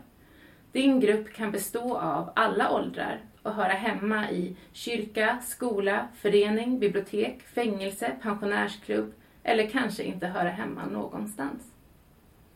Din 0.72 1.01
grupp 1.01 1.32
kan 1.32 1.51
bestå 1.51 1.98
av 1.98 2.30
alla 2.36 2.70
åldrar 2.70 3.20
och 3.42 3.55
höra 3.55 3.72
hemma 3.72 4.30
i 4.30 4.57
kyrka, 4.72 5.40
skola, 5.42 6.09
förening, 6.14 6.78
bibliotek, 6.78 7.42
fängelse, 7.42 8.12
pensionärsklubb 8.22 9.12
eller 9.42 9.70
kanske 9.70 10.03
inte 10.03 10.26
höra 10.26 10.48
hemma 10.48 10.86
någonstans. 10.86 11.62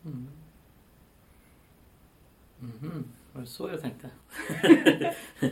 Mm. 0.03 0.27
Mhm. 2.59 3.14
Var 3.35 3.41
det 3.41 3.47
så 3.47 3.69
jag 3.69 3.81
tänkte? 3.81 4.09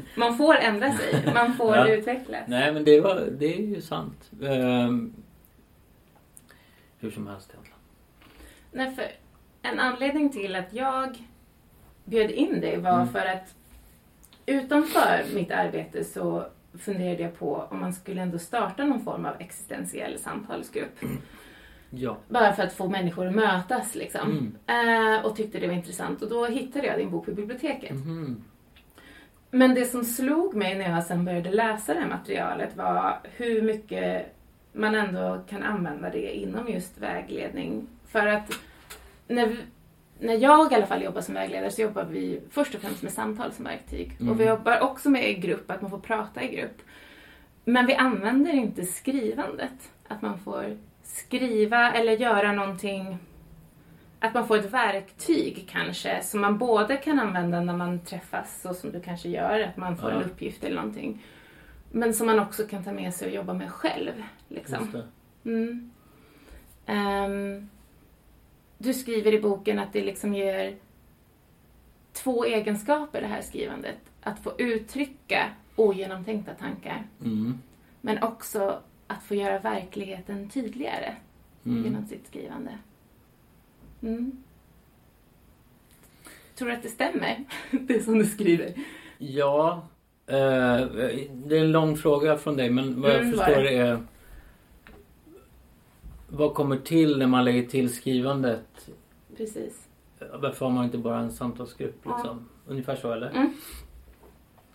Man 0.16 0.38
får 0.38 0.56
ändra 0.56 0.92
sig, 0.98 1.32
man 1.34 1.54
får 1.54 1.76
Ja. 1.76 1.88
utvecklas. 1.88 2.44
Nej, 2.48 2.74
men 2.74 2.84
det, 2.84 3.02
var, 3.02 3.16
det 3.32 3.54
är 3.56 3.62
ju 3.62 3.82
sant. 3.82 4.32
Ehm, 4.44 5.14
hur 7.00 7.12
som 7.12 7.28
helst 7.28 7.50
egentligen. 7.54 7.80
Nej, 8.72 8.96
för 8.96 9.06
en 9.70 9.80
anledning 9.80 10.30
till 10.30 10.56
att 10.56 10.74
jag 10.74 11.18
bjöd 12.06 12.32
in 12.32 12.62
dig 12.62 12.78
var 12.78 12.94
Mm. 12.94 13.08
för 13.10 13.20
att 13.26 13.56
utanför 14.46 15.24
mitt 15.34 15.52
arbete 15.52 16.04
så 16.04 16.46
funderade 16.80 17.24
jag 17.24 17.40
på 17.40 17.68
om 17.72 17.80
man 17.80 17.94
skulle 17.94 18.22
ändå 18.22 18.40
starta 18.40 18.84
någon 18.86 19.04
form 19.04 19.26
av 19.26 19.36
existentiell 19.40 20.20
samtalsgrupp. 20.20 21.00
Ja. 21.96 22.18
Bara 22.30 22.54
för 22.54 22.64
att 22.64 22.74
få 22.74 22.90
människor 22.90 23.28
att 23.28 23.36
mötas 23.36 23.96
liksom. 23.96 24.56
Mm. 24.68 25.16
Eh, 25.18 25.26
och 25.26 25.36
tyckte 25.36 25.60
det 25.60 25.68
var 25.68 25.74
intressant. 25.74 26.22
Och 26.22 26.30
då 26.30 26.46
hittade 26.46 26.88
jag 26.88 26.98
din 26.98 27.12
bok 27.12 27.26
på 27.26 27.32
biblioteket. 27.32 27.92
Mhm. 27.92 28.44
Men 29.52 29.76
det 29.76 29.86
som 29.86 30.04
slog 30.04 30.56
mig 30.56 30.78
när 30.78 30.90
jag 30.90 31.04
sen 31.04 31.26
började 31.26 31.52
läsa 31.52 31.94
det 31.94 32.00
här 32.00 32.10
materialet 32.10 32.78
var 32.78 33.20
hur 33.24 33.62
mycket 33.62 34.36
man 34.72 34.96
ändå 34.96 35.44
kan 35.50 35.64
använda 35.64 36.10
det 36.10 36.38
inom 36.38 36.68
just 36.68 36.98
vägledning. 36.98 37.88
För 38.08 38.28
att 38.28 38.60
när, 39.28 39.48
vi, 39.48 39.58
när 40.20 40.38
jag 40.38 40.72
i 40.72 40.76
alla 40.76 40.86
fall 40.86 41.04
jobbar 41.04 41.22
som 41.22 41.34
vägledare 41.34 41.72
så 41.72 41.82
jobbar 41.82 42.04
vi 42.04 42.42
först 42.50 42.76
och 42.76 42.82
främst 42.82 43.04
med 43.04 43.12
samtal 43.12 43.52
som 43.52 43.66
verktyg. 43.66 44.18
Mm. 44.20 44.32
Och 44.34 44.40
vi 44.40 44.46
jobbar 44.46 44.80
också 44.80 45.10
med 45.10 45.42
grupp, 45.42 45.72
att 45.72 45.82
man 45.82 45.92
får 45.92 46.00
prata 46.00 46.44
i 46.44 46.56
grupp. 46.56 46.82
Men 47.66 47.86
vi 47.86 47.96
använder 47.96 48.54
inte 48.54 48.84
skrivandet. 48.86 49.92
Att 50.08 50.22
man 50.22 50.40
får 50.40 50.78
skriva 51.14 51.94
eller 51.94 52.12
göra 52.18 52.52
någonting 52.52 53.18
att 54.20 54.34
man 54.34 54.48
får 54.48 54.58
ett 54.58 54.72
verktyg 54.74 55.68
kanske 55.70 56.24
som 56.24 56.42
man 56.42 56.58
både 56.58 56.98
kan 56.98 57.20
använda 57.20 57.62
när 57.62 57.78
man 57.78 58.00
träffas 58.00 58.62
så 58.62 58.74
som 58.74 58.92
du 58.92 59.02
kanske 59.02 59.30
gör, 59.30 59.60
att 59.60 59.78
man 59.78 59.98
får 59.98 60.10
Ja. 60.12 60.16
en 60.18 60.24
uppgift 60.24 60.64
eller 60.64 60.76
någonting. 60.76 61.24
Men 61.92 62.14
som 62.14 62.28
man 62.28 62.40
också 62.40 62.64
kan 62.68 62.84
ta 62.84 62.92
med 62.92 63.14
sig 63.14 63.28
och 63.30 63.36
jobba 63.36 63.54
med 63.54 63.72
själv. 63.72 64.12
Liksom. 64.48 65.04
Mm. 65.46 65.92
Ehm, 66.86 67.70
du 68.78 68.94
skriver 68.94 69.34
i 69.34 69.42
boken 69.42 69.80
att 69.80 69.94
det 69.94 70.04
liksom 70.04 70.34
ger 70.34 70.76
två 72.14 72.46
egenskaper 72.46 73.22
det 73.22 73.28
här 73.28 73.42
skrivandet. 73.42 73.98
Att 74.24 74.40
få 74.40 74.54
uttrycka 74.58 75.50
ogenomtänkta 75.76 76.54
tankar 76.54 77.04
Mm. 77.22 77.60
men 78.02 78.24
också 78.24 78.80
att 79.08 79.24
få 79.24 79.36
göra 79.36 79.60
verkligheten 79.60 80.50
tydligare 80.50 81.16
Mm. 81.66 81.84
genom 81.84 82.06
sitt 82.08 82.28
skrivande. 82.28 82.78
Mm. 84.02 84.32
Tror 86.56 86.68
du 86.68 86.74
att 86.76 86.84
det 86.84 86.90
stämmer, 86.90 87.44
det 87.72 88.04
som 88.04 88.20
du 88.20 88.26
skriver? 88.26 88.74
Ja, 89.18 89.88
eh, 90.28 90.36
det 91.32 91.58
är 91.58 91.62
en 91.62 91.72
lång 91.72 91.98
fråga 91.98 92.38
från 92.38 92.58
dig 92.58 92.70
men 92.70 93.02
vad 93.02 93.12
jag 93.12 93.20
Mm, 93.20 93.32
förstår 93.32 93.62
det. 93.62 93.76
är 93.78 94.00
vad 96.30 96.54
kommer 96.54 96.78
till 96.78 97.18
när 97.18 97.28
man 97.28 97.46
lägger 97.46 97.64
till 97.64 97.94
skrivandet? 97.94 98.90
Precis. 99.38 99.88
Varför 100.34 100.66
har 100.66 100.74
man 100.74 100.86
inte 100.86 100.98
bara 100.98 101.20
en 101.20 101.32
samtalsgrupp 101.32 101.96
Ja. 102.04 102.16
liksom? 102.18 102.50
Ungefär 102.68 102.96
så 102.96 103.12
eller? 103.14 103.30
Mm. 103.30 103.54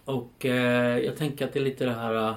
Och 0.05 0.45
eh, 0.47 0.99
jag 0.99 1.17
tänker 1.17 1.45
att 1.47 1.53
det 1.53 1.59
är 1.59 1.65
lite 1.65 1.85
det 1.85 1.93
här 1.95 2.15
eh, 2.29 2.35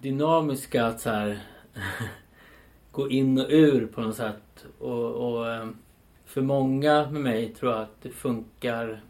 dynamiska 0.00 0.86
att 0.86 1.00
så 1.00 1.10
här 1.10 1.38
gå 2.92 3.10
in 3.10 3.38
och 3.38 3.46
ur 3.50 3.86
på 3.86 4.00
något 4.00 4.16
sätt. 4.16 4.66
Och, 4.78 5.10
och 5.14 5.50
eh, 5.50 5.68
för 6.24 6.42
många 6.42 7.10
med 7.10 7.22
mig 7.22 7.48
tror 7.48 7.72
jag 7.72 7.82
att 7.82 8.02
det 8.02 8.10
funkar. 8.10 9.02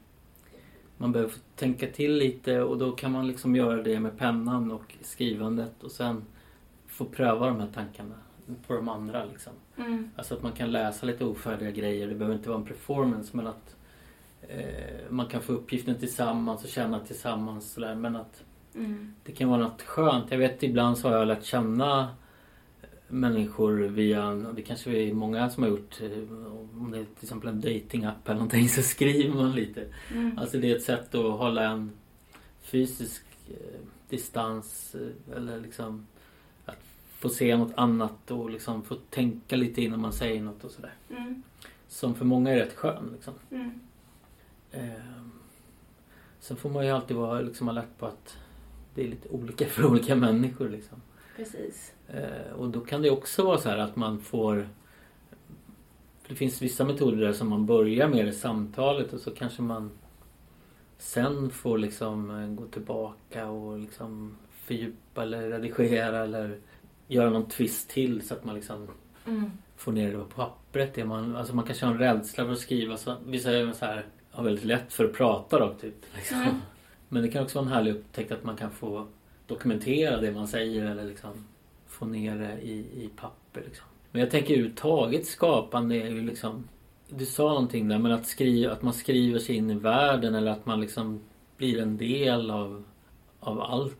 Man 0.97 1.13
behöver 1.13 1.35
tänka 1.57 1.87
till 1.87 2.13
lite 2.13 2.63
och 2.63 2.79
då 2.79 2.93
kan 2.93 3.13
man 3.13 3.27
liksom 3.27 3.57
göra 3.57 3.83
det 3.83 4.01
med 4.01 4.19
pennan 4.19 4.71
och 4.73 4.95
skrivandet 5.01 5.83
och 5.83 5.91
sen 5.91 6.25
få 6.87 7.05
pröva 7.05 7.47
de 7.47 7.61
här 7.61 7.71
tankarna 7.75 8.15
på 8.67 8.75
de 8.75 8.89
andra 8.89 9.25
liksom. 9.25 9.53
Mm. 9.77 10.11
Alltså 10.17 10.35
att 10.35 10.43
man 10.43 10.53
kan 10.53 10.73
läsa 10.73 11.07
lite 11.07 11.25
ofärdiga 11.25 11.71
grejer. 11.71 12.09
Det 12.09 12.15
behöver 12.15 12.37
inte 12.37 12.49
vara 12.49 12.59
en 12.59 12.67
performance 12.67 13.37
men 13.37 13.47
att 13.47 13.77
eh, 14.43 15.11
man 15.11 15.27
kan 15.27 15.43
få 15.43 15.53
uppgiften 15.53 15.99
tillsammans 15.99 16.65
och 16.65 16.71
känna 16.71 17.01
tillsammans 17.01 17.73
sådär. 17.73 17.95
Men 17.95 18.17
att 18.17 18.45
Mm. 18.77 19.14
det 19.24 19.33
kan 19.33 19.49
vara 19.49 19.61
något 19.61 19.83
skönt. 19.83 20.31
Jag 20.31 20.39
vet 20.39 20.62
ibland 20.62 20.99
så 20.99 21.09
har 21.09 21.16
jag 21.16 21.29
lärt 21.29 21.45
känna 21.45 22.09
människor 23.09 23.72
via, 23.72 24.35
det 24.35 24.62
kanske 24.62 24.91
är 24.91 25.14
många 25.14 25.51
som 25.51 25.62
har 25.62 25.70
gjort, 25.70 26.01
eh, 26.01 26.33
om 26.81 26.91
det 26.91 26.99
är 26.99 27.05
till 27.05 27.22
exempel 27.22 27.49
en 27.49 27.61
datingapp 27.61 28.29
eller 28.29 28.35
någonting 28.35 28.68
så 28.68 28.83
skriver 28.83 29.35
man 29.35 29.53
lite. 29.53 29.87
Mm. 30.12 30.39
Alltså 30.39 30.59
det 30.59 30.70
är 30.70 30.77
ett 30.77 30.83
sätt 30.83 31.14
att 31.14 31.39
hålla 31.39 31.64
en 31.64 31.91
fysisk 32.61 33.24
eh, 33.49 33.81
distans 34.09 34.95
eh, 34.95 35.37
eller 35.37 35.61
liksom 35.61 36.07
att 36.64 36.85
få 37.18 37.29
se 37.29 37.57
något 37.57 37.72
annat 37.77 38.31
och 38.31 38.51
liksom 38.51 38.83
få 38.83 38.95
tänka 38.95 39.57
lite 39.57 39.83
innan 39.83 40.01
man 40.01 40.12
säger 40.12 40.43
något 40.43 40.64
och 40.64 40.70
sådär. 40.70 40.95
Mm. 41.11 41.43
Som 41.89 42.14
för 42.14 42.24
många 42.24 42.51
är 42.51 42.57
rätt 42.57 42.74
skön 42.74 43.11
liksom. 43.12 43.35
Mm. 43.51 43.81
Eh, 44.72 44.91
sen 46.41 46.57
får 46.57 46.70
man 46.70 46.87
ju 46.87 46.91
alltid 46.91 47.16
vara 47.16 47.41
liksom 47.41 47.68
alert 47.68 47.99
på 47.99 48.07
att 48.07 48.37
det 48.97 49.03
är 49.03 49.09
lite 49.09 49.29
olika 49.29 49.67
för 49.67 49.87
olika 49.87 50.17
människor 50.17 50.69
liksom. 50.69 51.03
Precis. 51.37 51.93
Eh, 52.09 52.53
och 52.57 52.69
då 52.69 52.81
kan 52.81 53.03
det 53.03 53.11
också 53.11 53.45
vara 53.45 53.59
så 53.59 53.69
här 53.69 53.79
att 53.79 53.97
man 53.97 54.21
får 54.21 54.69
Det 56.29 56.35
finns 56.35 56.63
vissa 56.63 56.85
metoder 56.85 57.17
där 57.17 57.33
som 57.33 57.49
man 57.49 57.67
börjar 57.67 58.09
med 58.09 58.29
i 58.29 58.33
samtalet 58.33 59.13
och 59.13 59.21
så 59.21 59.31
kanske 59.31 59.63
man 59.63 59.91
sen 60.99 61.51
får 61.51 61.79
liksom 61.79 62.31
eh, 62.31 62.49
gå 62.49 62.67
tillbaka 62.67 63.49
och 63.49 63.79
liksom 63.79 64.37
fördjupa 64.51 65.23
eller 65.23 65.51
redigera 65.51 66.23
eller 66.25 66.59
göra 67.09 67.31
någon 67.31 67.49
twist 67.49 67.91
till 67.91 68.27
så 68.29 68.35
att 68.35 68.45
man 68.45 68.55
liksom 68.55 68.89
Mm. 69.27 69.51
få 69.77 69.91
ner 69.91 70.13
det 70.13 70.19
på 70.19 70.25
pappret. 70.25 70.95
Det 70.95 71.05
man, 71.05 71.37
alltså 71.37 71.55
man 71.55 71.65
kanske 71.65 71.87
har 71.87 71.93
en 71.93 71.99
rädsla 71.99 72.45
för 72.45 72.53
att 72.53 72.59
skriva. 72.59 72.97
Så, 72.97 73.15
vissa 73.27 73.53
är 73.53 73.73
så 73.73 73.85
här, 73.85 74.07
har 74.31 74.45
väldigt 74.45 74.65
lätt 74.65 74.93
för 74.93 75.05
att 75.05 75.13
prata 75.13 75.61
rakt 75.61 75.85
ut. 75.85 76.07
Liksom. 76.15 76.43
Mm. 76.43 76.55
Men 77.09 77.23
det 77.23 77.29
kan 77.29 77.43
också 77.43 77.59
vara 77.59 77.67
en 77.69 77.73
härlig 77.73 77.95
upptäckt 77.95 78.33
att 78.33 78.45
man 78.45 78.57
kan 78.57 78.71
få 78.71 79.07
dokumentera 79.47 80.21
det 80.21 80.33
man 80.33 80.49
säger 80.49 80.87
eller 80.87 81.05
liksom 81.05 81.31
få 81.87 82.05
ner 82.05 82.39
det 82.39 82.61
i, 82.63 83.05
i 83.05 83.11
papper. 83.17 83.63
Liksom. 83.67 83.87
Men 84.13 84.21
jag 84.21 84.31
tänker 84.31 84.55
överhuvudtaget 84.55 85.27
skapande 85.27 85.97
är 85.97 86.09
ju 86.09 86.23
liksom 86.23 86.69
Du 87.09 87.27
sa 87.27 87.49
någonting 87.49 87.89
där 87.89 87.99
men 87.99 88.13
att, 88.13 88.27
skriva, 88.27 88.73
att 88.73 88.83
man 88.83 88.93
skriver 88.93 89.39
sig 89.39 89.57
in 89.57 89.71
i 89.71 89.75
världen 89.75 90.35
eller 90.35 90.51
att 90.51 90.67
man 90.67 90.81
liksom 90.81 91.21
blir 91.57 91.81
en 91.81 91.97
del 91.97 92.51
av, 92.51 92.85
av 93.41 93.61
allt. 93.61 93.97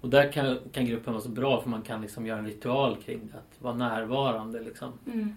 Och 0.00 0.08
där 0.08 0.32
kan, 0.32 0.58
kan 0.72 0.86
gruppen 0.86 1.12
vara 1.12 1.22
så 1.22 1.28
bra 1.28 1.60
för 1.62 1.70
man 1.70 1.82
kan 1.82 2.02
liksom 2.02 2.26
göra 2.26 2.38
en 2.38 2.46
ritual 2.46 2.96
kring 2.96 3.28
det. 3.32 3.38
Att 3.38 3.62
vara 3.62 3.74
närvarande 3.74 4.60
liksom. 4.60 4.92
Mm. 5.06 5.36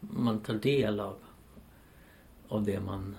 Man 0.00 0.40
tar 0.40 0.54
del 0.54 1.00
av, 1.00 1.14
av 2.48 2.64
det 2.64 2.80
man 2.80 3.16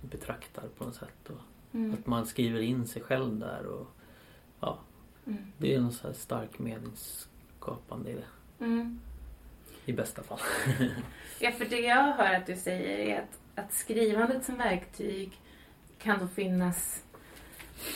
betraktar 0.00 0.64
på 0.78 0.84
något 0.84 0.94
sätt. 0.94 1.28
Och 1.28 1.40
Mm. 1.76 1.94
att 1.94 2.06
man 2.06 2.26
skriver 2.26 2.60
in 2.60 2.86
sig 2.86 3.02
själv 3.02 3.38
där. 3.38 3.66
Och, 3.66 3.86
ja, 4.60 4.78
Mm. 5.26 5.38
det 5.58 5.74
är 5.74 5.78
en 5.78 5.92
så 5.92 6.06
här 6.06 6.14
stark 6.14 6.58
meningsskapande 6.58 8.10
i 8.10 8.14
det. 8.14 8.64
Mm. 8.64 9.00
I 9.84 9.92
bästa 9.92 10.22
fall. 10.22 10.38
Ja, 11.40 11.50
för 11.52 11.64
det 11.64 11.80
jag 11.80 12.12
hör 12.12 12.34
att 12.34 12.46
du 12.46 12.56
säger 12.56 12.98
är 12.98 13.18
att, 13.22 13.64
att 13.64 13.72
skrivandet 13.74 14.44
som 14.44 14.56
verktyg 14.56 15.40
kan 15.98 16.18
då 16.18 16.26
finnas 16.28 17.02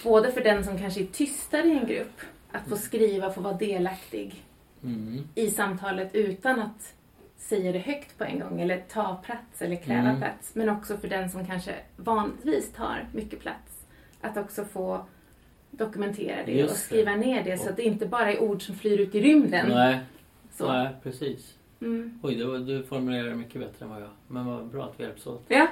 både 0.05 0.33
för 0.33 0.41
den 0.41 0.65
som 0.65 0.79
kanske 0.79 1.01
är 1.03 1.07
tystare 1.07 1.67
i 1.69 1.79
en 1.79 1.87
grupp, 1.87 2.21
att 2.53 2.69
få 2.69 2.77
skriva, 2.77 3.31
få 3.33 3.41
vara 3.41 3.55
delaktig 3.57 4.45
Mm. 4.83 5.29
i 5.35 5.51
samtalet 5.51 6.15
utan 6.15 6.61
att 6.61 6.95
säga 7.39 7.73
det 7.73 7.79
högt 7.79 8.19
på 8.19 8.25
en 8.25 8.39
gång 8.41 8.61
eller 8.61 8.81
ta 8.89 9.17
plats 9.17 9.63
eller 9.63 9.77
kräva 9.77 10.01
Mm. 10.09 10.17
plats. 10.21 10.55
Men 10.55 10.69
också 10.69 10.97
för 10.97 11.09
den 11.09 11.31
som 11.31 11.47
kanske 11.47 11.75
vanligtvis 11.97 12.73
tar 12.73 13.09
mycket 13.15 13.41
plats. 13.41 13.70
Att 14.21 14.37
också 14.37 14.65
få 14.65 15.05
dokumentera 15.71 16.47
det 16.47 16.53
Just 16.53 16.71
och 16.71 16.77
det. 16.77 16.81
skriva 16.85 17.17
ner 17.17 17.45
det 17.45 17.59
så 17.59 17.69
att 17.71 17.77
det 17.77 17.83
inte 17.83 18.07
bara 18.07 18.33
är 18.33 18.41
ord 18.43 18.63
som 18.67 18.75
flyr 18.75 18.99
ut 19.01 19.15
i 19.15 19.21
rymden. 19.21 19.69
Nej, 19.69 20.01
Så. 20.53 20.73
nej, 20.73 20.89
precis. 21.03 21.55
Mm. 21.81 22.19
Oj, 22.23 22.35
det 22.35 22.45
var, 22.45 22.59
du 22.59 22.83
formulerar 22.83 23.29
det 23.29 23.35
mycket 23.35 23.61
bättre 23.61 23.85
än 23.85 23.91
vad 23.91 24.03
jag. 24.03 24.11
Men 24.29 24.47
vad 24.47 24.67
bra 24.67 24.85
att 24.85 25.01
vi 25.01 25.05
hjälps 25.05 25.27
åt. 25.27 25.45
Ja. 25.49 25.69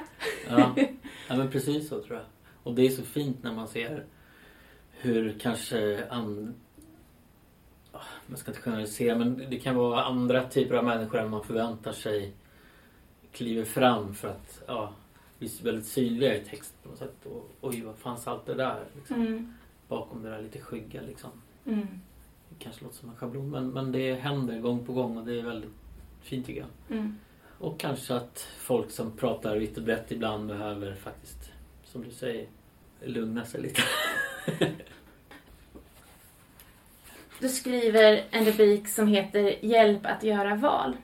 Ja. 0.49 0.75
ja, 1.27 1.35
men 1.37 1.51
precis 1.51 1.89
så 1.89 2.01
tror 2.03 2.17
jag. 2.17 2.25
Och 2.63 2.73
det 2.75 2.85
är 2.85 2.89
så 2.89 3.01
fint 3.03 3.43
när 3.43 3.53
man 3.53 3.67
ser 3.67 4.05
hur 4.91 5.35
kanske 5.39 6.03
an... 6.09 6.55
Ah, 7.91 7.99
Man 8.27 8.37
ska 8.37 8.51
inte 8.51 8.61
generalisera 8.61 9.15
men 9.17 9.43
det 9.49 9.59
kan 9.59 9.75
vara 9.75 10.03
andra 10.03 10.43
typer 10.49 10.75
av 10.75 10.83
människor 10.83 11.19
än 11.19 11.29
man 11.29 11.43
förväntar 11.43 11.91
sig 11.91 12.33
kliver 13.31 13.65
fram 13.65 14.13
för 14.13 14.27
att 14.27 14.61
ja, 14.67 14.93
väldigt 15.63 15.85
synliga 15.85 16.35
i 16.35 16.39
text 16.45 16.73
på 16.83 16.89
något 16.89 16.97
sätt. 16.97 17.25
Och, 17.25 17.49
oj, 17.61 17.81
vad 17.81 17.95
fanns 17.97 18.27
allt 18.27 18.45
det 18.45 18.53
där 18.53 18.83
liksom, 18.95 19.21
Mm. 19.21 19.53
bakom 19.87 20.23
det 20.23 20.29
där 20.29 20.41
lite 20.41 20.59
skygga 20.61 21.01
liksom. 21.01 21.29
Mm. 21.65 21.87
Det 22.49 22.55
kanske 22.63 22.83
låter 22.83 22.97
som 22.97 23.09
en 23.09 23.15
schablon 23.15 23.49
men, 23.49 23.69
men 23.69 23.91
det 23.91 24.13
händer 24.15 24.59
gång 24.59 24.85
på 24.85 24.93
gång 24.93 25.17
och 25.17 25.25
det 25.25 25.39
är 25.39 25.43
väldigt 25.43 25.69
fint 26.21 26.45
tycker 26.45 26.61
jag. 26.61 26.97
Mm. 26.97 27.17
Och 27.57 27.79
kanske 27.79 28.15
att 28.15 28.47
folk 28.59 28.91
som 28.91 29.11
pratar 29.17 29.55
vitt 29.57 29.77
och 29.77 29.83
brett 29.83 30.11
ibland 30.11 30.47
behöver 30.47 30.95
faktiskt, 30.95 31.51
som 31.83 32.03
du 32.03 32.11
säger, 32.11 32.47
lugna 33.05 33.45
sig 33.45 33.61
lite. 33.61 33.81
Du 37.39 37.49
skriver 37.49 38.23
en 38.31 38.45
rubrik 38.45 38.87
som 38.87 39.07
heter 39.07 39.65
Hjälp 39.65 40.05
att 40.05 40.23
göra 40.23 40.55
val. 40.55 40.97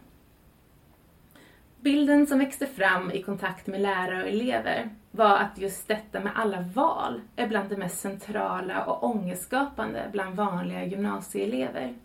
Bilden 1.86 2.28
som 2.28 2.40
växte 2.40 2.68
fram 2.68 3.12
i 3.12 3.22
kontakt 3.22 3.68
med 3.68 3.82
lärare 3.82 4.22
och 4.22 4.30
elever 4.30 4.90
var 5.12 5.38
att 5.38 5.58
just 5.58 5.88
detta 5.88 6.20
med 6.20 6.32
alla 6.36 6.62
val 6.62 7.22
är 7.36 7.48
bland 7.48 7.70
det 7.70 7.78
mest 7.78 8.00
centrala 8.00 8.86
och 8.86 9.04
ångestskapande 9.04 10.10
bland 10.12 10.36
vanliga 10.36 10.86
gymnasieelever. 10.86 11.96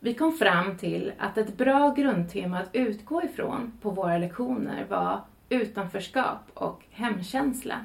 Vi 0.00 0.14
kom 0.14 0.32
fram 0.32 0.76
till 0.76 1.12
att 1.18 1.38
ett 1.38 1.56
bra 1.56 1.94
grundtema 1.96 2.58
att 2.58 2.70
utgå 2.72 3.22
ifrån 3.22 3.72
på 3.82 3.90
våra 3.90 4.18
lektioner 4.18 4.86
var 4.88 5.20
utanförskap 5.48 6.50
och 6.54 6.84
hemkänsla. 6.90 7.84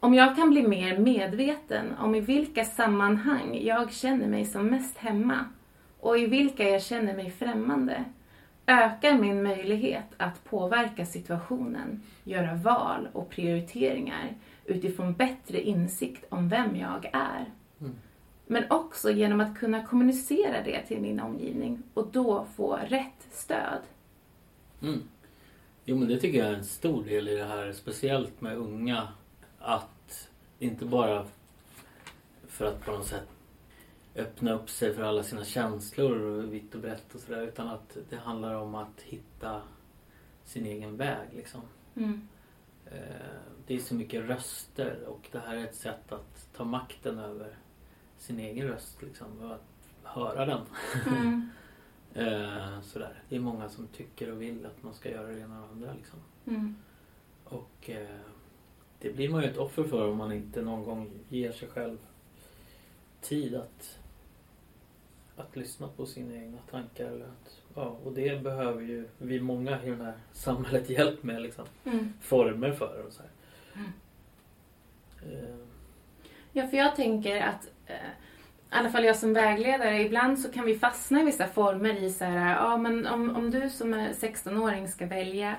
Om 0.00 0.14
jag 0.14 0.36
kan 0.36 0.50
bli 0.50 0.68
mer 0.68 0.98
medveten 0.98 1.86
om 1.98 2.14
i 2.14 2.20
vilka 2.20 2.64
sammanhang 2.64 3.58
jag 3.62 3.92
känner 3.92 4.26
mig 4.26 4.44
som 4.44 4.66
mest 4.66 4.98
hemma 4.98 5.44
och 6.00 6.18
i 6.18 6.26
vilka 6.26 6.68
jag 6.68 6.82
känner 6.82 7.14
mig 7.14 7.30
främmande 7.30 8.04
ökar 8.68 9.18
min 9.18 9.42
möjlighet 9.42 10.04
att 10.16 10.44
påverka 10.44 11.06
situationen, 11.06 12.02
göra 12.24 12.54
val 12.54 13.08
och 13.12 13.30
prioriteringar 13.30 14.34
utifrån 14.64 15.14
bättre 15.14 15.60
insikt 15.60 16.24
om 16.28 16.48
vem 16.48 16.76
jag 16.76 17.10
är. 17.12 17.44
Mm. 17.80 17.94
Men 18.46 18.64
också 18.70 19.10
genom 19.10 19.40
att 19.40 19.58
kunna 19.58 19.86
kommunicera 19.86 20.62
det 20.64 20.82
till 20.82 21.00
min 21.00 21.20
omgivning 21.20 21.82
och 21.94 22.08
då 22.12 22.46
få 22.56 22.78
rätt 22.88 23.26
stöd. 23.30 23.80
Mm. 24.82 25.02
Jo 25.84 25.96
men 25.96 26.08
det 26.08 26.20
tycker 26.20 26.38
jag 26.38 26.48
är 26.48 26.54
en 26.54 26.64
stor 26.64 27.04
del 27.04 27.28
i 27.28 27.36
det 27.36 27.44
här, 27.44 27.72
speciellt 27.72 28.40
med 28.40 28.56
unga. 28.56 29.08
Att 29.58 30.28
inte 30.58 30.84
bara 30.84 31.26
för 32.48 32.64
att 32.64 32.84
på 32.84 32.92
något 32.92 33.06
sätt 33.06 33.28
öppna 34.18 34.52
upp 34.52 34.70
sig 34.70 34.94
för 34.94 35.02
alla 35.02 35.22
sina 35.22 35.44
känslor 35.44 36.20
och 36.20 36.54
vitt 36.54 36.74
och 36.74 36.80
brett 36.80 37.14
och 37.14 37.20
sådär 37.20 37.42
utan 37.42 37.68
att 37.68 37.96
det 38.10 38.16
handlar 38.16 38.54
om 38.54 38.74
att 38.74 39.00
hitta 39.00 39.62
sin 40.44 40.66
egen 40.66 40.96
väg 40.96 41.28
liksom. 41.36 41.60
Mm. 41.94 42.28
Eh, 42.86 43.00
Det 43.66 43.74
är 43.74 43.78
så 43.78 43.94
mycket 43.94 44.24
röster 44.24 45.04
och 45.06 45.28
det 45.32 45.38
här 45.38 45.56
är 45.56 45.64
ett 45.64 45.74
sätt 45.76 46.12
att 46.12 46.48
ta 46.56 46.64
makten 46.64 47.18
över 47.18 47.56
sin 48.18 48.38
egen 48.40 48.68
röst 48.68 49.02
liksom 49.02 49.40
och 49.40 49.54
att 49.54 49.88
höra 50.02 50.46
den. 50.46 50.60
Mm. 51.06 51.50
Eh, 52.14 52.80
Sådär. 52.82 53.22
Det 53.28 53.36
är 53.36 53.40
många 53.40 53.68
som 53.68 53.86
tycker 53.86 54.30
och 54.32 54.42
vill 54.42 54.66
att 54.66 54.82
man 54.82 54.94
ska 54.94 55.10
göra 55.10 55.26
det 55.28 55.40
ena 55.40 55.62
och 55.64 55.68
andra 55.70 55.92
liksom. 55.92 56.18
Mm. 56.46 56.76
Och 57.44 57.90
eh, 57.90 58.18
det 58.98 59.12
blir 59.12 59.28
man 59.28 59.42
ju 59.42 59.48
ett 59.50 59.56
offer 59.56 59.84
för 59.84 60.08
om 60.08 60.16
man 60.16 60.32
inte 60.32 60.62
någon 60.62 60.84
gång 60.84 61.10
ger 61.28 61.52
sig 61.52 61.68
själv 61.68 61.98
tid 63.20 63.54
att, 63.54 63.98
att 65.38 65.56
lyssna 65.56 65.88
på 65.88 66.06
sina 66.06 66.34
egna 66.34 66.58
tankar. 66.70 67.04
Eller 67.04 67.26
att, 67.26 67.60
ja, 67.74 67.98
och 68.04 68.12
det 68.12 68.42
behöver 68.42 68.82
ju 68.82 69.08
vi 69.18 69.40
många 69.40 69.82
i 69.82 69.90
det 69.90 70.04
här 70.04 70.14
samhället 70.32 70.90
hjälp 70.90 71.22
med. 71.22 71.42
Liksom. 71.42 71.64
Mm. 71.84 72.12
Former 72.20 72.72
för 72.72 73.04
och 73.06 73.12
så 73.12 73.22
här. 73.22 73.30
Mm. 73.74 73.92
Eh, 75.44 75.68
Ja, 76.52 76.66
för 76.66 76.76
jag 76.76 76.96
tänker 76.96 77.40
att 77.40 77.70
eh, 77.86 77.94
i 77.94 78.00
alla 78.70 78.90
fall 78.90 79.04
jag 79.04 79.16
som 79.16 79.34
vägledare, 79.34 80.02
ibland 80.02 80.38
så 80.38 80.52
kan 80.52 80.64
vi 80.64 80.78
fastna 80.78 81.20
i 81.20 81.24
vissa 81.24 81.46
former 81.46 82.02
i 82.02 82.10
så 82.10 82.24
här, 82.24 82.54
ja 82.54 82.76
men 82.76 83.06
om, 83.06 83.36
om 83.36 83.50
du 83.50 83.70
som 83.70 83.94
är 83.94 84.12
16-åring 84.12 84.88
ska 84.88 85.06
välja 85.06 85.56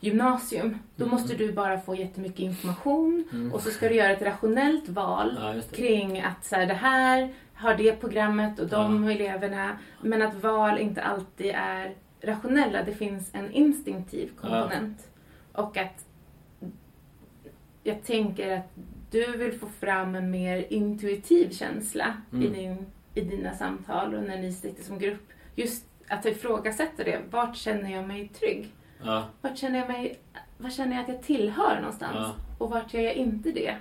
gymnasium, 0.00 0.78
då 0.96 1.04
Mm. 1.04 1.14
måste 1.14 1.34
du 1.34 1.52
bara 1.52 1.80
få 1.80 1.94
jättemycket 1.94 2.38
information 2.40 3.24
Mm. 3.32 3.52
och 3.52 3.60
så 3.60 3.70
ska 3.70 3.88
du 3.88 3.94
göra 3.94 4.12
ett 4.12 4.22
rationellt 4.22 4.88
val 4.88 5.38
ja, 5.40 5.62
kring 5.76 6.20
att 6.20 6.44
så 6.44 6.56
här, 6.56 6.66
det 6.66 6.74
här 6.74 7.34
har 7.54 7.74
det 7.74 8.00
programmet 8.00 8.58
och 8.58 8.68
de 8.68 9.04
eleverna, 9.08 9.78
men 10.02 10.22
att 10.22 10.34
val 10.42 10.78
inte 10.78 11.02
alltid 11.02 11.52
är 11.54 11.94
rationella. 12.22 12.82
Det 12.82 12.92
finns 12.94 13.34
en 13.34 13.50
instinktiv 13.52 14.30
komponent. 14.40 15.08
Och 15.52 15.76
att 15.76 16.04
jag 17.82 18.04
tänker 18.04 18.56
att 18.56 18.70
du 19.10 19.36
vill 19.36 19.52
få 19.58 19.66
fram 19.66 20.14
en 20.14 20.30
mer 20.30 20.66
intuitiv 20.72 21.50
känsla 21.50 22.14
i, 22.32 22.36
Mm. 22.36 22.52
din, 22.52 22.86
i 23.14 23.20
dina 23.20 23.54
samtal 23.54 24.14
och 24.14 24.22
när 24.22 24.38
ni 24.38 24.52
sitter 24.52 24.82
som 24.82 24.98
grupp. 24.98 25.28
Just 25.54 25.86
att 26.08 26.26
ifrågasätta 26.26 27.04
det. 27.04 27.20
Vart 27.30 27.56
känner 27.56 27.90
jag 27.92 28.08
mig 28.08 28.28
trygg? 28.28 28.68
Ja, 29.04 29.24
Vart 29.40 29.58
känner 29.58 29.78
jag 29.78 29.88
mig, 29.88 30.18
vad 30.58 30.72
känner 30.72 30.96
jag 30.96 31.02
att 31.02 31.08
jag 31.08 31.22
tillhör 31.22 31.76
någonstans? 31.80 32.14
Ja. 32.16 32.34
Och 32.58 32.70
vart 32.70 32.94
gör 32.94 33.02
jag 33.02 33.14
inte 33.14 33.50
det? 33.52 33.76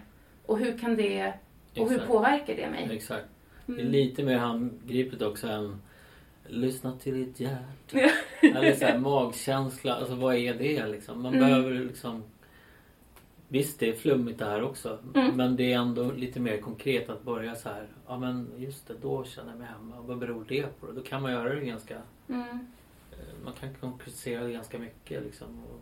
Och 0.45 0.59
hur 0.59 0.78
kan 0.78 0.95
det, 0.95 1.34
och 1.78 1.89
hur 1.89 1.99
påverkar 1.99 2.55
det 2.55 2.70
mig? 2.70 2.89
Exakt. 2.91 3.26
Det 3.65 3.74
är 3.74 3.80
Mm. 3.80 3.91
lite 3.91 4.24
mer 4.24 4.38
handgripligt 4.38 5.22
också 5.22 5.47
än 5.47 5.82
Lyssna 6.51 6.91
till 6.97 7.13
ditt 7.13 7.39
hjärta. 7.39 7.63
Eller 8.41 8.74
så 8.76 8.86
här, 8.86 8.97
magkänsla. 8.97 9.93
Alltså 9.95 10.15
vad 10.15 10.36
är 10.36 10.53
det 10.53 10.88
liksom? 10.88 11.22
Man 11.22 11.34
Mm. 11.34 11.47
behöver 11.49 11.72
liksom 11.72 12.24
Visst 13.51 13.80
det 13.80 13.89
är 13.89 13.93
flummigt 13.93 14.39
det 14.39 14.45
här 14.45 14.63
också. 14.63 14.97
Mm. 15.15 15.36
Men 15.36 15.55
det 15.55 15.74
är 15.74 15.78
ändå 15.80 16.11
lite 16.11 16.39
mer 16.39 16.57
konkret 16.57 17.09
att 17.09 17.24
börja 17.24 17.55
så 17.55 17.70
här. 17.70 17.88
Ja 18.07 18.17
men 18.20 18.49
just 18.57 18.88
det, 18.88 18.93
då 19.01 19.24
känner 19.24 19.49
jag 19.49 19.57
mig 19.59 19.67
hemma. 19.67 19.95
Vad 20.01 20.17
beror 20.17 20.45
det 20.47 20.80
på? 20.80 20.91
Då 20.91 21.01
kan 21.01 21.22
man 21.22 21.32
göra 21.32 21.55
det 21.55 21.61
ganska 21.65 21.97
Mm. 22.30 22.59
Eh, 23.20 23.43
Man 23.43 23.53
kan 23.53 23.74
konkretisera 23.74 24.43
det 24.43 24.51
ganska 24.51 24.80
mycket 24.80 25.24
liksom. 25.24 25.47
Och, 25.63 25.80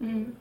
Mm. 0.00 0.36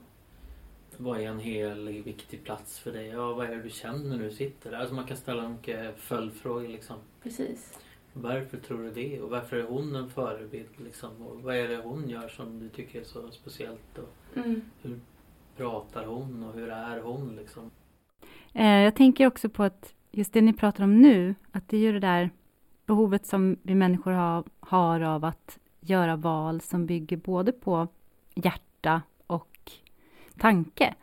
Vad 0.98 1.20
är 1.20 1.28
en 1.30 1.40
hel 1.40 1.90
viktig 2.04 2.44
plats 2.44 2.80
för 2.80 2.92
dig? 2.92 3.08
Ja, 3.08 3.34
vad 3.34 3.46
är 3.46 3.56
det 3.56 3.62
du 3.64 3.70
känner 3.70 4.18
när 4.18 4.24
du 4.24 4.32
sitter 4.32 4.72
där? 4.72 4.78
Alltså 4.78 4.96
man 4.96 5.06
kan 5.06 5.18
ställa 5.18 5.50
mycket 5.50 6.00
följdfrågor 6.00 6.68
liksom. 6.68 6.96
Precis. 7.24 7.80
Varför 8.14 8.58
tror 8.58 8.84
du 8.84 8.92
det? 8.92 9.22
Och 9.22 9.30
varför 9.30 9.58
är 9.58 9.64
hon 9.64 9.96
en 9.96 10.10
förebild? 10.10 10.70
Liksom? 10.78 11.10
Och 11.22 11.42
vad 11.44 11.56
är 11.56 11.68
det 11.68 11.78
hon 11.78 12.10
gör 12.10 12.28
som 12.28 12.60
du 12.60 12.70
tycker 12.70 13.00
är 13.00 13.04
så 13.04 13.32
speciellt? 13.32 13.98
Och 13.98 14.38
Mm. 14.38 14.62
hur 14.82 15.00
pratar 15.58 16.06
hon 16.06 16.44
och 16.44 16.54
hur 16.54 16.70
är 16.70 17.00
hon? 17.02 17.36
Liksom? 17.36 17.72
Eh, 18.54 18.68
Jag 18.82 18.96
tänker 18.96 19.28
också 19.28 19.50
på 19.50 19.64
att 19.64 19.94
just 20.12 20.34
det 20.34 20.42
ni 20.42 20.54
pratar 20.54 20.84
om 20.84 21.02
nu, 21.02 21.36
att 21.52 21.70
det 21.70 21.78
är 21.78 21.82
ju 21.82 21.92
det 21.94 22.00
där 22.00 22.30
behovet 22.86 23.26
som 23.26 23.58
vi 23.64 23.76
människor 23.76 24.12
har, 24.12 24.44
har 24.60 25.02
av 25.02 25.26
att 25.26 25.60
göra 25.90 26.16
val 26.16 26.62
som 26.62 26.86
bygger 26.86 27.18
både 27.18 27.52
på 27.52 27.88
hjärta 28.36 29.02
och 29.28 29.72
tanke. 30.38 30.96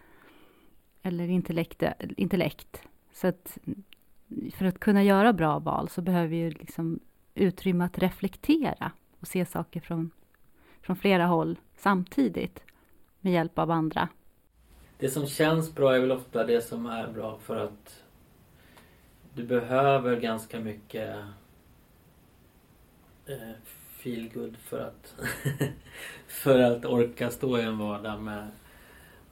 Eller 1.02 1.28
intellekt. 1.28 1.82
intellekt. 2.16 2.82
Så 3.12 3.26
att 3.26 3.58
för 4.54 4.64
att 4.64 4.80
kunna 4.80 5.02
göra 5.02 5.32
bra 5.32 5.58
val 5.58 5.88
så 5.88 6.02
behöver 6.02 6.28
vi 6.28 6.36
ju 6.36 6.50
liksom 6.50 7.00
utrymme 7.34 7.84
att 7.84 7.98
reflektera 7.98 8.92
och 9.20 9.26
se 9.26 9.46
saker 9.46 9.80
från, 9.80 10.10
från 10.80 10.96
flera 10.96 11.26
håll 11.26 11.58
samtidigt 11.76 12.62
med 13.20 13.32
hjälp 13.32 13.58
av 13.58 13.70
andra. 13.70 14.08
Det 14.98 15.08
som 15.08 15.26
känns 15.26 15.74
bra 15.74 15.96
är 15.96 16.00
väl 16.00 16.12
ofta 16.12 16.46
det 16.46 16.60
som 16.60 16.86
är 16.86 17.08
bra 17.12 17.38
för 17.38 17.56
att 17.56 18.04
du 19.34 19.44
behöver 19.44 20.20
ganska 20.20 20.60
mycket 20.60 21.16
eh, 23.26 23.50
feel 24.02 24.30
good 24.34 24.56
för 24.56 24.80
att 24.80 25.14
för 26.26 26.58
att 26.58 26.84
orka 26.84 27.30
stå 27.30 27.58
i 27.58 27.62
en 27.62 27.78
vardag 27.78 28.22
med 28.22 28.48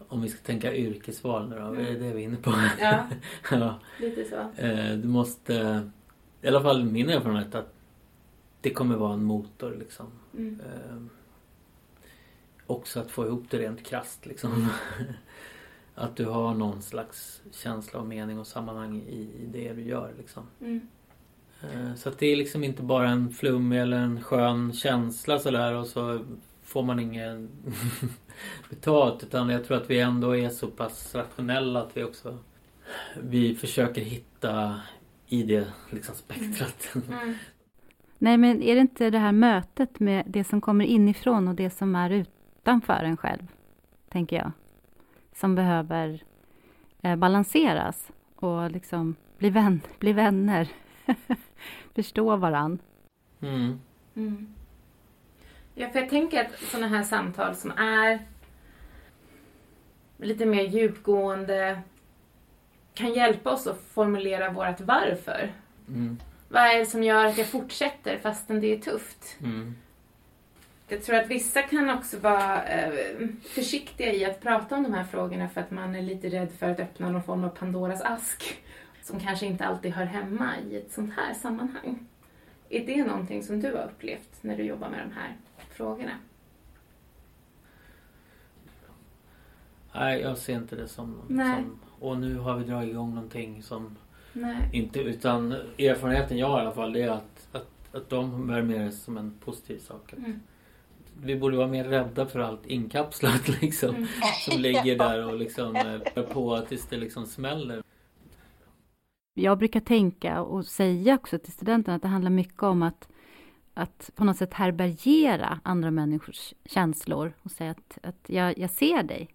om 0.08 0.22
vi 0.22 0.28
ska 0.28 0.42
tänka 0.42 0.74
yrkesval 0.74 1.48
nu 1.48 1.58
då, 1.58 1.64
vad 1.64 1.78
är 1.78 1.92
det 1.92 1.98
vi 1.98 2.06
är 2.06 2.18
inne 2.18 2.36
på? 2.36 2.54
Ja, 2.80 3.06
ja. 3.50 3.80
lite 4.00 4.24
så. 4.24 4.62
Eh, 4.62 4.96
du 4.96 5.08
måste, 5.08 5.88
i 6.42 6.48
alla 6.48 6.62
fall 6.62 6.84
min 6.84 7.10
erfarenhet 7.10 7.54
att 7.54 7.74
det 8.60 8.70
kommer 8.70 8.96
vara 8.96 9.12
en 9.12 9.24
motor 9.24 9.76
liksom. 9.78 10.06
Mm. 10.36 10.60
Eh, 10.60 10.96
också 12.66 13.00
att 13.00 13.10
få 13.10 13.26
ihop 13.26 13.44
det 13.50 13.58
rent 13.58 13.86
krasst 13.86 14.26
liksom. 14.26 14.68
att 15.94 16.16
du 16.16 16.24
har 16.24 16.54
någon 16.54 16.82
slags 16.82 17.42
känsla 17.52 18.00
och 18.00 18.06
mening 18.06 18.38
och 18.38 18.46
sammanhang 18.46 19.02
i, 19.02 19.20
i 19.20 19.46
det 19.52 19.72
du 19.72 19.82
gör 19.82 20.14
liksom. 20.18 20.46
Mm. 20.60 20.88
Eh, 21.62 21.94
så 21.94 22.08
att 22.08 22.18
det 22.18 22.26
är 22.26 22.36
liksom 22.36 22.64
inte 22.64 22.82
bara 22.82 23.08
en 23.08 23.30
flummig 23.30 23.80
eller 23.80 23.96
en 23.96 24.22
skön 24.22 24.72
känsla 24.72 25.38
sådär 25.38 25.74
och 25.74 25.86
så 25.86 26.24
får 26.62 26.82
man 26.82 27.00
ingen 27.00 27.48
betalt 28.70 29.22
utan 29.22 29.48
jag 29.48 29.64
tror 29.64 29.76
att 29.76 29.90
vi 29.90 30.00
ändå 30.00 30.36
är 30.36 30.48
så 30.48 30.66
pass 30.66 31.14
rationella 31.14 31.82
att 31.82 31.96
vi 31.96 32.04
också 32.04 32.38
vi 33.22 33.54
försöker 33.54 34.00
hitta 34.00 34.80
i 35.26 35.42
det 35.42 35.66
liksom 35.90 36.14
spektrat. 36.14 36.88
Mm. 36.94 37.34
Nej, 38.18 38.36
men 38.36 38.62
är 38.62 38.74
det 38.74 38.80
inte 38.80 39.10
det 39.10 39.18
här 39.18 39.32
mötet 39.32 40.00
med 40.00 40.24
det 40.26 40.44
som 40.44 40.60
kommer 40.60 40.84
inifrån 40.84 41.48
och 41.48 41.54
det 41.54 41.70
som 41.70 41.94
är 41.94 42.10
utanför 42.10 43.04
en 43.04 43.16
själv, 43.16 43.46
tänker 44.08 44.36
jag, 44.36 44.52
som 45.34 45.54
behöver 45.54 46.22
eh, 47.02 47.16
balanseras 47.16 48.08
och 48.36 48.70
liksom 48.70 49.14
bli, 49.38 49.50
vän, 49.50 49.80
bli 49.98 50.12
vänner, 50.12 50.68
förstå 51.94 52.36
varann. 52.36 52.78
Mm. 53.40 53.80
Mm. 54.16 54.54
Ja, 55.74 55.88
för 55.90 56.00
jag 56.00 56.08
tänker 56.08 56.44
att 56.44 56.60
sådana 56.60 56.88
här 56.88 57.02
samtal 57.02 57.54
som 57.54 57.70
är 57.70 58.18
lite 60.16 60.46
mer 60.46 60.62
djupgående 60.62 61.80
kan 62.94 63.12
hjälpa 63.12 63.50
oss 63.50 63.66
att 63.66 63.80
formulera 63.80 64.50
vårt 64.50 64.80
varför. 64.80 65.52
Mm. 65.88 66.18
Vad 66.48 66.62
är 66.62 66.78
det 66.78 66.86
som 66.86 67.02
gör 67.02 67.24
att 67.24 67.38
jag 67.38 67.46
fortsätter 67.46 68.18
fastän 68.18 68.60
det 68.60 68.66
är 68.66 68.78
tufft? 68.78 69.36
Mm. 69.40 69.74
Jag 70.88 71.02
tror 71.02 71.16
att 71.16 71.28
vissa 71.28 71.62
kan 71.62 71.90
också 71.90 72.18
vara 72.18 72.64
eh, 72.64 72.92
försiktiga 73.48 74.12
i 74.12 74.24
att 74.24 74.40
prata 74.40 74.76
om 74.76 74.82
de 74.82 74.94
här 74.94 75.04
frågorna 75.04 75.48
för 75.48 75.60
att 75.60 75.70
man 75.70 75.94
är 75.94 76.02
lite 76.02 76.28
rädd 76.28 76.48
för 76.58 76.70
att 76.70 76.80
öppna 76.80 77.10
någon 77.10 77.22
form 77.22 77.44
av 77.44 77.48
Pandoras 77.48 78.02
ask 78.02 78.62
som 79.02 79.20
kanske 79.20 79.46
inte 79.46 79.66
alltid 79.66 79.92
hör 79.92 80.04
hemma 80.04 80.58
i 80.70 80.76
ett 80.76 80.92
sånt 80.92 81.14
här 81.16 81.34
sammanhang. 81.34 82.06
Är 82.68 82.86
det 82.86 83.04
någonting 83.04 83.42
som 83.42 83.60
du 83.60 83.72
har 83.72 83.84
upplevt 83.84 84.38
när 84.40 84.56
du 84.56 84.62
jobbar 84.62 84.88
med 84.88 85.00
de 85.08 85.12
här 85.14 85.36
frågorna? 85.70 86.12
Nej, 89.94 90.20
jag 90.20 90.38
ser 90.38 90.54
inte 90.54 90.76
det 90.76 90.88
som, 90.88 91.16
som... 91.28 91.80
Och 91.98 92.18
nu 92.18 92.38
har 92.38 92.56
vi 92.56 92.64
dragit 92.64 92.90
igång 92.90 93.14
någonting 93.14 93.62
som... 93.62 93.96
Nej. 94.32 94.70
Inte, 94.72 95.00
utan 95.00 95.52
erfarenheten 95.78 96.38
jag 96.38 96.46
har 96.46 96.58
i 96.58 96.60
alla 96.60 96.72
fall 96.72 96.92
det 96.92 97.02
är 97.02 97.08
att, 97.08 97.48
att, 97.52 97.68
att 97.92 98.08
de 98.10 98.46
bär 98.46 98.62
med 98.62 98.80
det 98.80 98.92
som 98.92 99.18
en 99.18 99.34
positiv 99.44 99.78
sak. 99.78 100.12
Mm. 100.12 100.40
Vi 101.22 101.36
borde 101.36 101.56
vara 101.56 101.68
mer 101.68 101.84
rädda 101.84 102.26
för 102.26 102.40
allt 102.40 102.66
inkapslat 102.66 103.48
liksom. 103.62 103.94
Mm. 103.94 104.08
Som 104.44 104.60
ligger 104.60 104.98
där 104.98 105.26
och 105.26 105.38
liksom 105.38 105.76
eh, 105.76 106.22
på 106.22 106.60
tills 106.60 106.86
det 106.86 106.96
liksom 106.96 107.26
smäller. 107.26 107.82
Jag 109.34 109.58
brukar 109.58 109.80
tänka 109.80 110.42
och 110.42 110.66
säga 110.66 111.14
också 111.14 111.38
till 111.38 111.52
studenterna 111.52 111.96
att 111.96 112.02
det 112.02 112.08
handlar 112.08 112.30
mycket 112.30 112.62
om 112.62 112.82
att 112.82 113.08
att 113.74 114.10
på 114.14 114.24
något 114.24 114.36
sätt 114.36 114.54
härbärgera 114.54 115.60
andra 115.62 115.90
människors 115.90 116.54
känslor 116.64 117.32
och 117.42 117.50
säga 117.50 117.70
att, 117.70 117.98
att 118.02 118.24
jag, 118.26 118.58
jag 118.58 118.70
ser 118.70 119.02
dig. 119.02 119.28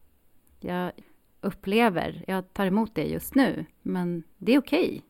Jag 0.60 0.91
upplever, 1.41 2.24
jag 2.28 2.54
tar 2.54 2.66
emot 2.66 2.96
det 2.96 3.08
just 3.08 3.36
nu, 3.36 3.66
men 3.82 4.24
det 4.38 4.54
är 4.54 4.60
okej. 4.60 4.88
Okay. 4.88 5.02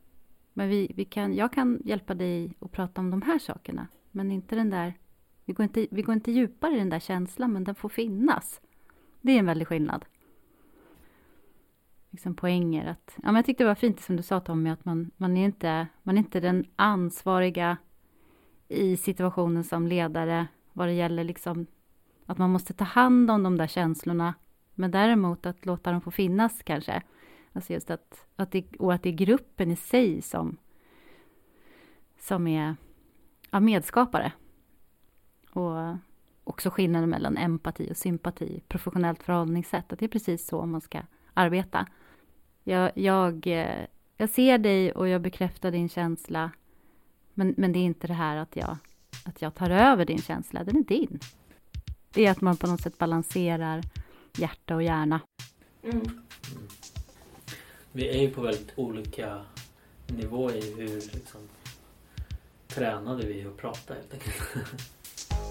Men 0.54 0.70
vi, 0.70 0.92
vi 0.96 1.06
kan, 1.06 1.34
jag 1.34 1.54
kan 1.54 1.82
hjälpa 1.86 2.14
dig 2.14 2.54
att 2.60 2.72
prata 2.72 3.02
om 3.02 3.12
de 3.12 3.22
här 3.22 3.40
sakerna, 3.40 3.88
men 4.12 4.32
inte 4.32 4.56
den 4.56 4.70
där... 4.70 4.94
Vi 5.46 5.54
går 5.54 5.64
inte, 5.64 5.88
vi 5.92 6.02
går 6.02 6.14
inte 6.14 6.32
djupare 6.32 6.76
i 6.76 6.80
den 6.80 6.90
där 6.90 7.00
känslan, 7.00 7.54
men 7.54 7.64
den 7.64 7.76
får 7.76 7.90
finnas. 7.90 8.62
Det 9.22 9.32
är 9.32 9.40
en 9.40 9.46
väldig 9.46 9.68
skillnad. 9.68 10.06
Liksom 12.16 12.36
poänger 12.36 12.86
att... 12.86 13.13
Ja, 13.16 13.26
men 13.26 13.36
jag 13.36 13.45
tyckte 13.45 13.63
det 13.63 13.68
var 13.68 13.76
fint 13.76 13.99
som 13.99 14.16
du 14.16 14.24
sa 14.24 14.39
Tommy, 14.39 14.70
att 14.70 14.86
man, 14.86 15.11
man, 15.18 15.38
är 15.38 15.45
inte, 15.45 15.88
man 16.03 16.16
är 16.16 16.20
inte 16.20 16.39
den 16.39 16.66
ansvariga 16.76 17.78
i 18.68 18.97
situationen 18.97 19.63
som 19.63 19.88
ledare 19.88 20.47
vad 20.74 20.88
det 20.88 20.93
gäller 20.93 21.24
liksom 21.24 21.68
att 22.26 22.38
man 22.38 22.49
måste 22.49 22.74
ta 22.74 22.84
hand 22.84 23.32
om 23.32 23.43
de 23.43 23.57
där 23.57 23.68
känslorna 23.68 24.34
men 24.74 24.91
däremot 24.91 25.45
att 25.45 25.66
låta 25.66 25.91
dem 25.91 26.01
få 26.01 26.11
finnas 26.11 26.63
kanske. 26.63 27.01
Alltså 27.53 27.74
just 27.74 27.91
att, 27.91 28.28
att 28.36 28.51
det, 28.51 28.76
och 28.80 28.93
att 28.93 29.03
det 29.03 29.09
är 29.09 29.13
gruppen 29.13 29.72
i 29.72 29.76
sig 29.76 30.22
som, 30.22 30.57
som 32.20 32.47
är 32.47 32.76
ja, 33.51 33.59
medskapare. 33.59 34.32
Och 35.51 35.97
också 36.43 36.70
skillnaden 36.70 37.09
mellan 37.09 37.38
empati 37.38 37.91
och 37.91 37.97
sympati, 37.97 38.63
professionellt 38.68 39.24
förhållningssätt, 39.24 39.93
att 39.93 39.99
det 39.99 40.05
är 40.05 40.09
precis 40.09 40.47
så 40.47 40.66
man 40.66 40.82
ska 40.82 41.01
arbeta. 41.34 41.88
Jag, 42.68 42.91
jag, 42.95 43.47
eh, 43.47 43.86
jag 44.18 44.30
ser 44.30 44.57
dig 44.57 44.91
och 44.91 45.07
jag 45.07 45.22
bekräftar 45.22 45.72
din 45.72 45.89
känsla 45.89 46.51
men, 47.34 47.53
men 47.57 47.72
det 47.72 47.80
är 47.80 47.84
inte 47.84 48.07
det 48.07 48.13
här 48.13 48.38
att 48.38 48.55
jag, 48.55 48.78
att 49.26 49.41
jag 49.41 49.55
tar 49.55 49.70
över 49.70 50.05
din 50.05 50.22
känsla, 50.22 50.63
den 50.63 50.78
är 50.78 50.84
din. 50.84 51.20
Det 52.13 52.26
är 52.26 52.32
att 52.32 52.41
man 52.41 52.57
på 52.57 52.68
något 52.68 52.82
sätt 52.82 52.97
balanserar 52.97 53.84
hjärta 54.38 54.76
och 54.76 54.84
hjärna. 54.84 55.20
Mm. 55.84 56.22
Vi 57.91 58.09
är 58.09 58.22
ju 58.22 58.30
på 58.30 58.41
väldigt 58.41 58.72
olika 58.76 59.41
nivåer 60.07 60.55
i 60.55 60.74
hur 60.74 60.95
liksom, 60.95 61.41
tränade 62.68 63.26
vi 63.26 63.41
är 63.41 63.47
att 63.47 63.57
prata 63.57 63.93
helt 63.93 64.13
enkelt. 64.13 64.36